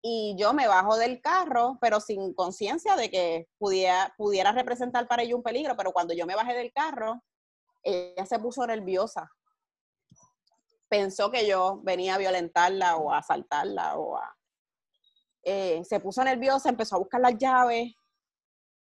y 0.07 0.35
yo 0.37 0.53
me 0.53 0.67
bajo 0.67 0.97
del 0.97 1.19
carro, 1.19 1.79
pero 1.81 1.99
sin 1.99 2.35
conciencia 2.35 2.95
de 2.95 3.09
que 3.09 3.47
pudiera, 3.57 4.13
pudiera 4.19 4.51
representar 4.51 5.07
para 5.07 5.23
ella 5.23 5.35
un 5.35 5.41
peligro, 5.41 5.75
pero 5.75 5.93
cuando 5.93 6.13
yo 6.13 6.27
me 6.27 6.35
bajé 6.35 6.53
del 6.53 6.71
carro, 6.71 7.23
ella 7.81 8.23
se 8.27 8.37
puso 8.37 8.67
nerviosa. 8.67 9.27
Pensó 10.87 11.31
que 11.31 11.47
yo 11.47 11.79
venía 11.81 12.13
a 12.13 12.17
violentarla 12.19 12.97
o 12.97 13.11
a 13.11 13.17
asaltarla 13.17 13.97
o 13.97 14.15
a... 14.17 14.37
Eh, 15.41 15.81
se 15.83 15.99
puso 15.99 16.23
nerviosa, 16.23 16.69
empezó 16.69 16.97
a 16.97 16.99
buscar 16.99 17.21
las 17.21 17.35
llaves 17.39 17.91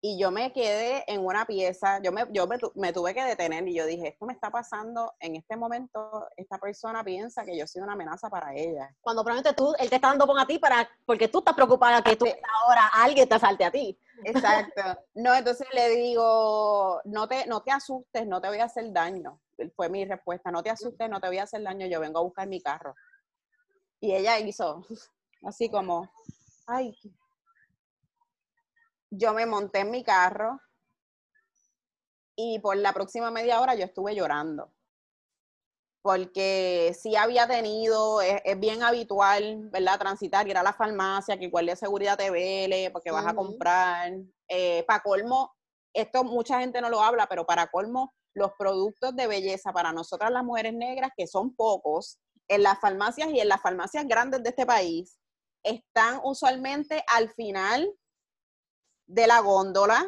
y 0.06 0.18
yo 0.18 0.30
me 0.30 0.52
quedé 0.52 1.02
en 1.06 1.24
una 1.24 1.46
pieza, 1.46 1.98
yo, 2.02 2.12
me, 2.12 2.26
yo 2.30 2.46
me, 2.74 2.92
tuve 2.92 3.14
que 3.14 3.24
detener 3.24 3.66
y 3.66 3.74
yo 3.74 3.86
dije, 3.86 4.08
esto 4.08 4.26
me 4.26 4.34
está 4.34 4.50
pasando 4.50 5.14
en 5.18 5.34
este 5.34 5.56
momento, 5.56 6.28
esta 6.36 6.58
persona 6.58 7.02
piensa 7.02 7.42
que 7.42 7.56
yo 7.56 7.66
soy 7.66 7.80
una 7.80 7.94
amenaza 7.94 8.28
para 8.28 8.54
ella. 8.54 8.94
Cuando 9.00 9.24
probablemente 9.24 9.56
tú, 9.56 9.72
él 9.78 9.88
te 9.88 9.94
está 9.94 10.08
dando 10.08 10.26
con 10.26 10.38
a 10.38 10.46
ti 10.46 10.58
para, 10.58 10.86
porque 11.06 11.28
tú 11.28 11.38
estás 11.38 11.54
preocupada 11.54 12.02
que 12.02 12.16
tú 12.16 12.26
ahora 12.26 12.86
alguien 12.92 13.26
te 13.26 13.34
asalte 13.34 13.64
a 13.64 13.70
ti. 13.70 13.98
Exacto. 14.24 14.82
No, 15.14 15.34
entonces 15.34 15.66
le 15.72 15.88
digo, 15.88 17.00
no 17.06 17.26
te, 17.26 17.46
no 17.46 17.62
te 17.62 17.70
asustes, 17.70 18.26
no 18.26 18.42
te 18.42 18.48
voy 18.48 18.58
a 18.58 18.64
hacer 18.64 18.92
daño. 18.92 19.40
Fue 19.74 19.88
mi 19.88 20.04
respuesta, 20.04 20.50
no 20.50 20.62
te 20.62 20.68
asustes, 20.68 21.08
no 21.08 21.18
te 21.18 21.28
voy 21.28 21.38
a 21.38 21.44
hacer 21.44 21.62
daño, 21.62 21.86
yo 21.86 21.98
vengo 22.00 22.18
a 22.18 22.24
buscar 22.24 22.46
mi 22.46 22.60
carro. 22.60 22.94
Y 24.00 24.14
ella 24.14 24.38
hizo 24.38 24.84
así 25.44 25.70
como, 25.70 26.10
ay, 26.66 26.94
yo 29.16 29.32
me 29.32 29.46
monté 29.46 29.80
en 29.80 29.90
mi 29.90 30.02
carro 30.02 30.60
y 32.36 32.58
por 32.58 32.76
la 32.76 32.92
próxima 32.92 33.30
media 33.30 33.60
hora 33.60 33.74
yo 33.74 33.84
estuve 33.84 34.14
llorando. 34.14 34.72
Porque 36.02 36.94
sí 37.00 37.16
había 37.16 37.46
tenido, 37.46 38.20
es, 38.20 38.42
bien 38.58 38.82
habitual, 38.82 39.70
¿verdad? 39.70 39.98
Transitar, 39.98 40.46
ir 40.46 40.58
a 40.58 40.62
la 40.62 40.74
farmacia, 40.74 41.38
que 41.38 41.46
igual 41.46 41.66
de 41.66 41.76
seguridad 41.76 42.18
te 42.18 42.30
vele, 42.30 42.90
porque 42.90 43.10
vas 43.10 43.26
a 43.26 43.34
comprar. 43.34 44.12
Eh, 44.48 44.84
para 44.86 45.02
colmo, 45.02 45.54
esto 45.94 46.22
mucha 46.22 46.60
gente 46.60 46.82
no 46.82 46.90
lo 46.90 47.00
habla, 47.00 47.26
pero 47.26 47.46
para 47.46 47.68
colmo, 47.68 48.12
los 48.34 48.52
productos 48.58 49.16
de 49.16 49.26
belleza 49.26 49.72
para 49.72 49.92
nosotras 49.92 50.30
las 50.30 50.44
mujeres 50.44 50.74
negras, 50.74 51.12
que 51.16 51.26
son 51.26 51.54
pocos, 51.54 52.18
en 52.48 52.62
las 52.62 52.78
farmacias 52.80 53.30
y 53.30 53.40
en 53.40 53.48
las 53.48 53.62
farmacias 53.62 54.06
grandes 54.06 54.42
de 54.42 54.50
este 54.50 54.66
país, 54.66 55.18
están 55.62 56.20
usualmente 56.22 57.02
al 57.06 57.30
final 57.30 57.90
de 59.06 59.26
la 59.26 59.40
góndola, 59.40 60.04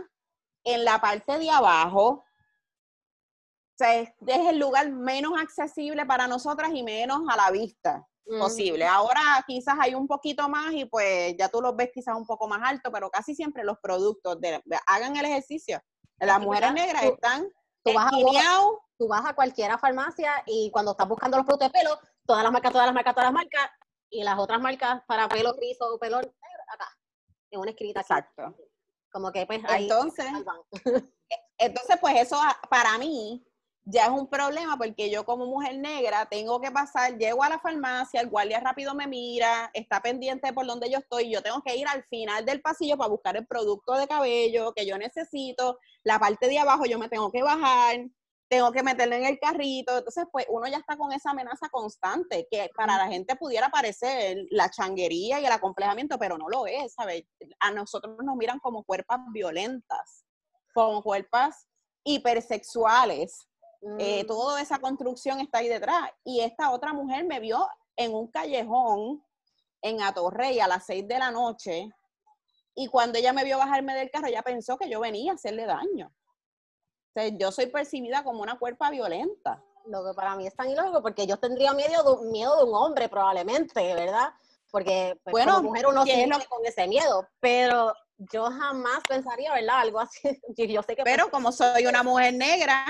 en 0.64 0.84
la 0.84 1.01
parte 1.01 1.38
de 1.38 1.51
abajo. 1.51 2.09
O 2.09 3.78
sea, 3.78 3.94
es, 4.01 4.11
el 4.26 4.59
lugar 4.59 4.90
menos 4.90 5.32
accesible 5.38 6.07
para 6.07 6.26
nosotras 6.26 6.70
y 6.72 6.82
menos 6.82 7.22
a 7.28 7.36
la 7.36 7.51
vista 7.51 8.07
posible. 8.38 8.84
Ahora 8.84 9.20
quizás 9.47 9.76
hay 9.78 9.94
un 9.94 10.09
poquito 10.09 10.49
más 10.49 10.72
y 10.72 10.84
pues 10.86 11.36
ya 11.38 11.49
tú 11.49 11.61
los 11.61 11.76
ves 11.76 11.90
quizás 11.94 12.16
un 12.16 12.26
poco 12.26 12.49
más 12.49 12.61
alto, 12.64 12.90
pero 12.90 13.09
casi 13.09 13.34
siempre 13.34 13.62
los 13.62 13.78
productos 13.78 14.40
de, 14.40 14.61
hagan 14.86 15.16
el 15.16 15.26
ejercicio. 15.26 15.80
Las 16.18 16.40
mujeres 16.40 16.72
negras 16.72 17.05
están 17.05 17.49
tú 17.86 17.94
vas, 17.94 18.07
a, 18.07 18.11
tú 18.99 19.09
vas 19.09 19.24
a 19.26 19.34
cualquier 19.34 19.78
farmacia 19.78 20.42
y 20.47 20.70
cuando 20.72 20.92
estás 20.92 21.09
buscando 21.09 21.36
los 21.36 21.47
productos 21.47 21.72
de 21.72 21.78
pelo, 21.78 21.99
todas 22.26 22.42
las 22.42 22.53
marcas, 22.53 22.72
todas 22.72 22.86
las 22.86 22.94
marcas, 22.94 23.14
todas 23.14 23.26
las 23.26 23.34
marcas, 23.34 23.70
y 24.11 24.22
las 24.22 24.38
otras 24.38 24.61
marcas 24.61 25.03
para 25.07 25.28
pelo 25.28 25.55
gris 25.55 25.76
o 25.80 25.99
pelo 25.99 26.16
negro, 26.18 26.62
acá, 26.72 26.88
en 27.51 27.61
una 27.61 27.70
escrita. 27.70 28.01
Exacto. 28.01 28.55
Como 29.17 29.33
que 29.33 29.47
pues 29.47 29.62
ahí 29.67 29.85
entonces, 29.85 30.27
entonces 31.57 31.97
pues 32.03 32.21
eso 32.21 32.39
para 32.69 32.99
mí 32.99 33.43
ya 33.87 34.05
es 34.05 34.11
un 34.11 34.29
problema 34.29 34.77
porque 34.77 35.09
yo 35.09 35.25
como 35.25 35.47
mujer 35.47 35.79
negra 35.79 36.27
tengo 36.27 36.61
que 36.61 36.71
pasar, 36.71 37.17
llego 37.17 37.43
a 37.43 37.49
la 37.49 37.59
farmacia, 37.59 38.21
el 38.21 38.29
guardia 38.29 38.61
rápido 38.61 38.95
me 38.95 39.07
mira, 39.07 39.71
está 39.73 40.03
pendiente 40.03 40.53
por 40.53 40.67
donde 40.67 40.91
yo 40.91 40.99
estoy, 40.99 41.31
yo 41.31 41.43
tengo 41.43 41.62
que 41.62 41.75
ir 41.77 41.89
al 41.89 42.05
final 42.11 42.45
del 42.45 42.61
pasillo 42.61 42.99
para 42.99 43.09
buscar 43.09 43.39
el 43.39 43.47
producto 43.47 43.95
de 43.95 44.07
cabello 44.07 44.75
que 44.75 44.85
yo 44.85 44.99
necesito, 44.99 45.79
la 46.05 46.19
parte 46.19 46.47
de 46.47 46.59
abajo 46.59 46.85
yo 46.85 46.99
me 46.99 47.09
tengo 47.09 47.33
que 47.33 47.43
bajar, 47.43 47.97
tengo 48.49 48.70
que 48.72 48.82
meterlo 48.82 49.16
en 49.16 49.24
el 49.24 49.38
carrito. 49.38 49.99
Entonces, 49.99 50.24
pues 50.30 50.47
uno 50.49 50.66
ya 50.68 50.78
está 50.78 50.97
con 50.97 51.12
esa 51.12 51.30
amenaza 51.30 51.68
constante, 51.68 52.47
que 52.51 52.70
para 52.76 52.97
la 52.97 53.09
gente 53.09 53.36
pudiera 53.36 53.68
parecer 53.68 54.38
la 54.51 54.70
changuería 54.70 55.40
y 55.40 55.47
el 55.47 55.53
acomplejamiento, 55.53 56.18
pero 56.18 56.38
no 56.38 56.49
lo 56.49 56.66
es, 56.66 56.94
¿sabes? 56.94 57.24
A 57.61 57.70
nosotros 57.70 58.16
nos 58.24 58.36
miran 58.36 58.59
como 58.61 58.84
cuerpos 58.84 59.18
violentas, 59.32 60.24
como 60.74 61.03
cuerpos 61.03 61.55
hipersexuales. 62.05 63.49
Eh, 63.99 64.24
mm. 64.24 64.26
toda 64.26 64.61
esa 64.61 64.78
construcción 64.78 65.40
está 65.40 65.59
ahí 65.59 65.68
detrás. 65.68 66.11
Y 66.24 66.40
esta 66.40 66.70
otra 66.70 66.92
mujer 66.92 67.24
me 67.24 67.40
vio 67.40 67.66
en 67.97 68.14
un 68.14 68.28
callejón 68.28 69.24
en 69.82 70.03
Atorrey 70.03 70.61
a 70.61 70.68
las 70.68 70.86
seis 70.86 71.07
de 71.07 71.18
la 71.18 71.30
noche. 71.30 71.88
Y 72.74 72.88
cuando 72.88 73.18
ella 73.18 73.32
me 73.32 73.44
vio 73.44 73.59
bajarme 73.59 73.94
del 73.94 74.11
carro, 74.11 74.26
ella 74.28 74.42
pensó 74.42 74.76
que 74.76 74.90
yo 74.90 75.01
venía 75.01 75.32
a 75.32 75.34
hacerle 75.34 75.64
daño 75.64 76.12
yo 77.39 77.53
soy 77.53 77.67
percibida 77.67 78.25
como 78.25 78.43
una 78.43 78.59
cuerpa 78.59 78.91
violenta. 78.91 79.62
Lo 79.87 80.05
que 80.05 80.14
para 80.14 80.35
mí 80.35 80.47
es 80.47 80.55
tan 80.55 80.71
ilógico, 80.71 81.03
porque 81.03 81.27
yo 81.27 81.37
tendría 81.37 81.73
miedo 81.73 82.17
de, 82.17 82.31
miedo 82.31 82.57
de 82.57 82.64
un 82.64 82.75
hombre 82.75 83.09
probablemente, 83.09 83.95
¿verdad? 83.95 84.31
Porque 84.71 85.19
pues, 85.23 85.33
bueno, 85.33 85.57
como 85.57 85.71
mujer 85.71 85.87
uno 85.87 86.05
siente 86.05 86.47
con 86.47 86.64
ese 86.67 86.89
miedo, 86.89 87.29
pero 87.41 87.95
yo 88.19 88.45
jamás 88.51 89.01
pensaría, 89.09 89.53
¿verdad? 89.53 89.81
Algo 89.81 90.01
así. 90.01 90.21
Yo 90.57 90.83
sé 90.83 90.97
que 90.97 91.03
pero 91.05 91.31
como 91.31 91.53
soy 91.53 91.87
una 91.87 92.03
mujer 92.03 92.35
negra, 92.35 92.85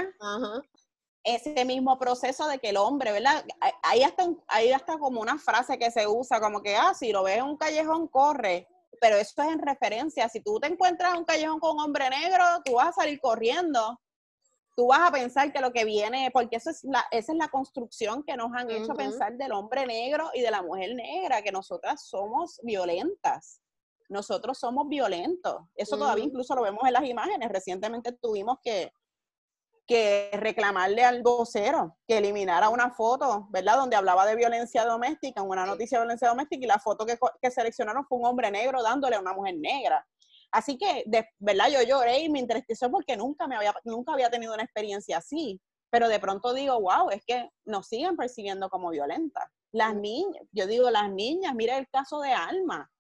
ese 1.23 1.65
mismo 1.65 1.99
proceso 1.99 2.47
de 2.49 2.59
que 2.59 2.71
el 2.71 2.77
hombre, 2.77 3.13
¿verdad? 3.13 3.45
Hay 3.83 4.03
hasta, 4.03 4.29
hay 4.47 4.73
hasta 4.73 4.99
como 4.99 5.21
una 5.21 5.39
frase 5.39 5.79
que 5.79 5.91
se 5.91 6.07
usa, 6.07 6.41
como 6.41 6.63
que, 6.63 6.77
ah, 6.77 6.95
si 6.95 7.13
lo 7.13 7.25
ves 7.25 7.39
en 7.39 7.45
un 7.45 7.57
callejón, 7.57 8.09
corre. 8.09 8.69
Pero 9.01 9.17
eso 9.17 9.43
es 9.43 9.49
en 9.49 9.61
referencia. 9.61 10.29
Si 10.29 10.41
tú 10.41 10.59
te 10.59 10.69
encuentras 10.69 11.13
en 11.13 11.19
un 11.19 11.25
callejón 11.25 11.61
con 11.61 11.77
un 11.77 11.83
hombre 11.83 12.09
negro, 12.09 12.45
tú 12.65 12.75
vas 12.75 12.89
a 12.89 12.93
salir 12.93 13.21
corriendo 13.21 14.01
tú 14.77 14.89
vas 14.89 15.09
a 15.09 15.11
pensar 15.11 15.53
que 15.53 15.61
lo 15.61 15.73
que 15.73 15.85
viene, 15.85 16.31
porque 16.33 16.57
eso 16.57 16.71
es 16.71 16.85
la, 16.85 17.05
esa 17.11 17.33
es 17.33 17.39
la 17.39 17.49
construcción 17.49 18.23
que 18.23 18.37
nos 18.37 18.53
han 18.53 18.71
hecho 18.71 18.95
pensar 18.95 19.37
del 19.37 19.53
hombre 19.53 19.87
negro 19.87 20.31
y 20.35 20.43
de 20.43 20.51
la 20.51 20.63
mujer 20.63 20.95
negra, 20.95 21.41
que 21.41 21.51
nosotras 21.51 22.07
somos 22.07 22.61
violentas. 22.63 23.63
Nosotros 24.09 24.59
somos 24.59 24.87
violentos. 24.89 25.63
Eso 25.75 25.97
todavía 25.97 26.25
incluso 26.25 26.55
lo 26.55 26.63
vemos 26.63 26.87
en 26.87 26.93
las 26.93 27.05
imágenes. 27.05 27.49
Recientemente 27.49 28.13
tuvimos 28.13 28.59
que, 28.63 28.93
que 29.87 30.31
reclamarle 30.35 31.03
al 31.03 31.23
vocero 31.23 31.97
que 32.07 32.19
eliminara 32.19 32.69
una 32.69 32.91
foto, 32.91 33.49
¿verdad? 33.51 33.79
Donde 33.79 33.97
hablaba 33.97 34.27
de 34.27 34.37
violencia 34.37 34.85
doméstica, 34.85 35.43
una 35.43 35.65
noticia 35.65 35.99
de 35.99 36.05
violencia 36.05 36.29
doméstica, 36.29 36.65
y 36.65 36.69
la 36.69 36.79
foto 36.79 37.07
que, 37.07 37.19
que 37.41 37.51
seleccionaron 37.51 38.07
fue 38.07 38.19
un 38.19 38.27
hombre 38.27 38.51
negro 38.51 38.83
dándole 38.83 39.17
a 39.17 39.21
una 39.21 39.33
mujer 39.33 39.57
negra. 39.57 40.07
Así 40.57 40.79
que, 40.79 41.03
de 41.05 41.29
verdad, 41.39 41.69
yo 41.69 41.83
lloré 41.83 42.21
y 42.21 42.31
me 42.31 42.39
interesó 42.39 42.91
porque 42.91 43.15
nunca, 43.15 43.47
me 43.47 43.57
había, 43.57 43.75
nunca 43.85 44.15
había 44.15 44.31
tenido 44.31 44.55
una 44.55 44.63
experiencia 44.63 45.19
así. 45.19 45.61
Pero 45.91 46.09
de 46.09 46.19
pronto 46.19 46.55
digo, 46.55 46.81
wow, 46.81 47.11
es 47.11 47.23
que 47.27 47.51
nos 47.67 47.89
siguen 47.89 48.17
percibiendo 48.17 48.71
como 48.71 48.89
violentas. 48.89 49.45
Las 49.71 49.95
niñas, 49.95 50.43
yo 50.53 50.67
digo, 50.67 50.89
las 50.89 51.13
niñas, 51.13 51.55
mira 51.55 51.77
el 51.77 51.87
caso 51.91 52.21
de 52.21 52.33
Alma. 52.33 52.91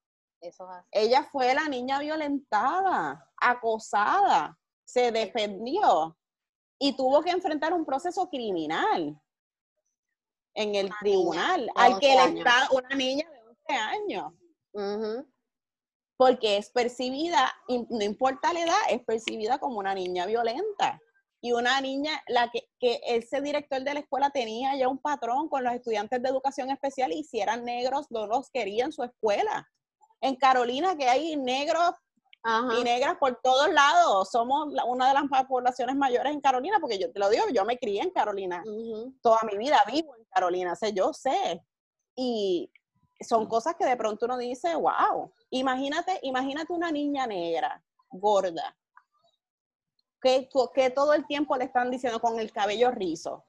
Ella 0.91 1.27
fue 1.33 1.55
la 1.55 1.67
niña 1.67 1.99
violentada, 1.99 3.27
acosada, 3.41 4.59
se 4.85 5.11
defendió 5.11 6.15
y 6.79 6.95
tuvo 6.95 7.23
que 7.23 7.31
enfrentar 7.31 7.73
un 7.73 7.87
proceso 7.87 8.29
criminal 8.29 9.19
en 10.53 10.75
el 10.75 10.91
tribunal, 11.01 11.71
al 11.75 11.99
que 12.01 12.13
el 12.13 12.37
Estado, 12.37 12.67
una 12.73 12.95
niña 12.95 13.27
de 13.31 13.41
11 13.41 13.73
años 13.73 14.33
porque 16.17 16.57
es 16.57 16.71
percibida, 16.71 17.53
no 17.69 18.03
importa 18.03 18.53
la 18.53 18.61
edad, 18.61 18.83
es 18.91 19.05
percibida 19.05 19.59
como 19.59 19.79
una 19.79 19.95
niña 19.95 20.27
violenta. 20.27 21.01
y 21.43 21.53
una 21.53 21.81
niña, 21.81 22.21
la 22.29 22.51
que, 22.51 22.69
que, 22.81 22.99
ese 23.07 23.41
director 23.41 23.83
de 23.83 23.95
la 23.95 24.01
escuela 24.01 24.31
tenía 24.31 24.75
ya 24.75 24.89
un 24.89 24.99
patrón 24.99 25.49
con 25.49 25.63
los 25.63 25.75
estudiantes 25.75 26.21
de 26.21 26.29
educación 26.29 26.71
especial 26.71 27.13
y 27.13 27.23
si 27.23 27.41
eran 27.41 27.65
negros 27.65 28.07
no 28.11 28.27
los 28.27 28.51
quería 28.51 28.87
en 28.87 28.93
su 28.93 29.05
escuela. 29.05 29.69
En 30.21 30.35
Carolina 30.37 30.97
que 30.97 31.09
hay 31.09 31.37
negros 31.37 31.93
y 32.79 32.85
negras 32.85 33.17
por 33.19 33.41
todos 33.43 33.73
lados, 33.73 34.31
somos 34.31 34.69
una 34.87 35.09
de 35.09 35.15
las 35.15 35.47
poblaciones 35.47 35.97
mayores 35.97 36.33
en 36.33 36.41
Carolina, 36.41 36.79
porque 36.81 36.99
yo 36.99 37.13
te 37.13 37.19
lo 37.19 37.29
digo, 37.29 37.45
yo 37.53 37.65
me 37.65 37.77
crié 37.77 38.03
en 38.03 38.11
Carolina, 38.11 38.63
toda 39.21 39.41
mi 39.51 39.59
vida 39.59 39.83
vivo 39.91 40.15
en 40.17 40.25
Carolina, 40.27 40.77
sé, 40.77 40.93
yo 40.93 41.13
sé. 41.13 41.61
Y 42.15 42.71
son 43.21 43.47
cosas 43.47 43.75
que 43.77 43.85
de 43.85 43.97
pronto 43.97 44.27
uno 44.27 44.39
dice, 44.39 44.77
wow, 44.77 45.33
imagínate, 45.51 46.19
imagínate 46.23 46.73
una 46.73 46.91
niña 46.91 47.27
negra, 47.27 47.83
gorda, 48.11 48.77
que, 50.21 50.49
que 50.75 50.91
todo 50.91 51.13
el 51.13 51.27
tiempo 51.27 51.57
le 51.57 51.65
están 51.65 51.91
diciendo 51.91 52.21
con 52.21 52.39
el 52.41 52.53
cabello 52.53 52.91
rizo. 52.91 53.45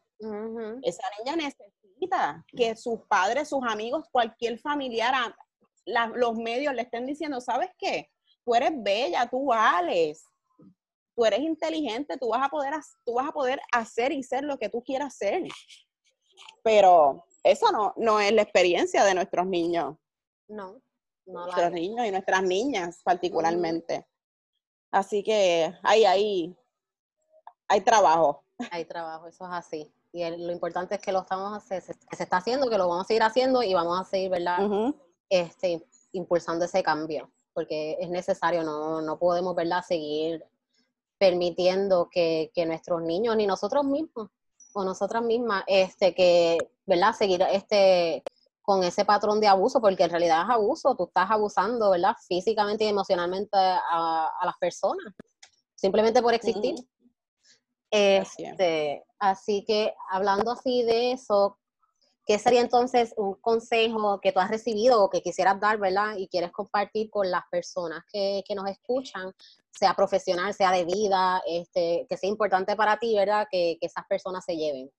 Esa 0.82 1.04
niña 1.20 1.36
necesita 1.36 2.44
que 2.56 2.76
sus 2.76 3.02
padres, 3.08 3.50
sus 3.50 3.64
amigos, 3.68 4.06
cualquier 4.12 4.60
familiar, 4.60 5.36
los 6.16 6.36
medios 6.36 6.74
le 6.74 6.84
estén 6.84 7.06
diciendo, 7.06 7.40
¿sabes 7.40 7.70
qué? 7.78 8.10
Tú 8.44 8.56
eres 8.56 8.72
bella, 8.76 9.28
tú 9.30 9.48
vales, 9.48 10.26
tú 11.16 11.26
eres 11.26 11.40
inteligente, 11.40 12.18
tú 12.18 12.30
vas 12.30 12.46
a 12.46 12.50
poder, 12.50 12.74
tú 13.06 13.16
vas 13.16 13.28
a 13.28 13.32
poder 13.32 13.60
hacer 13.72 14.12
y 14.12 14.24
ser 14.24 14.44
lo 14.44 14.58
que 14.58 14.70
tú 14.70 14.84
quieras 14.84 15.18
ser. 15.18 15.44
Pero 16.64 17.26
eso 17.44 17.72
no, 17.72 17.94
no 17.98 18.20
es 18.20 18.32
la 18.32 18.42
experiencia 18.44 19.04
de 19.04 19.16
nuestros 19.16 19.48
niños. 19.48 19.96
No, 20.48 20.82
no 21.28 21.46
Nuestros 21.46 21.72
niños 21.72 22.06
y 22.06 22.12
nuestras 22.12 22.44
niñas 22.44 23.02
particularmente. 23.04 24.08
Así 24.92 25.24
que 25.24 25.74
hay 25.84 26.06
ahí, 26.06 26.58
hay 27.68 27.82
trabajo. 27.82 28.44
Hay 28.72 28.86
trabajo, 28.86 29.28
eso 29.28 29.46
es 29.46 29.52
así. 29.52 29.92
Y 30.14 30.28
lo 30.38 30.52
importante 30.52 30.96
es 30.96 31.02
que 31.02 31.12
lo 31.12 31.22
estamos 31.22 31.52
haciendo, 31.54 31.94
que 32.10 32.16
se 32.16 32.24
está 32.24 32.38
haciendo, 32.38 32.70
que 32.70 32.78
lo 32.78 32.88
vamos 32.88 33.06
a 33.06 33.08
seguir 33.08 33.24
haciendo 33.24 33.62
y 33.62 33.74
vamos 33.74 34.00
a 34.00 34.04
seguir, 34.04 34.32
¿verdad? 34.32 34.94
este, 35.30 35.86
impulsando 36.14 36.66
ese 36.66 36.82
cambio, 36.82 37.30
porque 37.54 37.98
es 38.00 38.10
necesario, 38.10 38.64
no, 38.64 39.02
no 39.02 39.20
podemos, 39.20 39.54
¿verdad? 39.54 39.84
Seguir 39.86 40.44
permitiendo 41.18 42.10
que, 42.10 42.52
que 42.54 42.66
nuestros 42.66 43.02
niños, 43.02 43.36
ni 43.36 43.46
nosotros 43.46 43.84
mismos, 43.84 44.30
o 44.74 44.84
nosotras 44.84 45.24
mismas, 45.24 45.64
este, 45.68 46.14
que, 46.14 46.58
¿verdad? 46.86 47.14
Seguir 47.14 47.42
este, 47.52 48.24
con 48.68 48.84
ese 48.84 49.06
patrón 49.06 49.40
de 49.40 49.48
abuso, 49.48 49.80
porque 49.80 50.04
en 50.04 50.10
realidad 50.10 50.42
es 50.44 50.50
abuso, 50.50 50.94
tú 50.94 51.06
estás 51.06 51.32
abusando, 51.32 51.90
¿verdad? 51.90 52.14
Físicamente 52.28 52.84
y 52.84 52.90
emocionalmente 52.90 53.58
a, 53.58 54.30
las 54.44 54.58
personas, 54.58 55.14
simplemente 55.74 56.22
por 56.22 56.34
existir. 56.34 56.76
Este, 57.90 59.06
así 59.20 59.64
que 59.66 59.94
hablando 60.10 60.52
así 60.52 60.84
de 60.84 61.14
eso, 61.14 61.58
¿qué 62.26 62.38
sería 62.38 62.60
entonces 62.60 63.14
un 63.16 63.36
consejo 63.36 64.20
que 64.20 64.34
tú 64.34 64.42
has 64.42 64.50
recibido 64.50 65.02
o 65.02 65.10
que 65.10 65.22
quisieras 65.22 65.62
dar, 65.62 65.78
¿verdad? 65.78 66.18
Y 66.18 66.28
quieres 66.28 66.52
compartir 66.52 67.10
con 67.10 67.32
las 67.32 67.44
personas 67.50 68.04
que, 68.12 68.44
que 68.46 68.54
nos 68.54 68.70
escuchan, 68.70 69.34
sea 69.72 69.94
profesional, 69.94 70.54
sea 70.54 70.74
de 70.74 70.84
vida, 70.84 71.42
este, 71.48 72.06
que 72.10 72.18
sea 72.18 72.30
importante 72.30 72.76
para 72.76 73.00
ti, 73.00 73.16
¿verdad? 73.16 73.48
Que, 73.50 73.78
que 73.80 73.88
esas 73.88 74.06
personas 74.08 74.44
se 74.44 74.58
lleven. 74.58 74.92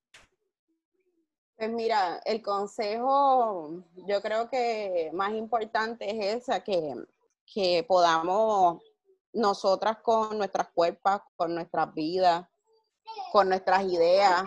Pues 1.58 1.70
mira, 1.72 2.20
el 2.24 2.40
consejo 2.40 3.82
yo 4.06 4.22
creo 4.22 4.48
que 4.48 5.10
más 5.12 5.32
importante 5.32 6.08
es 6.08 6.42
esa, 6.42 6.62
que, 6.62 6.94
que 7.52 7.82
podamos 7.82 8.80
nosotras 9.32 9.98
con 10.04 10.38
nuestras 10.38 10.68
cuerpos, 10.72 11.20
con 11.34 11.56
nuestras 11.56 11.92
vidas, 11.94 12.46
con 13.32 13.48
nuestras 13.48 13.82
ideas, 13.86 14.44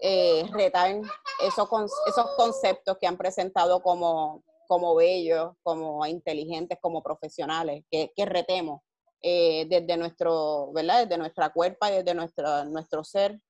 eh, 0.00 0.48
retar 0.50 1.00
esos, 1.40 1.68
esos 2.08 2.26
conceptos 2.36 2.98
que 3.00 3.06
han 3.06 3.16
presentado 3.16 3.80
como, 3.80 4.42
como 4.66 4.96
bellos, 4.96 5.52
como 5.62 6.04
inteligentes, 6.06 6.76
como 6.80 7.04
profesionales, 7.04 7.84
que, 7.88 8.12
que 8.16 8.26
retemos 8.26 8.80
eh, 9.22 9.64
desde 9.70 9.96
nuestro, 9.96 10.72
¿verdad? 10.72 11.04
Desde 11.04 11.18
nuestra 11.18 11.50
cuerpa 11.50 11.88
desde 11.88 12.14
nuestro, 12.14 12.64
nuestro 12.64 13.04
ser. 13.04 13.40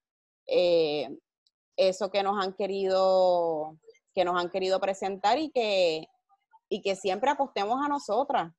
Eh, 0.46 1.08
eso 1.78 2.10
que 2.10 2.22
nos 2.22 2.44
han 2.44 2.52
querido, 2.52 3.78
que 4.14 4.24
nos 4.24 4.38
han 4.38 4.50
querido 4.50 4.80
presentar 4.80 5.38
y 5.38 5.50
que, 5.50 6.06
y 6.68 6.82
que 6.82 6.96
siempre 6.96 7.30
apostemos 7.30 7.80
a 7.82 7.88
nosotras 7.88 8.52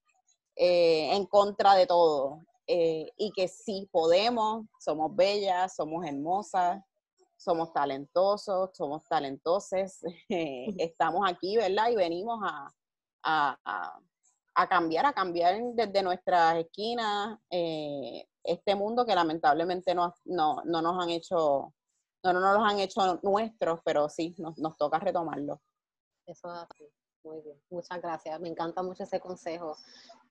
eh, 0.56 1.14
en 1.14 1.26
contra 1.26 1.76
de 1.76 1.86
todo. 1.86 2.40
Eh, 2.66 3.12
y 3.18 3.32
que 3.32 3.48
sí 3.48 3.90
podemos, 3.92 4.66
somos 4.80 5.16
bellas, 5.16 5.76
somos 5.76 6.06
hermosas, 6.06 6.82
somos 7.36 7.74
talentosos, 7.74 8.70
somos 8.74 9.04
talentoses, 9.06 10.02
estamos 10.30 11.28
aquí, 11.28 11.58
¿verdad? 11.58 11.90
Y 11.90 11.96
venimos 11.96 12.40
a, 12.44 12.72
a, 13.24 14.68
cambiar, 14.68 15.06
a 15.08 15.14
cambiar 15.14 15.60
desde 15.74 16.04
nuestras 16.04 16.58
esquinas 16.58 17.40
eh, 17.50 18.28
este 18.44 18.76
mundo 18.76 19.06
que 19.06 19.16
lamentablemente 19.16 19.96
no, 19.96 20.14
no, 20.26 20.62
no 20.64 20.82
nos 20.82 21.04
han 21.04 21.10
hecho 21.10 21.74
no, 22.24 22.34
no, 22.34 22.54
los 22.54 22.64
han 22.64 22.80
hecho 22.80 23.20
nuestros, 23.24 23.80
pero 23.84 24.10
sí, 24.10 24.36
nos, 24.38 24.58
nos 24.58 24.78
toca 24.78 25.00
retomarlo. 25.00 25.62
Eso 26.26 26.52
es 26.52 26.60
así. 26.60 26.90
Muy 27.24 27.42
bien. 27.42 27.62
Muchas 27.70 28.02
gracias. 28.02 28.40
Me 28.40 28.50
encanta 28.50 28.84
mucho 28.84 29.04
ese 29.04 29.20
consejo. 29.20 29.78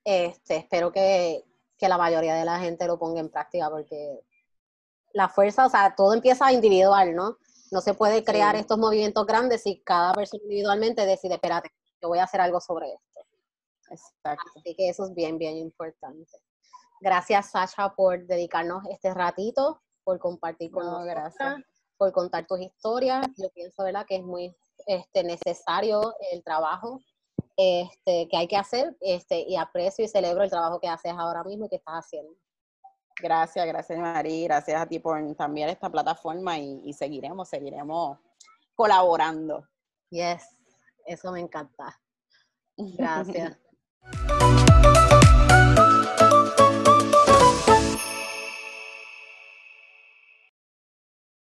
Este, 0.05 0.57
espero 0.57 0.93
que, 0.93 1.45
que 1.77 1.89
la 1.89 1.99
mayoría 1.99 2.35
de 2.35 2.45
la 2.45 2.59
gente 2.59 2.87
lo 2.87 2.99
ponga 2.99 3.21
en 3.21 3.31
práctica 3.31 3.71
porque 3.71 4.21
la 5.13 5.29
fuerza, 5.29 5.67
o 5.67 5.71
sea, 5.71 5.95
todo 5.95 6.13
empieza 6.15 6.53
individual, 6.53 7.15
¿no? 7.15 7.39
No 7.71 7.81
se 7.81 7.95
puede 7.95 8.25
crear 8.25 8.57
estos 8.57 8.79
movimientos 8.79 9.27
grandes 9.27 9.63
si 9.63 9.81
cada 9.83 10.13
persona 10.15 10.43
individualmente 10.43 11.05
decide, 11.05 11.35
espérate, 11.35 11.71
yo 12.01 12.09
voy 12.09 12.19
a 12.19 12.25
hacer 12.25 12.41
algo 12.41 12.61
sobre 12.61 12.93
esto. 12.93 13.21
Exacto. 13.91 14.51
Así 14.57 14.75
que 14.75 14.89
eso 14.89 15.05
es 15.07 15.15
bien, 15.15 15.39
bien 15.39 15.57
importante. 15.57 16.31
Gracias, 17.01 17.51
Sasha, 17.51 17.95
por 17.95 18.27
dedicarnos 18.27 18.85
este 18.91 19.13
ratito, 19.13 19.83
por 20.05 20.19
compartir 20.19 20.71
con 20.71 20.85
nosotros. 20.85 21.07
Gracias 21.07 21.78
por 21.99 22.13
contar 22.13 22.47
tus 22.47 22.61
historias. 22.61 23.27
Yo 23.37 23.51
pienso, 23.51 23.85
¿verdad?, 23.85 24.07
que 24.07 24.17
es 24.17 24.23
muy 24.23 24.57
este, 24.87 25.25
necesario 25.25 26.15
el 26.33 26.43
trabajo 26.43 27.01
este, 27.57 28.29
que 28.29 28.37
hay 28.37 28.47
que 28.47 28.57
hacer 28.57 28.97
este, 29.01 29.41
y 29.41 29.57
aprecio 29.57 30.05
y 30.05 30.09
celebro 30.09 30.45
el 30.45 30.51
trabajo 30.51 30.81
que 30.81 30.89
haces 30.89 31.13
ahora 31.13 31.43
mismo 31.45 31.67
y 31.67 31.69
que 31.69 31.77
estás 31.77 32.07
haciendo. 32.07 32.33
Gracias, 33.21 33.67
gracias 33.67 33.99
María, 33.99 34.45
gracias 34.45 34.81
a 34.81 34.87
ti 34.87 35.01
por 35.01 35.35
también 35.35 35.69
esta 35.69 35.91
plataforma 35.91 36.57
y, 36.57 36.83
y 36.85 36.93
seguiremos, 36.93 37.49
seguiremos 37.49 38.17
colaborando. 38.77 39.67
Yes, 40.11 40.57
eso 41.05 41.33
me 41.33 41.41
encanta. 41.41 42.01
Gracias. 42.77 43.59